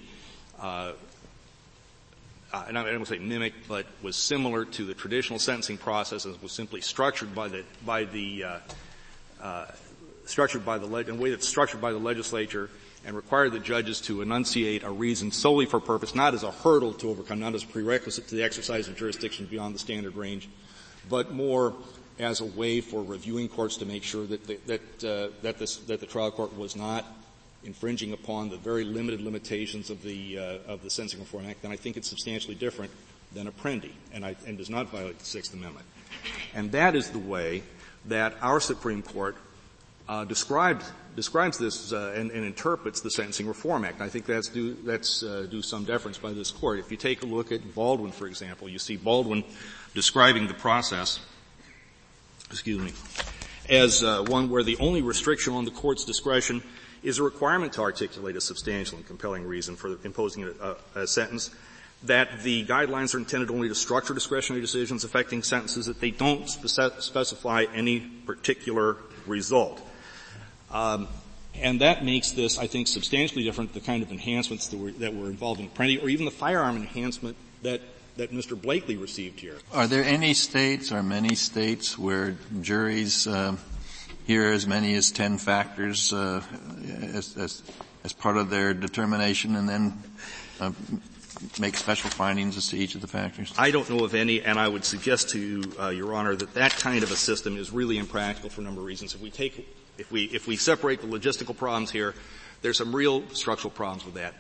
uh, 2.54 2.66
and 2.68 2.78
I 2.78 2.84
don't 2.84 2.96
want 2.96 3.08
to 3.08 3.14
say 3.16 3.20
mimic, 3.20 3.54
but 3.68 3.86
was 4.02 4.16
similar 4.16 4.66
to 4.66 4.86
the 4.86 4.94
traditional 4.94 5.40
sentencing 5.40 5.78
process 5.78 6.26
and 6.26 6.42
was 6.42 6.52
simply 6.52 6.82
structured 6.82 7.36
by 7.36 7.48
the, 7.50 7.64
by 7.86 8.06
the, 8.06 8.44
uh, 8.44 8.60
uh, 9.42 9.66
structured 10.26 10.66
by 10.66 10.78
the, 10.78 10.88
in 10.96 11.10
a 11.10 11.16
way 11.16 11.30
that's 11.30 11.48
structured 11.48 11.82
by 11.82 11.92
the 11.92 11.98
legislature 11.98 12.70
and 13.06 13.16
required 13.16 13.52
the 13.52 13.60
judges 13.60 14.02
to 14.02 14.22
enunciate 14.22 14.84
a 14.84 14.92
reason 14.92 15.32
solely 15.32 15.66
for 15.66 15.80
purpose, 15.80 16.16
not 16.16 16.34
as 16.34 16.44
a 16.44 16.52
hurdle 16.52 16.94
to 16.94 17.10
overcome, 17.10 17.40
not 17.40 17.54
as 17.54 17.64
a 17.64 17.68
prerequisite 17.68 18.28
to 18.28 18.36
the 18.36 18.44
exercise 18.44 18.88
of 18.88 18.96
jurisdiction 18.96 19.46
beyond 19.46 19.76
the 19.76 19.80
standard 19.80 20.16
range, 20.16 20.50
but 21.10 21.32
more 21.32 21.74
as 22.20 22.42
a 22.42 22.46
way 22.46 22.82
for 22.82 23.04
reviewing 23.04 23.48
courts 23.48 23.78
to 23.78 23.86
make 23.86 24.04
sure 24.04 24.26
that 24.26 24.46
the, 24.48 24.58
that 24.66 25.04
uh, 25.04 25.32
that, 25.42 25.60
this, 25.60 25.78
that 25.78 26.00
the 26.00 26.06
trial 26.06 26.32
court 26.32 26.58
was 26.58 26.76
not 26.76 27.06
infringing 27.64 28.14
upon 28.14 28.50
the 28.50 28.58
very 28.58 28.84
limited 28.84 29.22
limitations 29.22 29.90
of 29.90 30.02
the 30.04 30.40
uh, 30.40 30.72
of 30.72 30.84
the 30.84 30.90
Sentencing 30.90 31.20
Reform 31.20 31.46
Act, 31.50 31.62
then 31.62 31.72
I 31.72 31.76
think 31.76 31.98
it's 31.98 32.08
substantially 32.08 32.56
different 32.56 32.92
than 33.34 33.48
Apprendi, 33.48 33.92
and, 34.14 34.26
I, 34.26 34.36
and 34.46 34.58
does 34.58 34.70
not 34.70 34.90
violate 34.90 35.20
the 35.20 35.26
Sixth 35.26 35.54
Amendment. 35.54 35.86
And 36.54 36.72
that 36.72 36.96
is 36.96 37.10
the 37.10 37.20
way 37.20 37.64
that 38.06 38.36
our 38.42 38.60
Supreme 38.60 39.02
Court 39.02 39.36
uh, 40.08 40.24
described 40.24 40.86
describes 41.16 41.58
this 41.58 41.92
uh, 41.92 42.14
and, 42.16 42.32
and, 42.32 42.46
interprets 42.46 43.02
the 43.02 43.10
Sentencing 43.10 43.48
Reform 43.48 43.84
Act. 43.84 44.02
I 44.02 44.08
think 44.08 44.26
that's 44.26 44.48
due 44.48 44.76
that's 44.86 45.24
uh, 45.24 45.48
due 45.50 45.62
some 45.62 45.84
deference 45.84 46.18
by 46.18 46.32
this 46.32 46.52
court. 46.52 46.80
If 46.80 46.92
you 46.92 46.98
take 46.98 47.24
a 47.24 47.26
look 47.26 47.52
at 47.52 47.76
Baldwin, 47.76 48.12
for 48.12 48.28
example, 48.28 48.70
you 48.70 48.80
see 48.80 48.96
Baldwin 48.96 49.44
describing 49.94 50.48
the 50.48 50.54
process. 50.54 51.20
Excuse 52.50 52.82
me. 52.82 52.94
As 53.70 54.02
uh, 54.02 54.24
one 54.28 54.50
where 54.50 54.64
the 54.64 54.78
only 54.78 55.02
restriction 55.02 55.54
on 55.54 55.66
the 55.66 55.72
court's 55.72 56.06
discretion 56.06 56.64
is 57.04 57.20
a 57.20 57.24
requirement 57.24 57.74
to 57.74 57.82
articulate 57.82 58.36
a 58.36 58.42
substantial 58.42 58.98
and 58.98 59.08
compelling 59.08 59.46
reason 59.46 59.76
for 59.76 59.98
imposing 60.04 60.44
a, 60.44 60.52
a, 60.96 61.02
a 61.02 61.08
sentence, 61.08 61.50
that 62.04 62.44
the 62.44 62.66
guidelines 62.66 63.16
are 63.16 63.18
intended 63.18 63.50
only 63.50 63.68
to 63.68 63.76
structure 63.76 64.14
discretionary 64.14 64.62
decisions 64.62 65.04
affecting 65.04 65.42
sentences, 65.42 65.88
that 65.88 66.00
they 66.00 66.12
don't 66.12 66.48
spec- 66.48 67.02
specify 67.02 67.66
any 67.74 68.00
particular 68.00 68.98
result. 69.26 69.82
Um, 70.72 71.08
and 71.56 71.82
that 71.82 72.06
makes 72.06 72.32
this, 72.32 72.60
I 72.60 72.68
think, 72.68 72.88
substantially 72.88 73.44
different 73.44 73.74
the 73.74 73.80
kind 73.80 74.04
of 74.04 74.12
enhancements 74.12 74.68
that 74.68 74.78
were, 74.78 74.92
that 74.92 75.16
were 75.16 75.28
involved 75.28 75.60
in 75.60 75.70
Apprendi, 75.70 76.04
or 76.04 76.10
even 76.10 76.26
the 76.26 76.32
firearm 76.32 76.76
enhancement 76.76 77.36
that 77.64 77.82
that 78.18 78.32
Mr. 78.32 78.60
Blakely 78.60 78.98
received 78.98 79.40
here. 79.40 79.58
Are 79.74 79.88
there 79.88 80.04
any 80.04 80.34
states 80.34 80.92
or 80.92 81.04
many 81.04 81.36
states 81.36 81.98
where 81.98 82.36
juries 82.62 83.28
uh, 83.28 83.56
hear 84.28 84.52
as 84.52 84.68
many 84.68 84.94
as 84.96 85.10
ten 85.10 85.38
factors 85.38 86.12
uh, 86.12 86.44
as, 87.02 87.36
as, 87.38 87.64
as, 88.04 88.14
part 88.14 88.36
of 88.36 88.50
their 88.50 88.74
determination 88.74 89.56
and 89.56 89.68
then 89.68 90.04
uh, 90.60 90.72
make 91.60 91.78
special 91.78 92.10
findings 92.10 92.58
as 92.58 92.68
to 92.68 92.78
each 92.78 92.94
of 92.94 93.02
the 93.02 93.08
factors? 93.08 93.54
I 93.58 93.72
don't 93.72 93.90
know 93.90 94.04
of 94.04 94.14
any, 94.14 94.44
and 94.44 94.60
I 94.60 94.68
would 94.68 94.84
suggest 94.84 95.30
to 95.30 95.64
uh, 95.80 95.90
Your 95.90 96.14
Honor, 96.14 96.36
that 96.36 96.54
that 96.56 96.74
kind 96.74 97.04
of 97.04 97.12
a 97.12 97.16
system 97.16 97.58
is 97.58 97.72
really 97.72 97.98
impractical 97.98 98.50
for 98.50 98.62
a 98.62 98.64
number 98.66 98.82
of 98.82 98.88
reasons. 98.88 99.16
If 99.16 99.22
we 99.22 99.32
take, 99.32 99.66
if 99.98 100.12
we, 100.12 100.26
if 100.26 100.46
we 100.46 100.58
separate 100.58 101.02
the 101.02 101.08
logistical 101.08 101.56
problems 101.56 101.90
here, 101.90 102.14
there's 102.62 102.78
some 102.78 102.94
real 102.94 103.28
structural 103.30 103.72
problems 103.72 104.04
with 104.04 104.16
that 104.16 104.36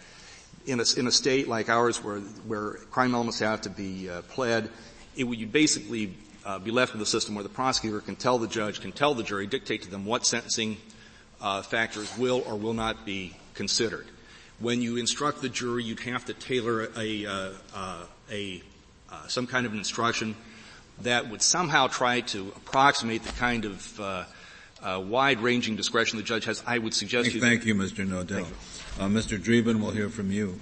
in 0.68 0.82
a, 0.82 0.86
in 0.98 1.08
a 1.08 1.12
state 1.12 1.48
like 1.48 1.70
ours 1.70 2.04
where, 2.04 2.20
where 2.20 2.74
crime 2.92 3.16
elements 3.16 3.40
have 3.40 3.62
to 3.62 3.70
be 3.70 4.10
uh, 4.10 4.22
pled, 4.24 4.70
it 5.16 5.24
would 5.24 5.40
you 5.40 5.48
basically 5.48 6.14
uh, 6.48 6.58
be 6.58 6.72
left 6.72 6.94
with 6.94 7.02
a 7.02 7.06
system 7.06 7.36
where 7.36 7.44
the 7.44 7.50
prosecutor 7.50 8.00
can 8.00 8.16
tell 8.16 8.40
the 8.40 8.48
judge, 8.48 8.80
can 8.80 8.94
tell 8.94 9.14
the 9.14 9.22
jury, 9.22 9.46
dictate 9.46 9.82
to 9.82 9.92
them 9.92 10.06
what 10.06 10.26
sentencing 10.26 10.78
uh, 11.42 11.62
factors 11.62 12.18
will 12.18 12.42
or 12.48 12.56
will 12.56 12.74
not 12.74 13.06
be 13.06 13.36
considered. 13.54 14.08
When 14.60 14.82
you 14.82 14.96
instruct 14.96 15.42
the 15.42 15.50
jury, 15.50 15.84
you'd 15.84 16.00
have 16.00 16.26
to 16.26 16.34
tailor 16.34 16.90
a, 16.98 17.26
uh, 17.26 17.50
uh, 17.76 18.04
a 18.32 18.64
uh, 19.12 19.28
some 19.28 19.46
kind 19.46 19.66
of 19.66 19.74
an 19.74 19.78
instruction 19.78 20.36
that 21.02 21.30
would 21.30 21.42
somehow 21.42 21.88
try 21.88 22.22
to 22.22 22.54
approximate 22.56 23.24
the 23.24 23.34
kind 23.34 23.66
of 23.66 24.26
wide-ranging 24.82 25.76
discretion 25.76 26.18
the 26.18 26.24
judge 26.24 26.46
has. 26.46 26.64
I 26.66 26.78
would 26.78 26.94
suggest 26.94 27.26
thank, 27.26 27.36
you. 27.36 27.42
Thank 27.42 27.66
you, 27.66 27.76
Mr. 27.76 28.08
Nodell. 28.08 28.48
Uh, 29.00 29.08
Mr. 29.08 29.38
Dreeben, 29.38 29.82
we'll 29.82 29.92
hear 29.92 30.10
from 30.10 30.32
you. 30.32 30.60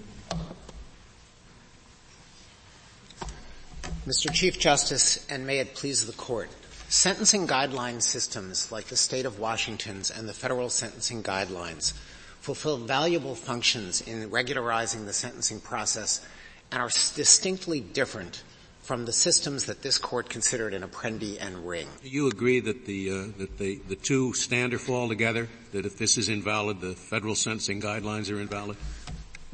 Mr. 4.05 4.31
Chief 4.31 4.59
Justice, 4.59 5.25
and 5.31 5.47
may 5.47 5.57
it 5.57 5.73
please 5.73 6.05
the 6.05 6.13
Court, 6.13 6.47
sentencing 6.89 7.47
guideline 7.47 7.99
systems 7.99 8.71
like 8.71 8.85
the 8.85 8.95
state 8.95 9.25
of 9.25 9.39
Washington's 9.39 10.11
and 10.11 10.29
the 10.29 10.33
federal 10.33 10.69
sentencing 10.69 11.23
guidelines 11.23 11.93
fulfill 12.39 12.77
valuable 12.77 13.33
functions 13.33 14.01
in 14.01 14.29
regularizing 14.29 15.07
the 15.07 15.13
sentencing 15.13 15.59
process 15.59 16.23
and 16.71 16.83
are 16.83 16.89
distinctly 17.15 17.79
different 17.79 18.43
from 18.83 19.05
the 19.05 19.11
systems 19.11 19.65
that 19.65 19.81
this 19.81 19.97
court 19.97 20.29
considered 20.29 20.75
in 20.75 20.83
Apprendi 20.83 21.43
and 21.43 21.67
Ring. 21.67 21.87
Do 22.03 22.09
you 22.09 22.27
agree 22.27 22.59
that 22.59 22.85
the 22.85 23.09
uh, 23.09 23.39
that 23.39 23.57
the 23.57 23.77
the 23.87 23.95
two 23.95 24.35
stand 24.35 24.75
or 24.75 24.77
fall 24.77 25.07
together? 25.07 25.49
That 25.71 25.87
if 25.87 25.97
this 25.97 26.19
is 26.19 26.29
invalid, 26.29 26.79
the 26.79 26.93
federal 26.93 27.33
sentencing 27.33 27.81
guidelines 27.81 28.31
are 28.31 28.39
invalid? 28.39 28.77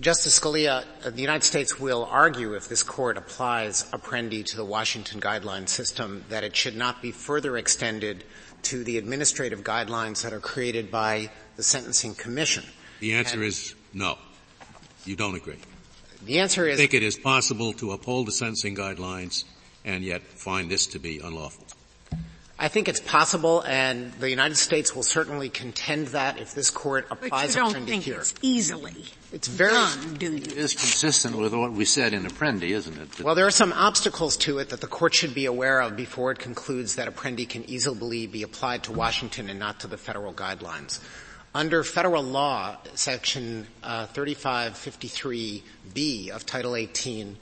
Justice 0.01 0.39
Scalia, 0.39 0.83
uh, 1.05 1.11
the 1.11 1.21
United 1.21 1.43
States 1.43 1.79
will 1.79 2.05
argue 2.05 2.55
if 2.55 2.67
this 2.67 2.81
court 2.81 3.17
applies 3.17 3.83
Apprendi 3.91 4.43
to 4.45 4.57
the 4.57 4.65
Washington 4.65 5.21
guideline 5.21 5.69
system 5.69 6.25
that 6.29 6.43
it 6.43 6.55
should 6.55 6.75
not 6.75 7.03
be 7.03 7.11
further 7.11 7.55
extended 7.55 8.23
to 8.63 8.83
the 8.83 8.97
administrative 8.97 9.63
guidelines 9.63 10.23
that 10.23 10.33
are 10.33 10.39
created 10.39 10.89
by 10.89 11.29
the 11.55 11.61
Sentencing 11.61 12.15
Commission. 12.15 12.63
The 12.99 13.13
answer 13.13 13.35
and 13.35 13.43
is 13.43 13.75
no. 13.93 14.17
You 15.05 15.15
don't 15.15 15.35
agree. 15.35 15.59
The 16.25 16.39
answer 16.39 16.67
is. 16.67 16.79
I 16.79 16.81
think 16.81 16.95
it 16.95 17.03
is 17.03 17.17
possible 17.17 17.71
to 17.73 17.91
uphold 17.91 18.25
the 18.25 18.31
sentencing 18.31 18.75
guidelines 18.75 19.43
and 19.85 20.03
yet 20.03 20.23
find 20.23 20.69
this 20.69 20.87
to 20.87 20.99
be 20.99 21.19
unlawful. 21.19 21.65
I 22.61 22.67
think 22.67 22.87
it's 22.87 22.99
possible, 22.99 23.63
and 23.65 24.13
the 24.13 24.29
United 24.29 24.55
States 24.55 24.95
will 24.95 25.01
certainly 25.01 25.49
contend 25.49 26.09
that 26.09 26.39
if 26.39 26.53
this 26.53 26.69
court 26.69 27.07
applies 27.09 27.55
but 27.55 27.67
you 27.67 27.73
don't 27.73 27.85
think 27.87 28.03
here. 28.03 28.19
It's 28.19 28.35
easily. 28.43 29.03
It's 29.31 29.47
very 29.47 29.71
done, 29.71 30.13
do 30.13 30.31
you? 30.31 30.43
It 30.43 30.53
is 30.53 30.75
consistent 30.75 31.35
with 31.35 31.55
what 31.55 31.71
we 31.71 31.85
said 31.85 32.13
in 32.13 32.23
Apprendi, 32.23 32.69
isn't 32.69 32.99
it? 32.99 33.23
Well, 33.23 33.33
there 33.33 33.47
are 33.47 33.51
some 33.51 33.73
obstacles 33.73 34.37
to 34.37 34.59
it 34.59 34.69
that 34.69 34.79
the 34.79 34.85
court 34.85 35.15
should 35.15 35.33
be 35.33 35.47
aware 35.47 35.81
of 35.81 35.95
before 35.95 36.31
it 36.31 36.37
concludes 36.37 36.97
that 36.97 37.11
Apprendi 37.11 37.49
can 37.49 37.67
easily 37.67 38.27
be 38.27 38.43
applied 38.43 38.83
to 38.83 38.91
Washington 38.91 39.49
and 39.49 39.57
not 39.57 39.79
to 39.79 39.87
the 39.87 39.97
federal 39.97 40.31
guidelines. 40.31 40.99
Under 41.55 41.83
federal 41.83 42.21
law, 42.21 42.77
section 42.93 43.65
uh, 43.81 44.05
3553B 44.05 46.29
of 46.29 46.45
Title 46.45 46.75
18, 46.75 47.37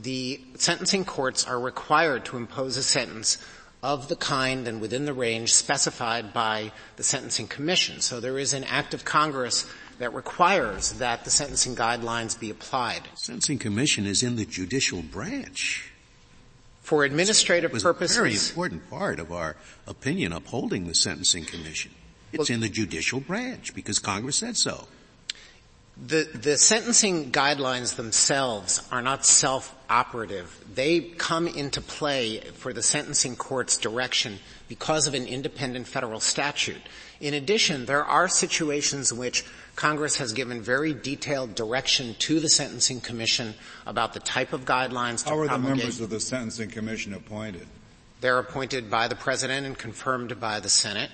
the 0.00 0.40
sentencing 0.54 1.04
courts 1.04 1.46
are 1.46 1.60
required 1.60 2.24
to 2.24 2.38
impose 2.38 2.78
a 2.78 2.82
sentence 2.82 3.36
of 3.82 4.08
the 4.08 4.16
kind 4.16 4.68
and 4.68 4.80
within 4.80 5.04
the 5.04 5.12
range 5.12 5.52
specified 5.52 6.32
by 6.32 6.70
the 6.96 7.02
Sentencing 7.02 7.48
Commission. 7.48 8.00
So 8.00 8.20
there 8.20 8.38
is 8.38 8.54
an 8.54 8.64
act 8.64 8.94
of 8.94 9.04
Congress 9.04 9.66
that 9.98 10.14
requires 10.14 10.92
that 10.94 11.24
the 11.24 11.30
sentencing 11.30 11.76
guidelines 11.76 12.38
be 12.38 12.50
applied. 12.50 13.02
Sentencing 13.14 13.58
Commission 13.58 14.06
is 14.06 14.22
in 14.22 14.36
the 14.36 14.44
judicial 14.44 15.02
branch. 15.02 15.92
For 16.80 17.04
administrative 17.04 17.74
it 17.74 17.82
purposes. 17.82 18.16
a 18.16 18.20
very 18.20 18.34
important 18.34 18.90
part 18.90 19.20
of 19.20 19.32
our 19.32 19.56
opinion 19.86 20.32
upholding 20.32 20.86
the 20.86 20.94
Sentencing 20.94 21.44
Commission. 21.44 21.92
It's 22.32 22.50
well, 22.50 22.54
in 22.54 22.60
the 22.60 22.68
judicial 22.68 23.20
branch 23.20 23.74
because 23.74 23.98
Congress 23.98 24.36
said 24.36 24.56
so. 24.56 24.88
The, 26.04 26.28
the 26.34 26.56
sentencing 26.56 27.30
guidelines 27.30 27.94
themselves 27.94 28.86
are 28.90 29.02
not 29.02 29.24
self-operative. 29.24 30.64
They 30.74 31.00
come 31.00 31.46
into 31.46 31.80
play 31.80 32.40
for 32.40 32.72
the 32.72 32.82
sentencing 32.82 33.36
court's 33.36 33.76
direction 33.76 34.40
because 34.66 35.06
of 35.06 35.14
an 35.14 35.26
independent 35.26 35.86
federal 35.86 36.18
statute. 36.18 36.82
In 37.20 37.34
addition, 37.34 37.86
there 37.86 38.04
are 38.04 38.26
situations 38.26 39.12
in 39.12 39.18
which 39.18 39.44
Congress 39.76 40.16
has 40.16 40.32
given 40.32 40.60
very 40.60 40.92
detailed 40.92 41.54
direction 41.54 42.16
to 42.18 42.40
the 42.40 42.48
Sentencing 42.48 43.00
Commission 43.00 43.54
about 43.86 44.12
the 44.12 44.20
type 44.20 44.52
of 44.52 44.64
guidelines 44.64 45.22
How 45.26 45.38
are 45.38 45.46
the 45.46 45.58
members 45.58 46.00
of 46.00 46.10
the 46.10 46.18
Sentencing 46.18 46.70
Commission 46.70 47.14
appointed? 47.14 47.66
They're 48.20 48.40
appointed 48.40 48.90
by 48.90 49.06
the 49.06 49.14
President 49.14 49.66
and 49.66 49.78
confirmed 49.78 50.40
by 50.40 50.58
the 50.58 50.68
Senate 50.68 51.10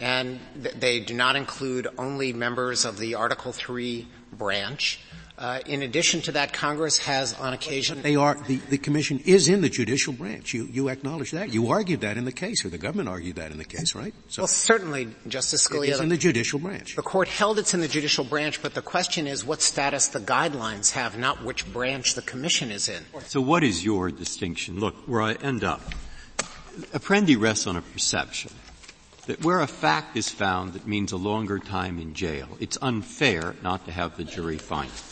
and 0.00 0.40
th- 0.62 0.74
they 0.76 1.00
do 1.00 1.14
not 1.14 1.36
include 1.36 1.86
only 1.98 2.32
members 2.32 2.84
of 2.84 2.98
the 2.98 3.14
Article 3.14 3.52
3 3.52 4.08
branch. 4.32 5.00
Uh, 5.40 5.58
in 5.64 5.80
addition 5.80 6.20
to 6.20 6.32
that, 6.32 6.52
Congress 6.52 6.98
has 6.98 7.32
on 7.40 7.54
occasion. 7.54 8.02
They 8.02 8.14
are, 8.14 8.34
the, 8.46 8.56
the 8.56 8.76
Commission 8.76 9.20
is 9.24 9.48
in 9.48 9.62
the 9.62 9.70
judicial 9.70 10.12
branch. 10.12 10.52
You, 10.52 10.68
you 10.70 10.90
acknowledge 10.90 11.30
that. 11.30 11.54
You 11.54 11.70
argued 11.70 12.02
that 12.02 12.18
in 12.18 12.26
the 12.26 12.32
case, 12.32 12.62
or 12.62 12.68
the 12.68 12.76
government 12.76 13.08
argued 13.08 13.36
that 13.36 13.50
in 13.50 13.56
the 13.56 13.64
case, 13.64 13.94
right? 13.94 14.12
So 14.28 14.42
well, 14.42 14.48
certainly, 14.48 15.08
Justice 15.26 15.66
Scalia. 15.66 15.88
It 15.88 15.90
is 15.92 16.00
in 16.00 16.10
the 16.10 16.18
judicial 16.18 16.58
branch. 16.58 16.94
The 16.94 17.00
court 17.00 17.28
held 17.28 17.58
it's 17.58 17.72
in 17.72 17.80
the 17.80 17.88
judicial 17.88 18.22
branch, 18.22 18.60
but 18.60 18.74
the 18.74 18.82
question 18.82 19.26
is 19.26 19.42
what 19.42 19.62
status 19.62 20.08
the 20.08 20.20
guidelines 20.20 20.92
have, 20.92 21.18
not 21.18 21.42
which 21.42 21.72
branch 21.72 22.14
the 22.14 22.22
Commission 22.22 22.70
is 22.70 22.90
in. 22.90 23.02
So 23.28 23.40
what 23.40 23.64
is 23.64 23.82
your 23.82 24.10
distinction? 24.10 24.78
Look, 24.78 24.94
where 25.08 25.22
I 25.22 25.32
end 25.32 25.64
up. 25.64 25.80
Apprendi 26.92 27.40
rests 27.40 27.66
on 27.66 27.76
a 27.76 27.82
perception 27.82 28.52
that 29.30 29.44
where 29.44 29.60
a 29.60 29.66
fact 29.68 30.16
is 30.16 30.28
found 30.28 30.72
that 30.72 30.88
means 30.88 31.12
a 31.12 31.16
longer 31.16 31.60
time 31.60 32.00
in 32.00 32.14
jail, 32.14 32.48
it's 32.58 32.76
unfair 32.82 33.54
not 33.62 33.84
to 33.84 33.92
have 33.92 34.16
the 34.16 34.24
jury 34.24 34.58
find 34.58 34.90
it. 34.90 35.02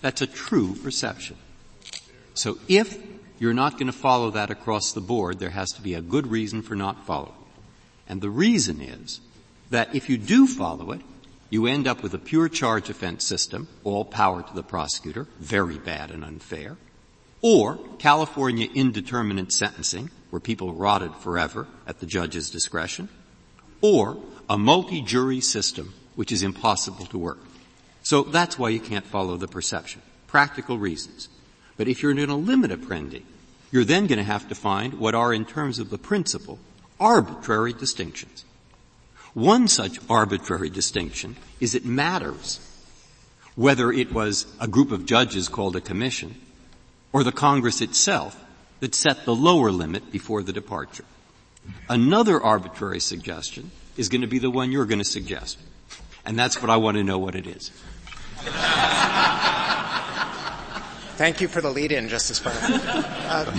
That's 0.00 0.22
a 0.22 0.26
true 0.28 0.76
perception. 0.76 1.36
So 2.34 2.58
if 2.68 2.96
you're 3.40 3.52
not 3.52 3.72
going 3.72 3.88
to 3.88 3.92
follow 3.92 4.30
that 4.30 4.52
across 4.52 4.92
the 4.92 5.00
board, 5.00 5.40
there 5.40 5.50
has 5.50 5.72
to 5.72 5.82
be 5.82 5.94
a 5.94 6.00
good 6.00 6.28
reason 6.28 6.62
for 6.62 6.76
not 6.76 7.06
following 7.06 7.32
it. 7.32 7.62
And 8.08 8.20
the 8.20 8.30
reason 8.30 8.80
is 8.80 9.18
that 9.70 9.92
if 9.96 10.08
you 10.08 10.16
do 10.16 10.46
follow 10.46 10.92
it, 10.92 11.00
you 11.50 11.66
end 11.66 11.88
up 11.88 12.04
with 12.04 12.14
a 12.14 12.18
pure 12.18 12.48
charge 12.48 12.88
offense 12.88 13.24
system, 13.24 13.66
all 13.82 14.04
power 14.04 14.44
to 14.44 14.54
the 14.54 14.62
prosecutor, 14.62 15.26
very 15.40 15.78
bad 15.78 16.12
and 16.12 16.24
unfair, 16.24 16.76
or 17.42 17.80
California 17.98 18.68
indeterminate 18.72 19.50
sentencing, 19.50 20.12
where 20.30 20.38
people 20.38 20.72
rotted 20.72 21.16
forever 21.16 21.66
at 21.84 21.98
the 21.98 22.06
judge's 22.06 22.48
discretion, 22.48 23.08
or 23.80 24.16
a 24.48 24.58
multi-jury 24.58 25.40
system 25.40 25.94
which 26.14 26.32
is 26.32 26.42
impossible 26.42 27.06
to 27.06 27.18
work. 27.18 27.38
So 28.02 28.22
that's 28.22 28.58
why 28.58 28.70
you 28.70 28.80
can't 28.80 29.04
follow 29.04 29.36
the 29.36 29.48
perception. 29.48 30.02
Practical 30.26 30.78
reasons. 30.78 31.28
But 31.76 31.88
if 31.88 32.02
you're 32.02 32.12
in 32.12 32.30
a 32.30 32.36
limit 32.36 32.70
apprendi, 32.70 33.22
you're 33.70 33.84
then 33.84 34.06
going 34.06 34.18
to 34.18 34.24
have 34.24 34.48
to 34.48 34.54
find 34.54 34.94
what 34.94 35.14
are, 35.14 35.32
in 35.32 35.44
terms 35.44 35.78
of 35.78 35.90
the 35.90 35.98
principle, 35.98 36.58
arbitrary 36.98 37.72
distinctions. 37.72 38.44
One 39.34 39.68
such 39.68 39.98
arbitrary 40.08 40.70
distinction 40.70 41.36
is 41.60 41.74
it 41.74 41.84
matters 41.84 42.60
whether 43.54 43.90
it 43.90 44.12
was 44.12 44.46
a 44.60 44.68
group 44.68 44.92
of 44.92 45.06
judges 45.06 45.48
called 45.48 45.76
a 45.76 45.80
commission 45.80 46.40
or 47.12 47.24
the 47.24 47.32
Congress 47.32 47.80
itself 47.80 48.42
that 48.80 48.94
set 48.94 49.24
the 49.24 49.34
lower 49.34 49.70
limit 49.70 50.12
before 50.12 50.42
the 50.42 50.52
departure. 50.52 51.04
Another 51.88 52.40
arbitrary 52.40 53.00
suggestion 53.00 53.70
is 53.96 54.08
going 54.08 54.20
to 54.20 54.26
be 54.26 54.38
the 54.38 54.50
one 54.50 54.72
you're 54.72 54.86
going 54.86 54.98
to 54.98 55.04
suggest. 55.04 55.58
And 56.24 56.38
that's 56.38 56.60
what 56.60 56.70
I 56.70 56.76
want 56.76 56.96
to 56.96 57.04
know 57.04 57.18
what 57.18 57.34
it 57.34 57.46
is. 57.46 57.70
Thank 61.16 61.40
you 61.40 61.48
for 61.48 61.60
the 61.60 61.70
lead 61.70 61.92
in, 61.92 62.08
Justice 62.08 62.40
Breyer. 62.40 63.04
Uh, 63.28 63.58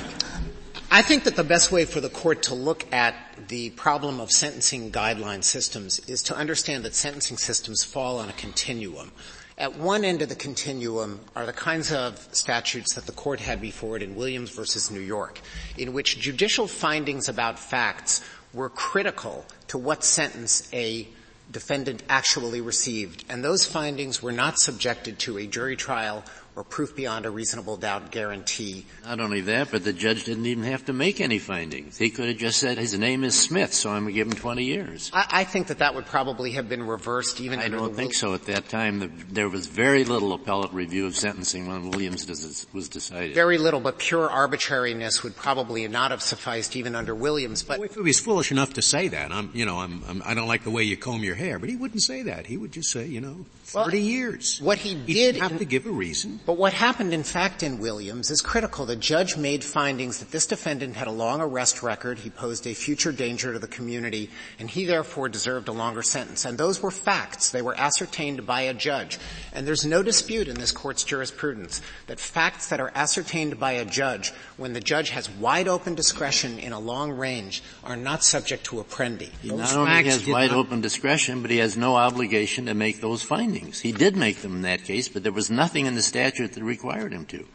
I 0.91 1.01
think 1.01 1.23
that 1.23 1.35
the 1.35 1.43
best 1.43 1.71
way 1.71 1.85
for 1.85 1.99
the 1.99 2.09
court 2.09 2.43
to 2.43 2.55
look 2.55 2.91
at 2.93 3.15
the 3.47 3.71
problem 3.71 4.19
of 4.19 4.31
sentencing 4.31 4.91
guideline 4.91 5.43
systems 5.43 5.99
is 6.07 6.23
to 6.23 6.35
understand 6.35 6.85
that 6.85 6.95
sentencing 6.95 7.37
systems 7.37 7.83
fall 7.83 8.19
on 8.19 8.29
a 8.29 8.33
continuum. 8.33 9.11
At 9.59 9.75
one 9.75 10.05
end 10.05 10.21
of 10.21 10.29
the 10.29 10.35
continuum 10.35 11.19
are 11.35 11.47
the 11.47 11.53
kinds 11.53 11.91
of 11.91 12.19
statutes 12.31 12.93
that 12.93 13.07
the 13.07 13.11
court 13.11 13.39
had 13.39 13.59
before 13.59 13.97
it 13.97 14.03
in 14.03 14.15
Williams 14.15 14.51
versus 14.51 14.91
New 14.91 14.99
York, 14.99 15.41
in 15.79 15.93
which 15.93 16.19
judicial 16.19 16.67
findings 16.67 17.27
about 17.27 17.57
facts 17.57 18.23
were 18.53 18.69
critical 18.69 19.45
to 19.69 19.79
what 19.79 20.03
sentence 20.03 20.69
a 20.73 21.07
defendant 21.51 22.03
actually 22.07 22.61
received. 22.61 23.25
And 23.29 23.43
those 23.43 23.65
findings 23.65 24.21
were 24.21 24.31
not 24.31 24.59
subjected 24.59 25.17
to 25.19 25.39
a 25.39 25.47
jury 25.47 25.75
trial 25.75 26.23
or 26.57 26.63
proof 26.63 26.95
beyond 26.95 27.27
a 27.27 27.29
reasonable 27.29 27.77
doubt 27.77 28.09
guarantee. 28.09 28.83
Not 29.05 29.19
only 29.19 29.41
that, 29.41 29.69
but 29.69 29.83
the 29.83 29.93
judge 29.93 30.23
didn't 30.23 30.47
even 30.47 30.63
have 30.63 30.85
to 30.85 30.93
make 30.93 31.21
any 31.21 31.37
findings. 31.37 31.99
He 31.99 32.09
could 32.09 32.27
have 32.29 32.37
just 32.37 32.59
said 32.59 32.79
his 32.79 32.97
name 32.97 33.23
is 33.23 33.39
Smith, 33.39 33.75
so 33.75 33.91
I'm 33.91 34.05
going 34.05 34.07
to 34.07 34.13
give 34.13 34.27
him 34.27 34.33
20 34.33 34.63
years. 34.63 35.11
I, 35.13 35.27
I 35.29 35.43
think 35.43 35.67
that 35.67 35.77
that 35.77 35.93
would 35.93 36.07
probably 36.07 36.53
have 36.53 36.67
been 36.67 36.81
reversed 36.87 37.39
even 37.41 37.59
I 37.59 37.69
don't 37.69 37.95
think 37.95 38.09
will- 38.09 38.15
so. 38.15 38.33
At 38.33 38.45
that 38.45 38.69
time, 38.69 38.99
the, 38.99 39.07
there 39.31 39.49
was 39.49 39.67
very 39.67 40.03
little 40.03 40.33
appellate 40.33 40.73
review 40.73 41.05
of 41.05 41.15
sentencing 41.15 41.67
when 41.67 41.91
Williams 41.91 42.25
does, 42.25 42.65
was 42.73 42.89
decided. 42.89 43.35
Very 43.35 43.59
little, 43.59 43.79
but 43.79 43.99
pure 43.99 44.27
arbitrariness 44.27 45.21
would 45.21 45.35
probably 45.35 45.87
not 45.87 46.09
have 46.09 46.23
sufficed 46.23 46.75
even 46.75 46.95
under 46.95 47.13
Williams. 47.13 47.61
But 47.61 47.77
well, 47.77 47.85
if 47.85 47.93
he 47.93 48.01
was 48.01 48.19
foolish 48.19 48.51
enough 48.51 48.73
to 48.73 48.81
say 48.81 49.09
that, 49.09 49.31
I'm, 49.31 49.51
you 49.53 49.65
know, 49.65 49.77
I'm, 49.77 50.03
I'm, 50.07 50.23
I 50.25 50.33
do 50.33 50.39
not 50.39 50.47
like 50.47 50.63
the 50.63 50.71
way 50.71 50.81
you 50.81 50.97
comb 50.97 51.23
your 51.23 51.35
hair, 51.35 51.59
but 51.59 51.69
he 51.69 51.75
wouldn't 51.75 52.01
say 52.01 52.23
that. 52.23 52.47
He 52.47 52.57
would 52.57 52.71
just 52.71 52.89
say, 52.89 53.05
you 53.05 53.21
know, 53.21 53.45
30 53.67 53.97
well, 53.97 54.05
years. 54.05 54.61
What 54.61 54.77
he 54.77 54.95
did 54.95 55.35
have 55.35 55.57
to 55.57 55.65
give 55.65 55.85
a 55.85 55.91
reason. 55.91 56.39
But 56.45 56.57
what 56.57 56.71
happened 56.71 57.13
in 57.13 57.23
fact 57.23 57.63
in 57.63 57.79
Williams 57.79 58.31
is 58.31 58.39
critical. 58.39 58.85
The 58.85 58.95
judge 58.95 59.35
made 59.35 59.61
findings 59.61 60.19
that 60.19 60.31
this 60.31 60.45
defendant 60.45 60.95
had 60.95 61.07
a 61.07 61.11
long 61.11 61.41
arrest 61.41 61.83
record, 61.83 62.17
he 62.17 62.29
posed 62.29 62.65
a 62.65 62.73
future 62.73 63.11
danger 63.11 63.51
to 63.51 63.59
the 63.59 63.67
community, 63.67 64.29
and 64.57 64.69
he 64.69 64.85
therefore 64.85 65.27
deserved 65.27 65.67
a 65.67 65.73
longer 65.73 66.01
sentence. 66.01 66.45
And 66.45 66.57
those 66.57 66.81
were 66.81 66.91
facts. 66.91 67.51
They 67.51 67.61
were 67.61 67.75
ascertained 67.77 68.45
by 68.45 68.61
a 68.61 68.73
judge. 68.73 69.19
And 69.53 69.67
there's 69.67 69.85
no 69.85 70.03
dispute 70.03 70.47
in 70.47 70.55
this 70.55 70.71
court's 70.71 71.03
jurisprudence 71.03 71.81
that 72.07 72.19
facts 72.19 72.69
that 72.69 72.79
are 72.79 72.91
ascertained 72.95 73.59
by 73.59 73.73
a 73.73 73.85
judge 73.85 74.31
when 74.57 74.73
the 74.73 74.79
judge 74.79 75.09
has 75.09 75.29
wide 75.29 75.67
open 75.67 75.95
discretion 75.95 76.59
in 76.59 76.73
a 76.73 76.79
long 76.79 77.11
range 77.11 77.63
are 77.83 77.95
not 77.95 78.23
subject 78.23 78.65
to 78.65 78.77
apprendi. 78.77 79.29
He 79.41 79.49
Those 79.49 79.59
not 79.59 79.77
only 79.77 80.03
has 80.09 80.25
wide 80.27 80.51
not- 80.51 80.57
open 80.59 80.81
discretion, 80.81 81.41
but 81.41 81.51
he 81.51 81.57
has 81.57 81.77
no 81.77 81.95
obligation 81.95 82.65
to 82.67 82.73
make 82.73 83.01
those 83.01 83.23
findings. 83.23 83.79
He 83.79 83.91
did 83.91 84.15
make 84.15 84.41
them 84.41 84.57
in 84.57 84.61
that 84.63 84.83
case, 84.83 85.07
but 85.07 85.23
there 85.23 85.31
was 85.31 85.49
nothing 85.49 85.85
in 85.85 85.95
the 85.95 86.01
statute 86.01 86.53
that 86.53 86.63
required 86.63 87.13
him 87.13 87.25
to. 87.27 87.45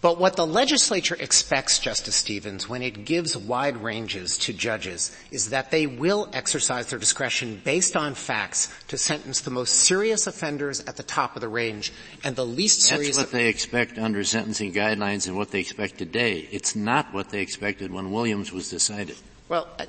But 0.00 0.18
what 0.18 0.36
the 0.36 0.46
legislature 0.46 1.16
expects, 1.18 1.78
Justice 1.78 2.16
Stevens, 2.16 2.68
when 2.68 2.82
it 2.82 3.04
gives 3.04 3.36
wide 3.36 3.78
ranges 3.78 4.36
to 4.38 4.52
judges, 4.52 5.16
is 5.30 5.50
that 5.50 5.70
they 5.70 5.86
will 5.86 6.28
exercise 6.32 6.88
their 6.88 6.98
discretion 6.98 7.60
based 7.64 7.96
on 7.96 8.14
facts 8.14 8.72
to 8.88 8.98
sentence 8.98 9.40
the 9.40 9.50
most 9.50 9.74
serious 9.74 10.26
offenders 10.26 10.80
at 10.80 10.96
the 10.96 11.02
top 11.02 11.34
of 11.34 11.40
the 11.40 11.48
range 11.48 11.92
and 12.24 12.36
the 12.36 12.44
least 12.44 12.82
serious. 12.82 13.16
That's 13.16 13.28
what 13.28 13.32
they 13.32 13.48
expect 13.48 13.98
under 13.98 14.22
sentencing 14.22 14.72
guidelines 14.74 15.26
and 15.26 15.36
what 15.36 15.50
they 15.50 15.60
expect 15.60 15.96
today. 15.98 16.46
It's 16.50 16.76
not 16.76 17.14
what 17.14 17.30
they 17.30 17.40
expected 17.40 17.90
when 17.90 18.12
Williams 18.12 18.52
was 18.52 18.68
decided. 18.68 19.16
Well, 19.48 19.66
uh, 19.78 19.86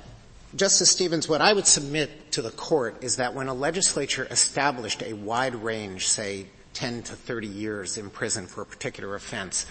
Justice 0.56 0.90
Stevens, 0.90 1.28
what 1.28 1.42
I 1.42 1.52
would 1.52 1.66
submit 1.66 2.32
to 2.32 2.40
the 2.40 2.50
court 2.50 3.04
is 3.04 3.16
that 3.16 3.34
when 3.34 3.48
a 3.48 3.54
legislature 3.54 4.26
established 4.30 5.02
a 5.02 5.12
wide 5.12 5.54
range, 5.54 6.08
say 6.08 6.46
10 6.72 7.02
to 7.02 7.12
30 7.12 7.46
years 7.46 7.98
in 7.98 8.08
prison 8.08 8.46
for 8.46 8.62
a 8.62 8.66
particular 8.66 9.14
offense, 9.14 9.66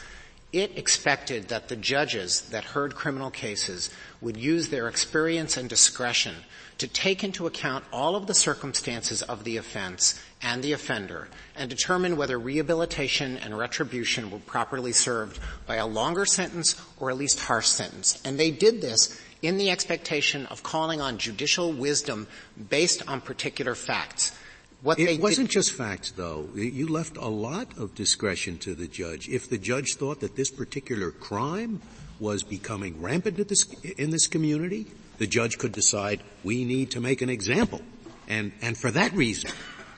it 0.53 0.77
expected 0.77 1.49
that 1.49 1.67
the 1.67 1.75
judges 1.75 2.41
that 2.49 2.63
heard 2.63 2.95
criminal 2.95 3.29
cases 3.29 3.89
would 4.21 4.37
use 4.37 4.69
their 4.69 4.87
experience 4.87 5.57
and 5.57 5.69
discretion 5.69 6.35
to 6.77 6.87
take 6.87 7.23
into 7.23 7.47
account 7.47 7.83
all 7.91 8.15
of 8.15 8.27
the 8.27 8.33
circumstances 8.33 9.21
of 9.23 9.43
the 9.43 9.57
offense 9.57 10.21
and 10.41 10.63
the 10.63 10.71
offender 10.71 11.27
and 11.55 11.69
determine 11.69 12.15
whether 12.15 12.37
rehabilitation 12.37 13.37
and 13.37 13.57
retribution 13.57 14.29
were 14.29 14.39
properly 14.39 14.91
served 14.91 15.39
by 15.65 15.75
a 15.75 15.87
longer 15.87 16.25
sentence 16.25 16.79
or 16.99 17.09
at 17.09 17.17
least 17.17 17.39
harsh 17.39 17.67
sentence. 17.67 18.21
And 18.23 18.39
they 18.39 18.51
did 18.51 18.81
this 18.81 19.19
in 19.41 19.57
the 19.57 19.71
expectation 19.71 20.45
of 20.47 20.63
calling 20.63 21.01
on 21.01 21.17
judicial 21.17 21.73
wisdom 21.73 22.27
based 22.69 23.07
on 23.07 23.21
particular 23.21 23.75
facts. 23.75 24.37
What 24.81 24.99
it 24.99 25.19
wasn't 25.19 25.49
just 25.49 25.73
facts, 25.73 26.11
though. 26.11 26.49
You 26.53 26.87
left 26.87 27.17
a 27.17 27.27
lot 27.27 27.77
of 27.77 27.95
discretion 27.95 28.59
to 28.59 28.75
the 28.75 28.87
judge. 28.87 29.27
If 29.27 29.49
the 29.49 29.57
judge 29.57 29.95
thought 29.95 30.19
that 30.19 30.35
this 30.35 30.51
particular 30.51 31.09
crime 31.09 31.81
was 32.19 32.43
becoming 32.43 33.01
rampant 33.01 33.37
this, 33.47 33.65
in 33.97 34.11
this 34.11 34.27
community, 34.27 34.85
the 35.17 35.27
judge 35.27 35.57
could 35.57 35.71
decide 35.71 36.21
we 36.43 36.63
need 36.63 36.91
to 36.91 37.01
make 37.01 37.21
an 37.21 37.29
example, 37.29 37.81
and 38.27 38.51
and 38.61 38.77
for 38.77 38.91
that 38.91 39.13
reason, 39.13 39.51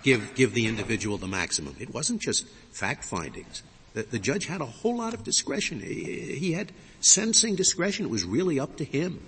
give 0.04 0.34
give 0.36 0.54
the 0.54 0.66
individual 0.66 1.18
the 1.18 1.28
maximum. 1.28 1.76
It 1.80 1.94
wasn't 1.94 2.22
just 2.22 2.48
fact 2.72 3.04
findings. 3.04 3.64
The, 3.94 4.04
the 4.04 4.20
judge 4.20 4.46
had 4.46 4.62
a 4.62 4.66
whole 4.66 4.98
lot 4.98 5.14
of 5.14 5.24
discretion. 5.24 5.82
He, 5.82 6.36
he 6.36 6.54
had 6.54 6.72
sentencing 7.02 7.56
discretion. 7.56 8.06
It 8.06 8.12
was 8.12 8.24
really 8.24 8.60
up 8.60 8.78
to 8.78 8.86
him 8.86 9.20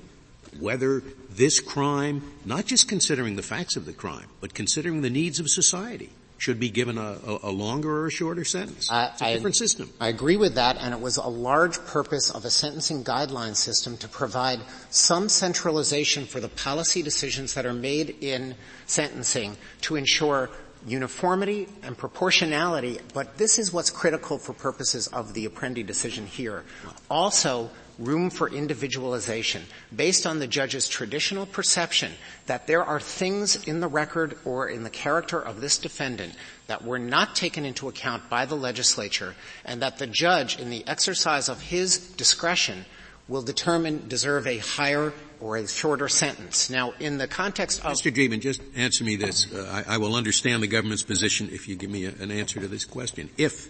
whether 0.59 1.01
this 1.29 1.59
crime, 1.59 2.21
not 2.45 2.65
just 2.65 2.87
considering 2.87 3.35
the 3.35 3.43
facts 3.43 3.75
of 3.75 3.85
the 3.85 3.93
crime, 3.93 4.27
but 4.39 4.53
considering 4.53 5.01
the 5.01 5.09
needs 5.09 5.39
of 5.39 5.49
society, 5.49 6.09
should 6.37 6.59
be 6.59 6.71
given 6.71 6.97
a, 6.97 7.17
a, 7.25 7.39
a 7.43 7.51
longer 7.51 7.99
or 7.99 8.07
a 8.07 8.11
shorter 8.11 8.43
sentence. 8.43 8.91
Uh, 8.91 9.11
it's 9.13 9.21
a 9.21 9.33
different 9.35 9.55
system. 9.55 9.91
I 9.99 10.07
agree 10.07 10.37
with 10.37 10.55
that, 10.55 10.75
and 10.77 10.91
it 10.91 10.99
was 10.99 11.17
a 11.17 11.27
large 11.27 11.77
purpose 11.85 12.31
of 12.31 12.45
a 12.45 12.49
sentencing 12.49 13.03
guideline 13.03 13.55
system 13.55 13.95
to 13.97 14.07
provide 14.07 14.59
some 14.89 15.29
centralization 15.29 16.25
for 16.25 16.39
the 16.39 16.49
policy 16.49 17.03
decisions 17.03 17.53
that 17.53 17.67
are 17.67 17.73
made 17.73 18.15
in 18.21 18.55
sentencing 18.87 19.55
to 19.81 19.95
ensure 19.95 20.49
uniformity 20.87 21.67
and 21.83 21.95
proportionality, 21.95 22.99
but 23.13 23.37
this 23.37 23.59
is 23.59 23.71
what's 23.71 23.91
critical 23.91 24.39
for 24.39 24.53
purposes 24.53 25.05
of 25.07 25.33
the 25.33 25.47
Apprendi 25.47 25.85
decision 25.85 26.25
here. 26.25 26.63
Also, 27.07 27.69
room 27.99 28.29
for 28.29 28.49
individualization 28.49 29.63
based 29.95 30.25
on 30.25 30.39
the 30.39 30.47
judge's 30.47 30.87
traditional 30.87 31.45
perception 31.45 32.11
that 32.45 32.67
there 32.67 32.83
are 32.83 32.99
things 32.99 33.63
in 33.65 33.79
the 33.79 33.87
record 33.87 34.37
or 34.45 34.69
in 34.69 34.83
the 34.83 34.89
character 34.89 35.39
of 35.39 35.61
this 35.61 35.77
defendant 35.77 36.33
that 36.67 36.83
were 36.83 36.99
not 36.99 37.35
taken 37.35 37.65
into 37.65 37.87
account 37.87 38.29
by 38.29 38.45
the 38.45 38.55
legislature 38.55 39.35
and 39.65 39.81
that 39.81 39.97
the 39.97 40.07
judge 40.07 40.59
in 40.59 40.69
the 40.69 40.87
exercise 40.87 41.49
of 41.49 41.61
his 41.61 41.97
discretion 41.97 42.85
will 43.27 43.41
determine 43.41 44.07
deserve 44.07 44.45
a 44.45 44.57
higher 44.57 45.13
or 45.39 45.57
a 45.57 45.67
shorter 45.67 46.07
sentence. 46.07 46.69
Now, 46.69 46.93
in 46.99 47.17
the 47.17 47.27
context 47.27 47.83
of 47.83 47.93
Mr. 47.93 48.13
Dreeben, 48.13 48.41
just 48.41 48.61
answer 48.75 49.03
me 49.03 49.15
this. 49.15 49.51
Uh, 49.51 49.83
I, 49.87 49.95
I, 49.95 49.97
will 49.97 50.15
understand 50.15 50.61
the 50.61 50.67
government's 50.67 51.03
position 51.03 51.49
if 51.51 51.67
you 51.67 51.75
give 51.75 51.89
me 51.89 52.05
a, 52.05 52.09
an 52.09 52.29
answer 52.29 52.59
to 52.59 52.67
this 52.67 52.85
question. 52.85 53.29
If 53.37 53.69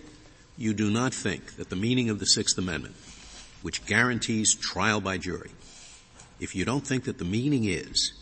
you 0.58 0.74
do 0.74 0.90
not 0.90 1.14
think 1.14 1.56
that 1.56 1.70
the 1.70 1.76
meaning 1.76 2.10
of 2.10 2.20
the 2.20 2.26
Sixth 2.26 2.58
Amendment 2.58 2.96
which 3.62 3.86
guarantees 3.86 4.56
trial 4.56 5.02
by 5.02 5.18
jury, 5.18 5.52
if 6.40 6.56
you 6.56 6.66
don't 6.66 6.86
think 6.86 7.04
that 7.06 7.18
the 7.18 7.26
meaning 7.26 7.66
is 7.66 8.14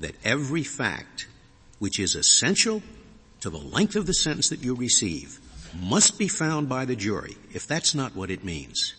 that 0.00 0.14
every 0.24 0.62
fact 0.62 1.26
which 1.78 1.98
is 1.98 2.14
essential 2.14 2.82
to 3.40 3.50
the 3.50 3.58
length 3.58 3.96
of 3.96 4.06
the 4.06 4.14
sentence 4.14 4.48
that 4.48 4.62
you 4.62 4.74
receive 4.74 5.38
must 5.80 6.18
be 6.18 6.28
found 6.28 6.68
by 6.68 6.84
the 6.84 6.96
jury, 6.96 7.36
if 7.52 7.66
that's 7.66 7.94
not 7.94 8.14
what 8.14 8.30
it 8.30 8.44
means, 8.44 8.94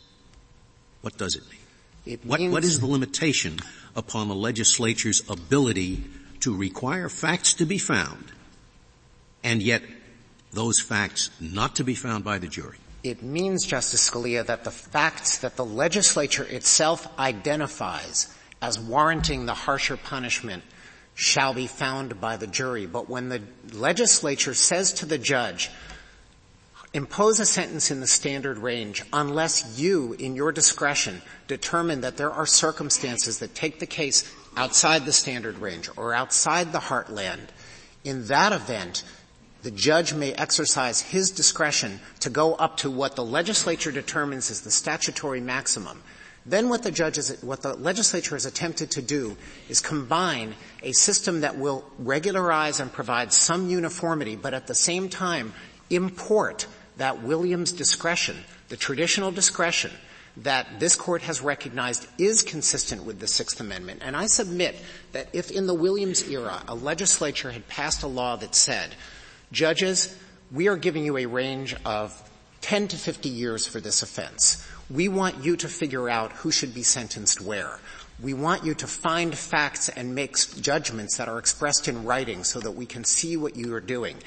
what 1.02 1.18
does 1.18 1.36
it 1.36 1.44
mean? 1.50 1.60
It 2.06 2.26
what, 2.26 2.42
what 2.42 2.64
is 2.64 2.80
the 2.80 2.86
limitation 2.86 3.60
upon 3.96 4.28
the 4.28 4.36
legislature's 4.36 5.28
ability 5.30 6.04
to 6.42 6.56
require 6.56 7.10
facts 7.10 7.56
to 7.56 7.66
be 7.66 7.78
found 7.78 8.32
and 9.44 9.62
yet 9.62 9.82
those 10.52 10.80
facts 10.80 11.30
not 11.40 11.76
to 11.78 11.84
be 11.84 11.96
found 11.96 12.24
by 12.24 12.38
the 12.38 12.48
jury? 12.48 12.78
It 13.06 13.22
means, 13.22 13.66
Justice 13.66 14.10
Scalia, 14.10 14.46
that 14.46 14.64
the 14.64 14.72
facts 14.72 15.38
that 15.40 15.56
the 15.56 15.66
legislature 15.66 16.44
itself 16.44 17.08
identifies 17.20 18.34
as 18.62 18.80
warranting 18.80 19.46
the 19.46 19.54
harsher 19.54 19.96
punishment 19.96 20.64
shall 21.14 21.54
be 21.54 21.68
found 21.68 22.20
by 22.20 22.36
the 22.38 22.48
jury. 22.48 22.86
But 22.86 23.10
when 23.10 23.30
the 23.30 23.42
legislature 23.74 24.54
says 24.54 24.94
to 24.94 25.06
the 25.06 25.18
judge, 25.18 25.70
impose 26.94 27.40
a 27.40 27.46
sentence 27.46 27.92
in 27.92 28.00
the 28.00 28.08
standard 28.08 28.58
range 28.58 29.04
unless 29.14 29.78
you, 29.80 30.14
in 30.14 30.36
your 30.36 30.52
discretion, 30.52 31.22
determine 31.48 32.02
that 32.02 32.18
there 32.18 32.32
are 32.32 32.46
circumstances 32.46 33.40
that 33.40 33.54
take 33.54 33.80
the 33.80 33.86
case 33.86 34.34
outside 34.58 35.06
the 35.06 35.12
standard 35.12 35.58
range 35.60 35.90
or 35.96 36.14
outside 36.14 36.72
the 36.72 36.80
heartland, 36.80 37.48
in 38.04 38.28
that 38.28 38.52
event, 38.52 39.04
the 39.66 39.72
judge 39.72 40.14
may 40.14 40.32
exercise 40.32 41.02
his 41.02 41.32
discretion 41.32 42.00
to 42.20 42.30
go 42.30 42.54
up 42.54 42.78
to 42.78 42.92
what 42.92 43.16
the 43.16 43.26
legislature 43.26 43.92
determines 43.92 44.52
is 44.52 44.62
the 44.62 44.70
statutory 44.70 45.42
maximum. 45.42 46.04
Then 46.46 46.70
what 46.70 46.84
the 46.84 46.92
judge 46.92 47.18
is, 47.18 47.42
what 47.42 47.64
the 47.64 47.74
legislature 47.74 48.36
has 48.36 48.46
attempted 48.46 48.92
to 48.92 49.02
do 49.02 49.36
is 49.68 49.82
combine 49.82 50.54
a 50.84 50.92
system 50.92 51.42
that 51.42 51.58
will 51.58 51.84
regularize 51.98 52.80
and 52.80 52.94
provide 52.94 53.34
some 53.34 53.68
uniformity, 53.68 54.36
but 54.36 54.54
at 54.54 54.68
the 54.68 54.76
same 54.76 55.10
time 55.10 55.52
import 55.90 56.68
that 56.98 57.24
Williams 57.24 57.72
discretion, 57.72 58.38
the 58.70 58.78
traditional 58.78 59.32
discretion 59.32 59.90
that 60.38 60.80
this 60.80 60.96
court 60.96 61.24
has 61.24 61.42
recognized 61.42 62.06
is 62.20 62.44
consistent 62.44 63.04
with 63.04 63.20
the 63.20 63.26
Sixth 63.26 63.60
Amendment. 63.60 64.04
And 64.06 64.16
I 64.16 64.28
submit 64.28 64.76
that 65.14 65.30
if 65.34 65.50
in 65.50 65.66
the 65.66 65.74
Williams 65.74 66.30
era 66.30 66.62
a 66.68 66.76
legislature 66.76 67.50
had 67.50 67.68
passed 67.68 68.04
a 68.04 68.08
law 68.08 68.36
that 68.36 68.54
said, 68.54 68.94
judges, 69.52 70.18
we 70.52 70.68
are 70.68 70.78
giving 70.78 71.06
you 71.06 71.18
a 71.18 71.26
range 71.26 71.76
of 71.86 72.22
10 72.62 72.88
to 72.90 72.98
50 72.98 73.30
years 73.30 73.66
for 73.66 73.80
this 73.80 74.02
offense. 74.02 74.66
We 74.90 75.08
want 75.08 75.44
you 75.44 75.56
to 75.58 75.68
figure 75.68 76.10
out 76.10 76.32
who 76.32 76.52
should 76.52 76.74
be 76.74 76.84
sentenced 76.84 77.42
where. 77.42 77.80
We 78.22 78.34
want 78.34 78.64
you 78.64 78.74
to 78.76 78.88
find 78.88 79.36
facts 79.36 79.90
and 79.90 80.16
make 80.16 80.38
judgments 80.62 81.18
that 81.18 81.28
are 81.28 81.38
expressed 81.38 81.88
in 81.88 82.06
writing 82.06 82.44
so 82.44 82.60
that 82.60 82.72
we 82.72 82.86
can 82.86 83.04
see 83.04 83.36
what 83.36 83.56
you 83.56 83.74
are 83.74 83.82
doing. 83.82 84.18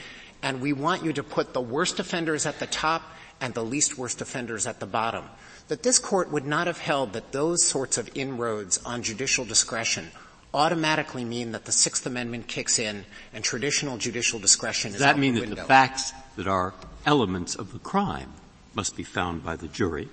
And 0.43 0.61
we 0.61 0.73
want 0.73 1.05
you 1.05 1.13
to 1.15 1.23
put 1.23 1.53
the 1.53 1.61
worst 1.61 1.99
offenders 1.99 2.45
at 2.45 2.59
the 2.59 2.67
top 2.67 3.03
and 3.41 3.55
the 3.55 3.65
least 3.65 3.97
worst 3.97 4.21
offenders 4.21 4.67
at 4.67 4.81
the 4.81 4.87
bottom. 4.87 5.25
That 5.69 5.83
this 5.83 5.99
court 5.99 6.31
would 6.31 6.47
not 6.47 6.67
have 6.67 6.79
held 6.79 7.13
that 7.13 7.33
those 7.33 7.65
sorts 7.65 7.99
of 7.99 8.11
inroads 8.15 8.79
on 8.85 9.03
judicial 9.03 9.45
discretion 9.45 10.11
automatically 10.59 11.25
mean 11.25 11.53
that 11.53 11.65
the 11.65 11.73
Sixth 11.73 12.05
Amendment 12.05 12.49
kicks 12.49 12.81
in 12.81 13.07
and 13.33 13.45
traditional 13.45 13.97
judicial 13.97 14.41
discretion 14.41 14.91
Does 14.91 15.01
is 15.01 15.07
that 15.07 15.19
mean 15.19 15.35
the 15.35 15.41
that 15.47 15.55
the 15.55 15.65
facts 15.65 16.13
that 16.37 16.49
are 16.49 16.75
elements 17.07 17.55
of 17.55 17.73
the 17.73 17.79
crime 17.79 18.33
must 18.75 18.97
be 18.97 19.05
found 19.05 19.45
by 19.45 19.55
the 19.55 19.69
jury? 19.69 20.09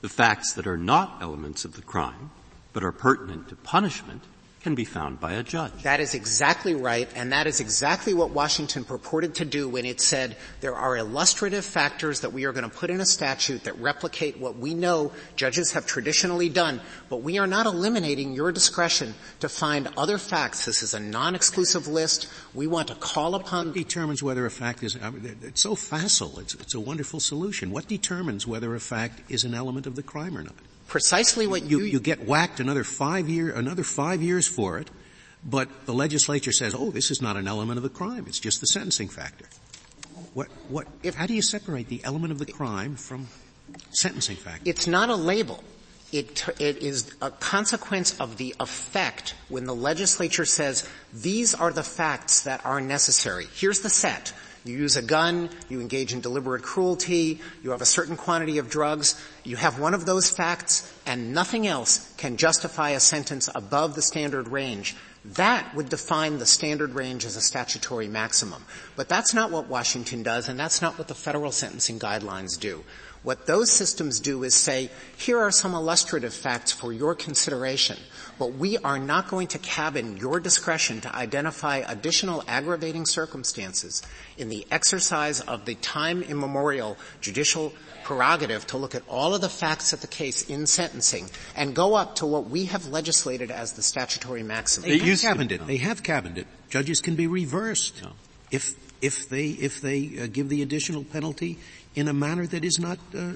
The 0.00 0.08
facts 0.08 0.54
that 0.54 0.66
are 0.66 0.78
not 0.78 1.18
elements 1.20 1.66
of 1.66 1.74
the 1.74 1.82
crime, 1.82 2.30
but 2.72 2.82
are 2.82 2.92
pertinent 2.92 3.50
to 3.50 3.56
punishment, 3.56 4.22
can 4.60 4.74
be 4.74 4.84
found 4.84 5.20
by 5.20 5.32
a 5.32 5.42
judge. 5.42 5.82
That 5.82 6.00
is 6.00 6.14
exactly 6.14 6.74
right, 6.74 7.08
and 7.14 7.32
that 7.32 7.46
is 7.46 7.60
exactly 7.60 8.14
what 8.14 8.30
Washington 8.30 8.84
purported 8.84 9.36
to 9.36 9.44
do 9.44 9.68
when 9.68 9.84
it 9.84 10.00
said 10.00 10.36
there 10.60 10.74
are 10.74 10.96
illustrative 10.96 11.64
factors 11.64 12.20
that 12.20 12.32
we 12.32 12.44
are 12.44 12.52
going 12.52 12.68
to 12.68 12.76
put 12.76 12.90
in 12.90 13.00
a 13.00 13.06
statute 13.06 13.64
that 13.64 13.78
replicate 13.78 14.38
what 14.38 14.56
we 14.56 14.74
know 14.74 15.12
judges 15.36 15.72
have 15.72 15.86
traditionally 15.86 16.48
done, 16.48 16.80
but 17.08 17.22
we 17.22 17.38
are 17.38 17.46
not 17.46 17.66
eliminating 17.66 18.32
your 18.32 18.52
discretion 18.52 19.14
to 19.40 19.48
find 19.48 19.88
other 19.96 20.18
facts. 20.18 20.64
This 20.64 20.82
is 20.82 20.94
a 20.94 21.00
non-exclusive 21.00 21.86
list. 21.86 22.28
We 22.54 22.66
want 22.66 22.88
to 22.88 22.94
call 22.94 23.34
upon. 23.34 23.66
What 23.66 23.74
determines 23.76 24.22
whether 24.22 24.44
a 24.44 24.50
fact 24.50 24.82
is, 24.82 24.98
I 25.00 25.10
mean, 25.10 25.38
it's 25.42 25.60
so 25.60 25.74
facile. 25.74 26.38
It's, 26.40 26.54
it's 26.54 26.74
a 26.74 26.80
wonderful 26.80 27.20
solution. 27.20 27.70
What 27.70 27.86
determines 27.86 28.46
whether 28.46 28.74
a 28.74 28.80
fact 28.80 29.22
is 29.28 29.44
an 29.44 29.54
element 29.54 29.86
of 29.86 29.94
the 29.94 30.02
crime 30.02 30.36
or 30.36 30.42
not? 30.42 30.54
Precisely 30.88 31.46
what 31.46 31.64
you, 31.64 31.80
you, 31.80 32.00
get 32.00 32.26
whacked 32.26 32.60
another 32.60 32.82
five 32.82 33.28
year, 33.28 33.52
another 33.52 33.84
five 33.84 34.22
years 34.22 34.48
for 34.48 34.78
it, 34.78 34.90
but 35.44 35.68
the 35.84 35.92
legislature 35.92 36.50
says, 36.50 36.74
oh, 36.74 36.90
this 36.90 37.10
is 37.10 37.20
not 37.20 37.36
an 37.36 37.46
element 37.46 37.76
of 37.76 37.82
the 37.82 37.90
crime. 37.90 38.24
It's 38.26 38.40
just 38.40 38.60
the 38.60 38.66
sentencing 38.66 39.08
factor. 39.08 39.44
What, 40.32 40.48
what, 40.68 40.86
if, 41.02 41.14
how 41.14 41.26
do 41.26 41.34
you 41.34 41.42
separate 41.42 41.88
the 41.88 42.02
element 42.04 42.32
of 42.32 42.38
the 42.38 42.46
crime 42.46 42.96
from 42.96 43.28
sentencing 43.90 44.36
factor? 44.36 44.62
It's 44.64 44.86
not 44.86 45.10
a 45.10 45.14
label. 45.14 45.62
It, 46.10 46.48
it 46.58 46.78
is 46.78 47.14
a 47.20 47.30
consequence 47.30 48.18
of 48.18 48.38
the 48.38 48.54
effect 48.58 49.34
when 49.50 49.64
the 49.64 49.74
legislature 49.74 50.46
says, 50.46 50.88
these 51.12 51.54
are 51.54 51.70
the 51.70 51.82
facts 51.82 52.44
that 52.44 52.64
are 52.64 52.80
necessary. 52.80 53.46
Here's 53.54 53.80
the 53.80 53.90
set. 53.90 54.32
You 54.64 54.76
use 54.76 54.96
a 54.96 55.02
gun, 55.02 55.50
you 55.68 55.80
engage 55.80 56.12
in 56.12 56.20
deliberate 56.20 56.62
cruelty, 56.62 57.40
you 57.62 57.70
have 57.70 57.82
a 57.82 57.86
certain 57.86 58.16
quantity 58.16 58.58
of 58.58 58.68
drugs, 58.68 59.20
you 59.44 59.56
have 59.56 59.78
one 59.78 59.94
of 59.94 60.04
those 60.06 60.30
facts, 60.30 60.92
and 61.06 61.32
nothing 61.32 61.66
else 61.66 62.12
can 62.16 62.36
justify 62.36 62.90
a 62.90 63.00
sentence 63.00 63.48
above 63.54 63.94
the 63.94 64.02
standard 64.02 64.48
range. 64.48 64.96
That 65.24 65.74
would 65.74 65.88
define 65.88 66.38
the 66.38 66.46
standard 66.46 66.94
range 66.94 67.24
as 67.24 67.36
a 67.36 67.40
statutory 67.40 68.08
maximum. 68.08 68.64
But 68.96 69.08
that's 69.08 69.34
not 69.34 69.50
what 69.50 69.68
Washington 69.68 70.22
does, 70.22 70.48
and 70.48 70.58
that's 70.58 70.80
not 70.80 70.98
what 70.98 71.08
the 71.08 71.14
federal 71.14 71.52
sentencing 71.52 71.98
guidelines 71.98 72.58
do. 72.58 72.84
What 73.22 73.46
those 73.46 73.70
systems 73.70 74.20
do 74.20 74.44
is 74.44 74.54
say, 74.54 74.90
here 75.16 75.38
are 75.38 75.50
some 75.50 75.74
illustrative 75.74 76.32
facts 76.32 76.72
for 76.72 76.92
your 76.92 77.14
consideration, 77.14 77.98
but 78.38 78.54
we 78.54 78.78
are 78.78 78.98
not 78.98 79.28
going 79.28 79.48
to 79.48 79.58
cabin 79.58 80.16
your 80.16 80.40
discretion 80.40 81.00
to 81.00 81.14
identify 81.14 81.78
additional 81.78 82.44
aggravating 82.46 83.06
circumstances 83.06 84.02
in 84.36 84.48
the 84.48 84.66
exercise 84.70 85.40
of 85.40 85.64
the 85.64 85.74
time 85.76 86.22
immemorial 86.22 86.96
judicial 87.20 87.72
prerogative 88.04 88.66
to 88.68 88.78
look 88.78 88.94
at 88.94 89.02
all 89.06 89.34
of 89.34 89.42
the 89.42 89.48
facts 89.48 89.92
of 89.92 90.00
the 90.00 90.06
case 90.06 90.48
in 90.48 90.66
sentencing 90.66 91.28
and 91.54 91.74
go 91.74 91.94
up 91.94 92.14
to 92.16 92.24
what 92.24 92.48
we 92.48 92.64
have 92.64 92.86
legislated 92.86 93.50
as 93.50 93.72
the 93.72 93.82
statutory 93.82 94.42
maximum. 94.42 94.88
They 94.88 94.98
have 94.98 95.20
cabined 95.20 95.52
it. 95.52 95.66
They 95.66 95.76
have 95.76 96.02
cabined 96.02 96.38
it. 96.38 96.46
Judges 96.70 97.02
can 97.02 97.16
be 97.16 97.26
reversed 97.26 98.02
no. 98.02 98.12
if 98.50 98.74
if 99.02 99.28
they 99.28 99.48
if 99.48 99.80
they 99.80 100.18
uh, 100.20 100.26
give 100.26 100.48
the 100.48 100.62
additional 100.62 101.04
penalty 101.04 101.58
in 101.94 102.08
a 102.08 102.12
manner 102.12 102.46
that 102.46 102.64
is 102.64 102.78
not 102.78 102.98
uh, 103.16 103.32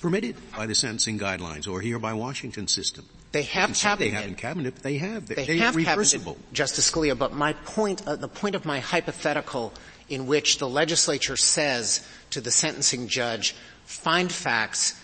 permitted 0.00 0.36
by 0.56 0.66
the 0.66 0.74
sentencing 0.74 1.18
guidelines 1.18 1.66
or 1.66 1.80
here 1.80 1.98
by 1.98 2.12
Washington 2.12 2.68
system. 2.68 3.04
They 3.32 3.42
have 3.42 3.74
cabinet. 3.74 3.98
They 3.98 4.10
haven't 4.16 4.38
cabinet. 4.38 4.76
They 4.76 4.98
have. 4.98 5.26
They're, 5.26 5.44
they 5.44 5.58
have 5.58 5.76
reversible. 5.76 6.34
Cabinet, 6.34 6.52
Justice 6.52 6.90
Scalia. 6.90 7.18
But 7.18 7.34
my 7.34 7.52
point, 7.64 8.06
uh, 8.06 8.16
the 8.16 8.28
point 8.28 8.54
of 8.54 8.64
my 8.64 8.80
hypothetical, 8.80 9.72
in 10.08 10.26
which 10.26 10.58
the 10.58 10.68
legislature 10.68 11.36
says 11.36 12.06
to 12.30 12.40
the 12.40 12.50
sentencing 12.50 13.08
judge, 13.08 13.54
find 13.84 14.30
facts, 14.30 14.98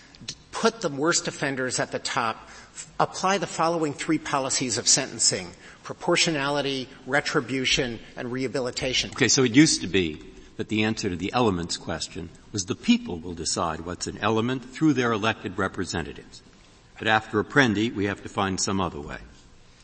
put 0.51 0.81
the 0.81 0.89
worst 0.89 1.27
offenders 1.27 1.79
at 1.79 1.91
the 1.91 1.99
top, 1.99 2.49
apply 2.99 3.37
the 3.37 3.47
following 3.47 3.93
three 3.93 4.17
policies 4.17 4.77
of 4.77 4.87
sentencing: 4.87 5.49
proportionality, 5.83 6.87
retribution, 7.05 7.99
and 8.15 8.31
rehabilitation. 8.31 9.11
Okay, 9.11 9.27
so 9.27 9.43
it 9.43 9.53
used 9.55 9.81
to 9.81 9.87
be 9.87 10.19
that 10.57 10.69
the 10.69 10.83
answer 10.83 11.09
to 11.09 11.15
the 11.15 11.33
elements 11.33 11.77
question 11.77 12.29
was 12.53 12.65
the 12.67 12.75
people 12.75 13.19
will 13.19 13.33
decide 13.33 13.81
what's 13.81 14.07
an 14.07 14.17
element 14.19 14.63
through 14.63 14.93
their 14.93 15.11
elected 15.11 15.57
representatives. 15.57 16.41
But 16.97 17.07
after 17.07 17.43
Apprendi, 17.43 17.93
we 17.93 18.05
have 18.05 18.23
to 18.23 18.29
find 18.29 18.61
some 18.61 18.79
other 18.79 19.01
way. 19.01 19.17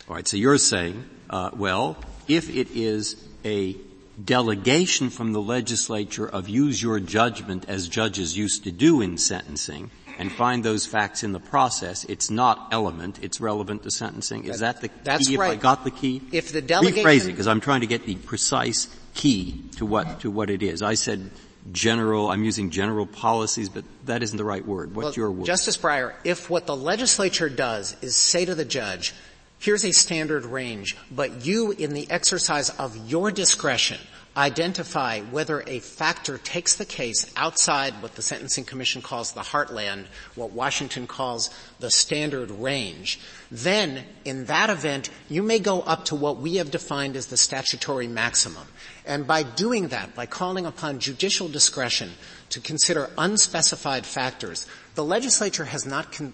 All 0.07 0.15
right, 0.15 0.27
so 0.27 0.37
you're 0.37 0.57
saying, 0.57 1.03
uh, 1.29 1.49
well, 1.53 1.97
if 2.27 2.49
it 2.49 2.69
is 2.71 3.21
a 3.43 3.75
delegation 4.23 5.09
from 5.09 5.33
the 5.33 5.41
legislature 5.41 6.27
of 6.27 6.47
use 6.47 6.81
your 6.81 6.99
judgment 6.99 7.65
as 7.67 7.89
judges 7.89 8.37
used 8.37 8.63
to 8.65 8.71
do 8.71 9.01
in 9.01 9.17
sentencing 9.17 9.89
and 10.19 10.31
find 10.31 10.63
those 10.63 10.85
facts 10.85 11.23
in 11.23 11.31
the 11.31 11.39
process, 11.39 12.03
it's 12.05 12.29
not 12.29 12.67
element, 12.71 13.17
it's 13.21 13.39
relevant 13.39 13.81
to 13.83 13.91
sentencing. 13.91 14.45
Is 14.45 14.59
that 14.59 14.81
the 14.81 14.89
That's 15.03 15.27
key? 15.27 15.37
right. 15.37 15.53
If 15.53 15.59
I 15.59 15.61
got 15.61 15.83
the 15.83 15.91
key? 15.91 16.21
If 16.31 16.51
the 16.51 16.61
delegation... 16.61 17.03
Rephrase 17.03 17.23
it, 17.23 17.31
because 17.31 17.47
I'm 17.47 17.61
trying 17.61 17.81
to 17.81 17.87
get 17.87 18.05
the 18.05 18.15
precise 18.15 18.87
key 19.13 19.63
to 19.77 19.85
what, 19.85 20.19
to 20.21 20.29
what 20.29 20.49
it 20.49 20.61
is. 20.61 20.81
I 20.81 20.95
said 20.95 21.31
general, 21.71 22.29
I'm 22.29 22.43
using 22.43 22.69
general 22.69 23.05
policies, 23.05 23.69
but 23.69 23.83
that 24.05 24.23
isn't 24.23 24.37
the 24.37 24.45
right 24.45 24.65
word. 24.65 24.95
What's 24.95 25.05
well, 25.05 25.13
your 25.15 25.31
word? 25.31 25.45
Justice 25.45 25.77
Breyer, 25.77 26.13
if 26.23 26.49
what 26.49 26.65
the 26.65 26.75
legislature 26.75 27.49
does 27.49 27.95
is 28.01 28.15
say 28.15 28.45
to 28.45 28.55
the 28.55 28.65
judge, 28.65 29.13
here's 29.59 29.83
a 29.85 29.91
standard 29.91 30.45
range, 30.45 30.97
but 31.11 31.45
you, 31.45 31.71
in 31.71 31.93
the 31.93 32.09
exercise 32.09 32.69
of 32.69 32.95
your 33.09 33.31
discretion, 33.31 33.99
identify 34.39 35.19
whether 35.19 35.61
a 35.67 35.79
factor 35.79 36.37
takes 36.37 36.77
the 36.77 36.85
case 36.85 37.29
outside 37.35 37.93
what 38.01 38.15
the 38.15 38.21
Sentencing 38.21 38.63
Commission 38.63 39.01
calls 39.01 39.33
the 39.33 39.41
heartland, 39.41 40.05
what 40.35 40.51
Washington 40.51 41.07
calls 41.07 41.49
the 41.81 41.91
standard 41.91 42.49
range, 42.49 43.19
then 43.51 44.05
in 44.23 44.45
that 44.45 44.69
event, 44.69 45.09
you 45.27 45.43
may 45.43 45.59
go 45.59 45.81
up 45.81 46.05
to 46.05 46.15
what 46.15 46.37
we 46.37 46.55
have 46.55 46.71
defined 46.71 47.17
as 47.17 47.27
the 47.27 47.35
statutory 47.35 48.07
maximum. 48.07 48.65
And 49.05 49.27
by 49.27 49.43
doing 49.43 49.89
that, 49.89 50.15
by 50.15 50.25
calling 50.25 50.65
upon 50.65 50.99
judicial 50.99 51.49
discretion 51.49 52.11
to 52.51 52.61
consider 52.61 53.09
unspecified 53.17 54.05
factors, 54.05 54.65
the 54.95 55.03
legislature 55.03 55.65
has 55.65 55.85
not 55.85 56.13
con- 56.13 56.33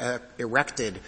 uh, 0.00 0.18
erected 0.38 0.98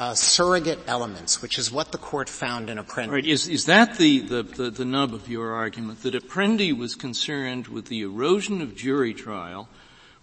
uh, 0.00 0.14
surrogate 0.14 0.78
elements, 0.86 1.42
which 1.42 1.58
is 1.58 1.70
what 1.70 1.92
the 1.92 1.98
court 1.98 2.26
found 2.26 2.70
in 2.70 2.78
Apprendi. 2.78 3.10
Right. 3.10 3.26
Is, 3.26 3.46
is 3.46 3.66
that 3.66 3.98
the, 3.98 4.20
the, 4.20 4.42
the, 4.42 4.70
the 4.70 4.84
nub 4.86 5.12
of 5.12 5.28
your 5.28 5.52
argument, 5.52 6.02
that 6.04 6.14
Apprendi 6.14 6.76
was 6.76 6.94
concerned 6.94 7.68
with 7.68 7.86
the 7.86 8.00
erosion 8.00 8.62
of 8.62 8.74
jury 8.74 9.12
trial 9.12 9.68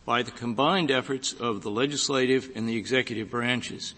by 0.04 0.24
the 0.24 0.32
combined 0.32 0.90
efforts 0.90 1.32
of 1.32 1.62
the 1.62 1.70
legislative 1.70 2.50
and 2.56 2.68
the 2.68 2.76
executive 2.76 3.30
branches? 3.30 3.94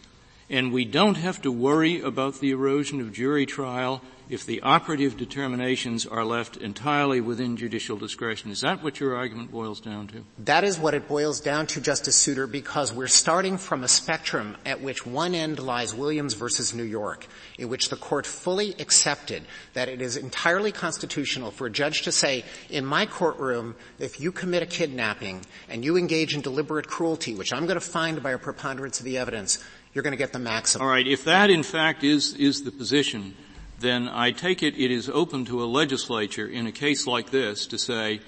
And 0.49 0.73
we 0.73 0.83
don't 0.83 1.15
have 1.15 1.41
to 1.43 1.51
worry 1.51 2.01
about 2.01 2.41
the 2.41 2.51
erosion 2.51 2.99
of 2.99 3.13
jury 3.13 3.45
trial 3.45 4.01
if 4.29 4.45
the 4.45 4.61
operative 4.61 5.17
determinations 5.17 6.05
are 6.05 6.23
left 6.23 6.55
entirely 6.57 7.19
within 7.19 7.57
judicial 7.57 7.97
discretion. 7.97 8.51
Is 8.51 8.61
that 8.61 8.83
what 8.83 8.99
your 8.99 9.15
argument 9.15 9.51
boils 9.51 9.81
down 9.81 10.07
to? 10.09 10.23
That 10.37 10.63
is 10.63 10.77
what 10.77 10.93
it 10.93 11.07
boils 11.07 11.41
down 11.41 11.65
to, 11.67 11.81
Justice 11.81 12.15
Souter, 12.15 12.45
because 12.45 12.93
we're 12.93 13.07
starting 13.07 13.57
from 13.57 13.83
a 13.83 13.87
spectrum 13.87 14.55
at 14.65 14.81
which 14.81 15.05
one 15.05 15.33
end 15.33 15.59
lies 15.59 15.95
Williams 15.95 16.35
versus 16.35 16.75
New 16.75 16.83
York, 16.83 17.27
in 17.57 17.69
which 17.69 17.89
the 17.89 17.95
court 17.95 18.27
fully 18.27 18.75
accepted 18.79 19.43
that 19.73 19.89
it 19.89 19.99
is 20.01 20.15
entirely 20.15 20.71
constitutional 20.71 21.49
for 21.49 21.65
a 21.65 21.71
judge 21.71 22.03
to 22.03 22.11
say, 22.11 22.45
in 22.69 22.85
my 22.85 23.07
courtroom, 23.07 23.75
if 23.97 24.19
you 24.19 24.31
commit 24.31 24.61
a 24.61 24.67
kidnapping 24.67 25.41
and 25.67 25.83
you 25.83 25.97
engage 25.97 26.35
in 26.35 26.41
deliberate 26.41 26.87
cruelty, 26.87 27.33
which 27.33 27.51
I'm 27.51 27.65
going 27.65 27.79
to 27.79 27.81
find 27.81 28.21
by 28.21 28.31
a 28.31 28.37
preponderance 28.37 28.99
of 28.99 29.05
the 29.05 29.17
evidence, 29.17 29.57
you're 29.93 30.03
going 30.03 30.11
to 30.11 30.17
get 30.17 30.33
the 30.33 30.39
maximum. 30.39 30.85
All 30.85 30.91
right. 30.91 31.07
If 31.07 31.23
that, 31.25 31.49
in 31.49 31.63
fact, 31.63 32.03
is 32.03 32.35
is 32.35 32.63
the 32.63 32.71
position, 32.71 33.35
then 33.79 34.07
I 34.07 34.31
take 34.31 34.63
it 34.63 34.77
it 34.77 34.91
is 34.91 35.09
open 35.09 35.45
to 35.45 35.63
a 35.63 35.65
legislature 35.65 36.47
in 36.47 36.67
a 36.67 36.71
case 36.71 37.07
like 37.07 37.31
this 37.31 37.65
to 37.67 37.77
say, 37.77 38.21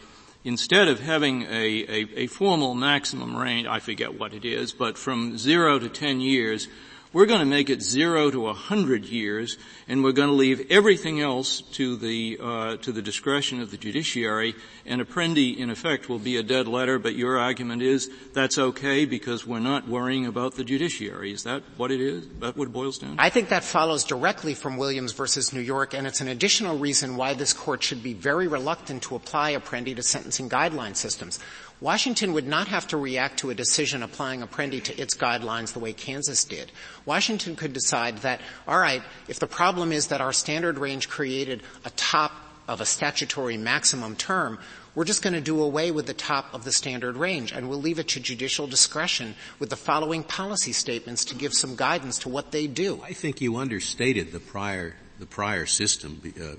instead 0.43 0.87
of 0.87 0.99
having 0.99 1.43
a, 1.43 1.47
a, 1.47 2.07
a 2.15 2.27
formal 2.27 2.73
maximum 2.73 3.35
range, 3.35 3.67
I 3.67 3.79
forget 3.79 4.19
what 4.19 4.33
it 4.33 4.45
is, 4.45 4.71
but 4.71 4.97
from 4.97 5.37
zero 5.37 5.79
to 5.79 5.89
ten 5.89 6.21
years, 6.21 6.67
we're 7.13 7.25
going 7.25 7.39
to 7.41 7.45
make 7.45 7.69
it 7.69 7.81
zero 7.81 8.31
to 8.31 8.47
a 8.47 8.53
hundred 8.53 9.05
years, 9.05 9.57
and 9.87 10.03
we're 10.03 10.13
going 10.13 10.29
to 10.29 10.35
leave 10.35 10.71
everything 10.71 11.19
else 11.19 11.61
to 11.73 11.95
the 11.97 12.39
uh, 12.41 12.77
to 12.77 12.91
the 12.91 13.01
discretion 13.01 13.61
of 13.61 13.71
the 13.71 13.77
judiciary. 13.77 14.55
And 14.85 15.01
Apprendi, 15.01 15.57
in 15.57 15.69
effect, 15.69 16.07
will 16.07 16.19
be 16.19 16.37
a 16.37 16.43
dead 16.43 16.67
letter. 16.67 16.99
But 16.99 17.15
your 17.15 17.37
argument 17.37 17.81
is 17.81 18.09
that's 18.33 18.57
okay 18.57 19.05
because 19.05 19.45
we're 19.45 19.59
not 19.59 19.87
worrying 19.87 20.25
about 20.25 20.55
the 20.55 20.63
judiciary. 20.63 21.33
Is 21.33 21.43
that 21.43 21.63
what 21.77 21.91
it 21.91 21.99
is? 21.99 22.27
That 22.39 22.55
what 22.55 22.71
boils 22.71 22.97
down? 22.97 23.15
I 23.19 23.29
think 23.29 23.49
that 23.49 23.63
follows 23.63 24.03
directly 24.03 24.53
from 24.53 24.77
Williams 24.77 25.11
versus 25.11 25.51
New 25.53 25.59
York, 25.59 25.93
and 25.93 26.07
it's 26.07 26.21
an 26.21 26.29
additional 26.29 26.77
reason 26.77 27.17
why 27.17 27.33
this 27.33 27.51
court 27.53 27.83
should 27.83 28.01
be 28.01 28.13
very 28.13 28.47
reluctant 28.47 29.03
to 29.03 29.15
apply 29.15 29.53
Apprendi 29.55 29.95
to 29.95 30.03
sentencing 30.03 30.49
guideline 30.49 30.95
systems. 30.95 31.39
Washington 31.81 32.33
would 32.33 32.47
not 32.47 32.67
have 32.67 32.87
to 32.89 32.97
react 32.97 33.39
to 33.39 33.49
a 33.49 33.55
decision 33.55 34.03
applying 34.03 34.41
Apprendi 34.41 34.83
to 34.83 35.01
its 35.01 35.15
guidelines 35.15 35.73
the 35.73 35.79
way 35.79 35.93
Kansas 35.93 36.45
did. 36.45 36.71
Washington 37.05 37.55
could 37.55 37.73
decide 37.73 38.19
that, 38.19 38.39
all 38.67 38.77
right, 38.77 39.01
if 39.27 39.39
the 39.39 39.47
problem 39.47 39.91
is 39.91 40.07
that 40.07 40.21
our 40.21 40.31
standard 40.31 40.77
range 40.77 41.09
created 41.09 41.63
a 41.83 41.89
top 41.91 42.31
of 42.67 42.81
a 42.81 42.85
statutory 42.85 43.57
maximum 43.57 44.15
term, 44.15 44.59
we're 44.93 45.05
just 45.05 45.23
going 45.23 45.33
to 45.33 45.41
do 45.41 45.59
away 45.59 45.89
with 45.89 46.05
the 46.05 46.13
top 46.13 46.53
of 46.53 46.65
the 46.65 46.71
standard 46.71 47.15
range 47.15 47.51
and 47.51 47.67
we'll 47.67 47.81
leave 47.81 47.97
it 47.97 48.09
to 48.09 48.19
judicial 48.19 48.67
discretion 48.67 49.33
with 49.57 49.71
the 49.71 49.75
following 49.75 50.23
policy 50.23 50.73
statements 50.73 51.25
to 51.25 51.35
give 51.35 51.53
some 51.53 51.75
guidance 51.75 52.19
to 52.19 52.29
what 52.29 52.51
they 52.51 52.67
do. 52.67 53.01
I 53.03 53.13
think 53.13 53.41
you 53.41 53.55
understated 53.55 54.31
the 54.31 54.39
prior 54.39 54.95
the 55.17 55.25
prior 55.27 55.65
system. 55.67 56.19
Uh, 56.25 56.55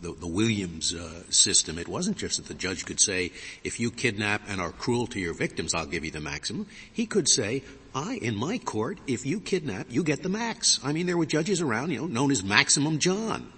The, 0.00 0.12
the 0.12 0.26
Williams 0.26 0.94
uh, 0.94 1.22
system, 1.30 1.78
it 1.78 1.86
wasn't 1.86 2.16
just 2.16 2.38
that 2.38 2.46
the 2.46 2.54
judge 2.54 2.86
could 2.86 3.00
say, 3.00 3.32
if 3.64 3.78
you 3.78 3.90
kidnap 3.90 4.42
and 4.48 4.60
are 4.60 4.72
cruel 4.72 5.06
to 5.08 5.20
your 5.20 5.34
victims, 5.34 5.74
I'll 5.74 5.86
give 5.86 6.04
you 6.04 6.10
the 6.10 6.20
maximum. 6.20 6.66
He 6.92 7.06
could 7.06 7.28
say, 7.28 7.62
I, 7.94 8.18
in 8.22 8.36
my 8.36 8.58
court, 8.58 8.98
if 9.06 9.26
you 9.26 9.40
kidnap, 9.40 9.86
you 9.90 10.02
get 10.02 10.22
the 10.22 10.28
max. 10.28 10.80
I 10.82 10.92
mean, 10.92 11.06
there 11.06 11.18
were 11.18 11.26
judges 11.26 11.60
around, 11.60 11.90
you 11.90 11.98
know, 11.98 12.06
known 12.06 12.30
as 12.30 12.42
Maximum 12.42 12.98
John. 12.98 13.52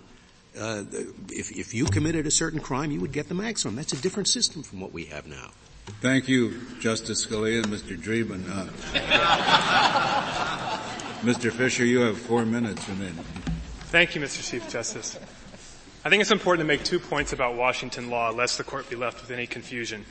Uh, 0.59 0.85
if, 1.31 1.53
if 1.53 1.75
you 1.75 1.87
committed 1.87 2.27
a 2.27 2.31
certain 2.31 2.61
crime, 2.61 2.91
you 2.91 3.01
would 3.01 3.13
get 3.13 3.29
the 3.29 3.35
maximum. 3.35 3.77
That's 3.77 3.93
a 3.93 4.01
different 4.01 4.29
system 4.29 4.63
from 4.63 4.81
what 4.81 4.93
we 4.93 5.07
have 5.07 5.27
now. 5.27 5.51
Thank 6.01 6.29
you, 6.29 6.61
Justice 6.81 7.27
Scalia 7.27 7.63
and 7.63 7.73
Mr. 7.73 7.97
Dreeben. 7.97 8.49
Uh, 8.49 8.67
Mr. 11.23 11.53
Fisher, 11.53 11.85
you 11.85 12.01
have 12.01 12.19
four 12.19 12.45
minutes 12.45 12.89
remaining. 12.89 13.25
Thank 13.87 14.15
you, 14.15 14.21
Mr. 14.21 14.49
Chief 14.49 14.69
Justice. 14.69 15.19
I 16.05 16.09
think 16.09 16.21
it's 16.21 16.33
important 16.33 16.67
to 16.67 16.77
make 16.77 16.83
two 16.83 16.99
points 16.99 17.33
about 17.33 17.55
Washington 17.55 18.11
law, 18.11 18.31
lest 18.31 18.59
the 18.59 18.65
court 18.65 18.91
be 18.91 18.97
left 18.97 19.21
with 19.21 19.31
any 19.31 19.47
confusion. 19.47 20.05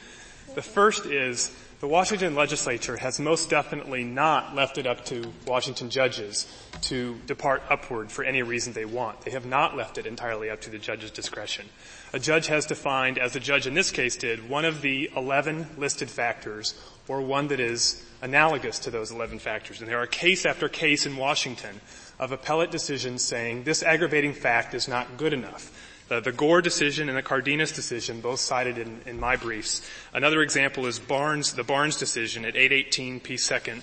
The 0.56 0.62
first 0.62 1.06
is 1.06 1.54
the 1.82 1.88
Washington 1.88 2.34
legislature 2.34 2.96
has 2.96 3.20
most 3.20 3.50
definitely 3.50 4.06
not 4.06 4.56
left 4.56 4.78
it 4.78 4.88
up 4.88 5.04
to 5.08 5.34
Washington 5.46 5.89
judges 5.89 6.48
to 6.84 7.20
depart 7.28 7.64
upward 7.70 8.10
for 8.10 8.24
any 8.24 8.42
reason 8.42 8.72
they 8.72 8.86
want. 8.86 9.20
They 9.24 9.32
have 9.32 9.46
not 9.46 9.76
left 9.76 9.98
it 9.98 10.06
entirely 10.06 10.50
up 10.50 10.62
to 10.62 10.70
the 10.70 10.78
judge's 10.78 11.12
discretion. 11.12 11.68
A 12.14 12.20
judge 12.20 12.48
has 12.48 12.66
defined, 12.66 13.18
as 13.18 13.34
the 13.34 13.42
judge 13.42 13.68
in 13.68 13.74
this 13.74 13.92
case 13.92 14.16
did, 14.16 14.50
one 14.50 14.64
of 14.64 14.82
the 14.82 15.12
11 15.18 15.72
listed 15.78 16.10
factors 16.10 16.74
or 17.10 17.20
one 17.20 17.50
that 17.50 17.60
is 17.60 18.02
analogous 18.22 18.80
to 18.80 18.92
those 18.92 19.12
11 19.12 19.39
factors. 19.39 19.82
And 19.82 19.89
there 19.89 20.02
are 20.02 20.08
case 20.08 20.46
after 20.46 20.70
case 20.70 21.06
in 21.06 21.18
Washington 21.18 21.82
of 22.22 22.32
appellate 22.32 22.69
decisions 22.69 23.24
saying 23.24 23.63
this 23.63 23.82
aggravating 23.82 24.32
fact 24.32 24.76
is 24.76 24.88
not 24.88 25.17
good 25.17 25.34
enough. 25.34 25.72
The, 26.07 26.32
Gore 26.32 26.61
decision 26.61 27.07
and 27.07 27.17
the 27.17 27.22
Cardenas 27.22 27.72
decision, 27.72 28.19
both 28.19 28.41
cited 28.41 28.78
in, 28.78 28.99
in 29.05 29.19
my 29.19 29.38
briefs. 29.38 29.89
Another 30.13 30.41
example 30.41 30.86
is 30.86 30.99
Barnes, 30.99 31.53
the 31.53 31.63
Barnes 31.63 31.97
decision 31.97 32.43
at 32.43 32.57
818 32.57 33.22
P. 33.22 33.38
Second, 33.38 33.82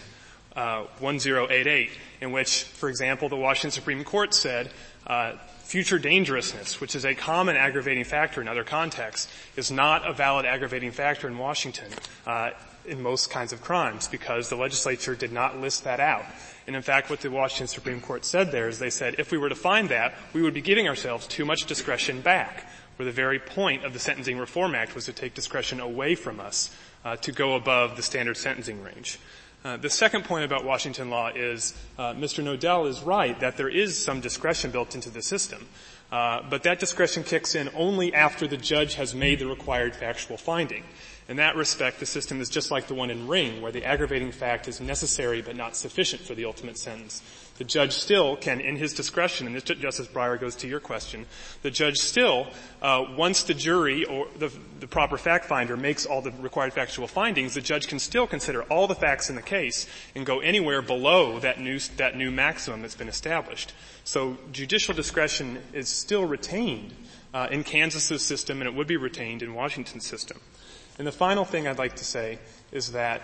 uh, 0.55 0.85
1088, 0.99 1.91
in 2.21 2.31
which, 2.31 2.65
for 2.65 2.91
example, 2.91 3.31
the 3.31 3.37
Washington 3.37 3.71
Supreme 3.71 4.05
Court 4.05 4.35
said 4.35 4.71
uh, 5.07 5.33
future 5.61 5.99
dangerousness, 5.99 6.83
which 6.83 6.95
is 6.95 7.07
a 7.07 7.15
common 7.15 7.57
aggravating 7.57 8.05
factor 8.05 8.43
in 8.43 8.49
other 8.49 8.65
contexts, 8.65 9.33
is 9.57 9.71
not 9.71 10.07
a 10.07 10.13
valid 10.13 10.45
aggravating 10.45 10.91
factor 10.91 11.29
in 11.29 11.39
Washington 11.39 11.91
uh, 12.27 12.51
in 12.89 13.03
most 13.03 13.31
kinds 13.31 13.53
of 13.53 13.61
crimes 13.61 14.09
because 14.09 14.49
the 14.49 14.57
legislature 14.57 15.15
did 15.15 15.33
not 15.33 15.61
list 15.61 15.85
that 15.85 16.01
out. 16.01 16.25
And 16.67 16.77
in 16.77 16.83
fact, 16.83 17.09
what 17.09 17.21
the 17.21 17.31
Washington 17.31 17.69
Supreme 17.69 18.01
Court 18.01 18.25
said 18.25 18.51
there 18.51 18.69
is 18.69 18.79
they 18.79 18.91
said 18.91 19.17
if 19.19 19.31
we 19.31 19.39
were 19.39 19.49
to 19.49 19.55
find 19.55 19.89
that, 19.89 20.15
we 20.33 20.43
would 20.43 20.55
be 20.55 20.61
giving 20.61 20.89
ourselves 20.89 21.27
too 21.27 21.45
much 21.45 21.67
discretion 21.67 22.21
back, 22.21 22.67
where 22.97 23.07
the 23.07 23.13
very 23.13 23.39
point 23.39 23.85
of 23.85 23.93
the 23.93 23.99
Sentencing 23.99 24.39
Reform 24.39 24.75
Act 24.75 24.95
was 24.95 25.07
to 25.07 25.13
take 25.13 25.35
discretion 25.35 25.81
away 25.81 26.15
from 26.15 26.41
us 26.41 26.71
uh, 27.05 27.17
to 27.17 27.33
go 27.33 27.55
above 27.55 27.97
the 27.97 28.03
standard 28.03 28.37
sentencing 28.37 28.83
range. 28.83 29.19
Uh, 29.65 29.77
the 29.77 29.91
second 29.91 30.25
point 30.25 30.45
about 30.45 30.65
Washington 30.65 31.11
law 31.11 31.31
is 31.35 31.75
uh, 31.99 32.13
Mr. 32.13 32.45
Nodell 32.45 32.87
is 32.87 33.03
right 33.03 33.39
that 33.41 33.57
there 33.57 33.69
is 33.69 34.03
some 34.03 34.21
discretion 34.21 34.71
built 34.71 34.95
into 34.95 35.11
the 35.11 35.23
system. 35.23 35.67
Uh, 36.11 36.43
but 36.49 36.63
that 36.63 36.79
discretion 36.79 37.23
kicks 37.23 37.55
in 37.55 37.69
only 37.75 38.15
after 38.15 38.47
the 38.47 38.57
judge 38.57 38.95
has 38.95 39.15
made 39.15 39.39
the 39.39 39.47
required 39.47 39.95
factual 39.95 40.37
finding. 40.37 40.85
In 41.29 41.37
that 41.37 41.57
respect, 41.57 42.01
the 42.01 42.07
system 42.07 42.41
is 42.41 42.49
just 42.49 42.71
like 42.71 42.87
the 42.87 42.95
one 42.95 43.11
in 43.11 43.29
Ring, 43.29 43.61
where 43.61 43.71
the 43.71 43.85
aggravating 43.85 44.33
fact 44.33 44.67
is 44.67 44.81
necessary 44.81 45.43
but 45.43 45.57
not 45.57 45.77
sufficient 45.77 46.23
for 46.23 46.35
the 46.35 46.47
ultimate 46.47 46.79
sentence. 46.79 47.23
The 47.59 47.65
judge 47.65 47.93
still 47.93 48.37
can, 48.37 48.63
in 48.63 48.77
his 48.77 48.95
discretion, 48.95 49.47
and 49.47 49.55
this, 49.55 49.65
Justice 49.65 50.07
Breyer 50.07 50.41
goes 50.41 50.57
to 50.57 50.69
your 50.69 50.81
question, 50.81 51.27
the 51.61 51.71
judge 51.71 51.99
still, 51.99 52.47
uh, 52.81 53.05
once 53.15 53.43
the 53.43 53.53
jury 53.53 54.07
or 54.07 54.29
the, 54.39 54.51
the 54.81 54.87
proper 54.87 55.19
fact 55.19 55.45
finder 55.45 55.77
makes 55.77 56.07
all 56.07 56.23
the 56.23 56.31
required 56.41 56.73
factual 56.73 57.07
findings, 57.07 57.53
the 57.53 57.61
judge 57.61 57.89
can 57.89 57.99
still 57.99 58.27
consider 58.27 58.63
all 58.63 58.87
the 58.87 58.95
facts 58.95 59.29
in 59.29 59.37
the 59.37 59.43
case 59.43 59.87
and 60.15 60.25
go 60.25 60.41
anywhere 60.41 60.81
below 60.81 61.41
that 61.41 61.61
new, 61.61 61.79
that 61.99 62.17
new 62.17 62.31
maximum 62.31 62.81
that's 62.81 62.95
been 62.95 63.09
established. 63.09 63.75
So 64.03 64.39
judicial 64.51 64.95
discretion 64.95 65.59
is 65.75 65.91
still 65.91 66.25
retained 66.25 66.95
uh, 67.35 67.49
in 67.51 67.65
Kansas's 67.65 68.25
system, 68.25 68.63
and 68.63 68.69
it 68.69 68.75
would 68.75 68.87
be 68.87 68.97
retained 68.97 69.43
in 69.43 69.53
Washington's 69.53 70.07
system. 70.07 70.39
And 70.99 71.07
the 71.07 71.13
final 71.13 71.45
thing 71.45 71.69
I'd 71.69 71.79
like 71.79 71.97
to 71.97 72.05
say 72.05 72.39
is 72.73 72.93
that 72.93 73.23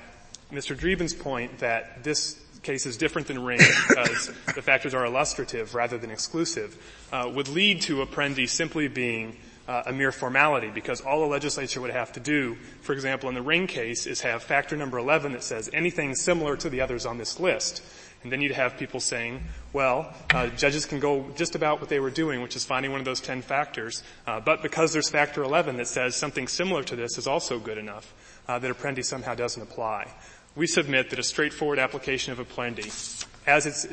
Mr. 0.52 0.76
Dreeben's 0.78 1.14
point 1.14 1.58
that 1.58 2.04
this 2.04 2.40
case 2.62 2.86
is 2.86 2.96
different 2.96 3.28
than 3.28 3.44
Ring 3.44 3.60
because 3.88 4.30
the 4.54 4.62
factors 4.62 4.94
are 4.94 5.04
illustrative 5.04 5.74
rather 5.74 5.98
than 5.98 6.10
exclusive 6.10 6.76
uh, 7.12 7.30
would 7.34 7.48
lead 7.48 7.82
to 7.82 7.96
Apprendi 7.96 8.48
simply 8.48 8.88
being 8.88 9.36
uh, 9.68 9.82
a 9.86 9.92
mere 9.92 10.12
formality 10.12 10.70
because 10.70 11.00
all 11.00 11.20
the 11.20 11.26
legislature 11.26 11.80
would 11.80 11.90
have 11.90 12.12
to 12.12 12.20
do, 12.20 12.56
for 12.82 12.92
example, 12.92 13.28
in 13.28 13.34
the 13.34 13.42
Ring 13.42 13.66
case, 13.66 14.06
is 14.06 14.20
have 14.20 14.42
factor 14.42 14.76
number 14.76 14.98
11 14.98 15.32
that 15.32 15.42
says 15.42 15.70
anything 15.72 16.14
similar 16.14 16.56
to 16.56 16.68
the 16.68 16.80
others 16.80 17.06
on 17.06 17.18
this 17.18 17.40
list. 17.40 17.82
And 18.24 18.32
then 18.32 18.40
you'd 18.40 18.52
have 18.52 18.78
people 18.78 19.00
saying, 19.00 19.44
well, 19.74 20.12
uh, 20.32 20.46
judges 20.48 20.86
can 20.86 20.98
go 20.98 21.26
just 21.36 21.54
about 21.54 21.78
what 21.80 21.90
they 21.90 22.00
were 22.00 22.10
doing, 22.10 22.40
which 22.40 22.56
is 22.56 22.64
finding 22.64 22.90
one 22.90 23.00
of 23.00 23.04
those 23.04 23.20
10 23.20 23.42
factors. 23.42 24.02
Uh, 24.26 24.40
but 24.40 24.62
because 24.62 24.94
there's 24.94 25.10
factor 25.10 25.42
11 25.42 25.76
that 25.76 25.86
says 25.86 26.16
something 26.16 26.48
similar 26.48 26.82
to 26.82 26.96
this 26.96 27.18
is 27.18 27.26
also 27.26 27.58
good 27.58 27.76
enough, 27.76 28.14
uh, 28.48 28.58
that 28.58 28.70
Apprendi 28.70 29.04
somehow 29.04 29.34
doesn't 29.34 29.62
apply. 29.62 30.10
We 30.56 30.66
submit 30.66 31.10
that 31.10 31.18
a 31.18 31.22
straightforward 31.22 31.78
application 31.78 32.32
of 32.32 32.38
Apprendi, 32.38 33.26
as 33.46 33.66
it's 33.66 33.86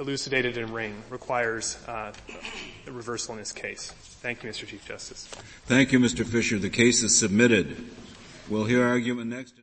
elucidated 0.00 0.56
in 0.56 0.72
Ring, 0.72 1.02
requires 1.08 1.78
uh, 1.86 2.12
a 2.86 2.90
reversal 2.90 3.34
in 3.34 3.38
this 3.38 3.52
case. 3.52 3.92
Thank 4.20 4.42
you, 4.42 4.50
Mr. 4.50 4.66
Chief 4.66 4.84
Justice. 4.84 5.26
Thank 5.66 5.92
you, 5.92 6.00
Mr. 6.00 6.24
Fisher. 6.24 6.58
The 6.58 6.70
case 6.70 7.04
is 7.04 7.16
submitted. 7.16 7.88
We'll 8.48 8.64
hear 8.64 8.84
argument 8.84 9.30
next. 9.30 9.54